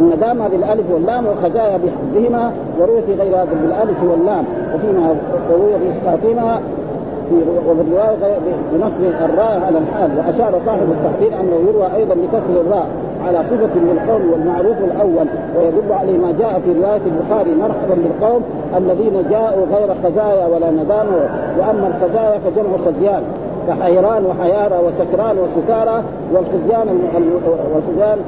الندامة 0.00 0.48
بالألف 0.48 0.90
واللام 0.90 1.26
والخزايا 1.26 1.76
بحفظهما 1.76 2.52
وروي 2.80 3.02
في 3.02 3.14
غير 3.14 3.36
هذا 3.36 3.48
بالألف 3.62 4.02
واللام. 4.02 4.44
وفيما 4.74 5.14
وروي 5.50 5.72
باسقاطهما 5.72 6.60
في 7.28 7.34
وفي 7.68 7.82
بنصب 8.72 9.24
الراء 9.24 9.62
على 9.66 9.78
الحال. 9.78 10.10
وأشار 10.18 10.60
صاحب 10.66 10.86
التحقيق 10.90 11.40
أنه 11.40 11.70
يروى 11.70 11.86
أيضا 11.96 12.14
بكسر 12.14 12.60
الراء. 12.60 12.86
على 13.26 13.38
صفة 13.38 13.80
للقوم 13.80 14.32
والمعروف 14.32 14.76
الأول 14.78 15.26
ويدل 15.56 15.92
عليه 15.92 16.18
ما 16.18 16.34
جاء 16.38 16.60
في 16.64 16.72
رواية 16.72 17.00
البخاري 17.06 17.54
مرحبا 17.54 17.94
بالقوم 17.94 18.42
الذين 18.76 19.24
جاءوا 19.30 19.66
غير 19.74 19.94
خزايا 20.04 20.46
ولا 20.46 20.70
ندام 20.70 21.06
وأما 21.58 21.86
الخزايا 21.86 22.38
فجمع 22.38 22.76
خزيان 22.86 23.22
كحيران 23.68 24.26
وحيارى 24.26 24.78
وسكران 24.86 25.36
وسكارى 25.38 26.02
والخزيان 26.32 26.88
والخزيان 27.74 28.18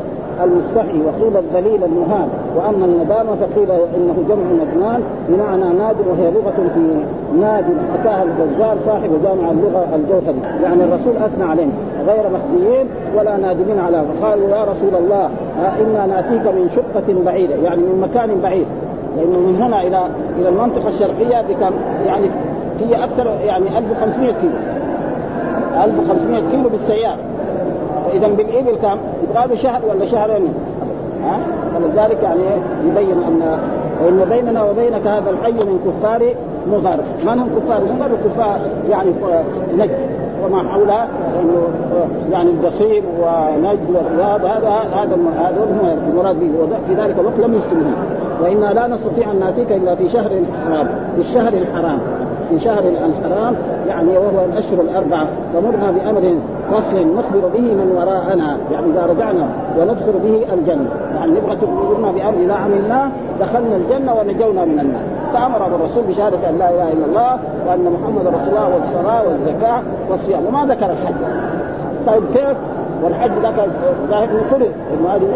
المستحي 0.45 1.01
وقيل 1.07 1.37
الذليل 1.37 1.84
المهان 1.84 2.28
وأما 2.57 2.87
الندامه 2.87 3.37
فقيل 3.37 3.70
إنه 3.70 4.16
جمع 4.28 4.64
ندمان 4.64 5.03
بمعنى 5.28 5.78
ناد 5.78 5.97
وهي 6.09 6.30
لغة 6.30 6.68
في 6.74 7.01
ناد 7.41 7.64
حكاها 7.93 8.22
الغزال 8.22 8.78
صاحب 8.87 9.11
جامع 9.24 9.51
اللغة 9.51 9.95
الجوهري. 9.95 10.62
يعني 10.62 10.84
الرسول 10.84 11.16
أثنى 11.16 11.45
عليهم 11.45 11.72
غير 12.07 12.24
مخزيين 12.30 12.87
ولا 13.16 13.37
نادمين 13.37 13.78
على 13.78 14.05
فقالوا 14.20 14.49
يا 14.49 14.64
رسول 14.64 14.95
الله 14.95 15.30
إنا 15.80 16.07
نأتيك 16.07 16.47
من 16.47 16.70
شقة 16.76 17.24
بعيدة 17.24 17.55
يعني 17.55 17.80
من 17.80 18.01
مكان 18.01 18.41
بعيد. 18.43 18.66
لأنه 19.16 19.39
من 19.39 19.57
هنا 19.62 19.82
إلى 19.82 20.01
إلى 20.39 20.49
المنطقة 20.49 20.89
الشرقية 20.89 21.43
بكم 21.43 21.74
يعني 22.07 22.26
هي 22.80 23.05
أكثر 23.05 23.26
يعني 23.47 23.78
1500 23.78 24.32
كيلو. 24.32 24.55
1500 25.84 26.51
كيلو 26.51 26.68
بالسيارة. 26.68 27.18
فاذا 28.16 28.28
بالإبل 28.28 28.76
كم؟ 28.82 28.98
يبغى 29.22 29.46
له 29.48 29.54
شهر 29.54 29.80
ولا 29.88 30.04
شهرين. 30.06 30.54
ها؟ 31.24 31.40
فلذلك 31.74 32.22
يعني 32.22 32.40
يبين 32.84 33.12
أن 33.12 33.58
وإن 34.04 34.24
بيننا 34.30 34.64
وبينك 34.64 35.06
هذا 35.06 35.30
الحي 35.30 35.52
من 35.52 35.78
كفار 35.86 36.34
مضر 36.72 36.98
من 37.26 37.38
هم 37.38 37.48
كفار؟ 37.58 37.80
مضر 37.82 38.16
كفار 38.24 38.60
يعني 38.90 39.10
نجد. 39.76 39.98
وما 40.44 40.68
حولها 40.68 41.08
لأنه 41.34 41.68
يعني 42.32 42.50
الجصيم 42.50 43.04
ونجد 43.20 43.86
والرياض. 43.94 44.44
هذا 44.44 44.68
هذا 44.68 45.16
هذا 45.40 45.56
هم 45.56 45.98
المراد 46.08 46.40
به. 46.40 46.50
وفي 46.62 46.94
ذلك 47.02 47.18
الوقت 47.18 47.38
لم 47.38 47.54
يسلمون 47.54 47.94
وإنا 48.42 48.74
لا 48.74 48.86
نستطيع 48.86 49.30
أن 49.30 49.40
نأتيك 49.40 49.72
إلا 49.72 49.94
في 49.94 50.08
شهر 50.08 50.30
حرام. 50.66 50.86
في 51.14 51.20
الشهر 51.20 51.52
الحرام. 51.52 51.98
في 52.50 52.58
شهر 52.58 52.84
الحرام 52.88 53.56
يعني 53.88 54.08
وهو 54.08 54.44
الأشهر 54.52 54.80
الأربعة. 54.80 55.26
فمرنا 55.54 55.90
بأمر 55.90 56.34
فصل 56.72 56.96
نخبر 57.16 57.48
به 57.54 57.60
من 57.60 57.94
وراءنا 57.96 58.56
يعني 58.72 58.86
إذا 58.86 59.06
رجعنا 59.06 59.48
وندخل 59.78 60.12
به 60.24 60.54
الجنة. 60.54 60.90
يعني 61.16 61.30
نبغى 61.32 61.56
تخبرنا 61.56 62.10
بأمر 62.10 62.38
إذا 62.44 62.54
عملناه 62.54 63.10
دخلنا 63.40 63.76
الجنة 63.76 64.14
ونجونا 64.14 64.64
من 64.64 64.80
النار. 64.80 65.02
فأمر 65.32 65.66
الرسول 65.66 66.04
بشهادة 66.08 66.48
أن 66.48 66.58
لا 66.58 66.70
إله 66.70 66.92
إلا 66.92 67.06
الله 67.06 67.38
وأن 67.68 67.92
محمد 67.92 68.26
رسول 68.26 68.48
الله 68.48 68.74
والصلاة 68.74 69.22
والزكاة 69.28 69.82
والصيام. 70.10 70.46
وما 70.46 70.74
ذكر 70.74 70.90
الحج. 70.90 71.14
طيب 72.06 72.22
كيف؟ 72.34 72.56
والحج 73.02 73.30
ذاك 73.42 73.68
ذاك 74.10 74.28
فرض 74.50 74.72
انه 74.92 75.08
هذه 75.08 75.28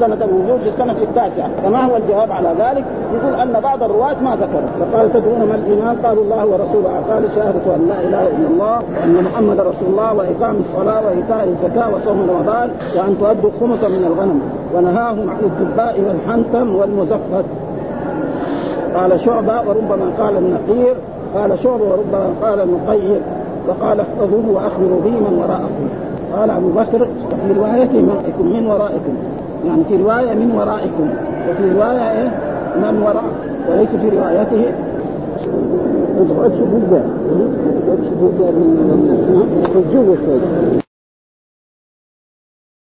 سنة 0.00 0.24
الوجود 0.24 0.60
في 0.60 0.68
السنة 0.68 0.96
التاسعة. 1.02 1.48
فما 1.64 1.84
هو 1.84 1.96
الجواب 1.96 2.32
على 2.32 2.48
ذلك؟ 2.58 2.84
يقول 3.14 3.34
أن 3.34 3.60
بعض 3.62 3.82
الرواة 3.82 4.22
ما 4.22 4.36
ذكروا 4.36 4.68
فقال 4.80 5.12
تدعون 5.12 5.48
ما 5.48 5.54
الإيمان؟ 5.54 5.96
قالوا 6.04 6.24
الله 6.24 6.46
ورسوله. 6.46 7.02
قال 7.10 7.22
شهادة 7.34 7.76
أن 7.76 7.88
لا 7.88 8.00
إله 8.00 8.28
إلا 8.36 8.48
الله 8.50 8.76
وأن 8.76 9.24
محمد 9.24 9.60
رسول 9.60 9.88
الله 9.88 10.14
وإقام 10.14 10.56
الصلاة 10.56 11.06
وإيتاء 11.06 11.48
الزكاة 11.48 11.94
وصوم 11.94 12.30
رمضان 12.30 12.70
وأن 12.96 13.16
تؤدوا 13.20 13.50
خمسا 13.60 13.88
من 13.88 14.04
الغنم. 14.06 14.40
ونهاهم 14.74 15.30
عن 15.30 15.40
الدباء 15.42 16.00
والحنتم 16.06 16.76
والمزفت. 16.76 17.44
قال 18.94 19.20
شعبة 19.20 19.68
وربما 19.68 20.12
قال 20.18 20.36
النقير 20.36 20.94
قال 21.34 21.58
شعب 21.58 21.80
وربما 21.80 22.30
قال 22.42 22.58
نقير 22.58 23.20
وقال 23.68 24.00
احفظوه 24.00 24.44
وأخبروا 24.54 25.00
به 25.04 25.10
من 25.10 25.38
وراءكم. 25.38 25.88
قال 26.36 26.50
أبو 26.50 26.68
بكر 26.68 27.08
وفي 27.32 27.52
رواية 27.58 28.02
من 28.02 28.34
من 28.38 28.66
ورائكم. 28.66 29.14
يعني 29.66 29.84
في 29.84 29.96
رواية 29.96 30.34
من 30.34 30.50
ورائكم 30.56 31.08
وفي 31.50 31.72
رواية 31.72 32.10
إيه؟ 32.12 32.28
من 32.76 33.02
وراء 33.02 33.24
وليس 33.70 33.88
في 33.88 34.08
روايته 34.08 34.72
ما 36.18 36.24
تقعدش 36.28 36.58
بوجه 36.58 37.02
ما 37.02 37.80
تقعدش 37.86 38.08
بوجه 38.20 38.50
من 38.50 39.72
الجو 39.76 40.14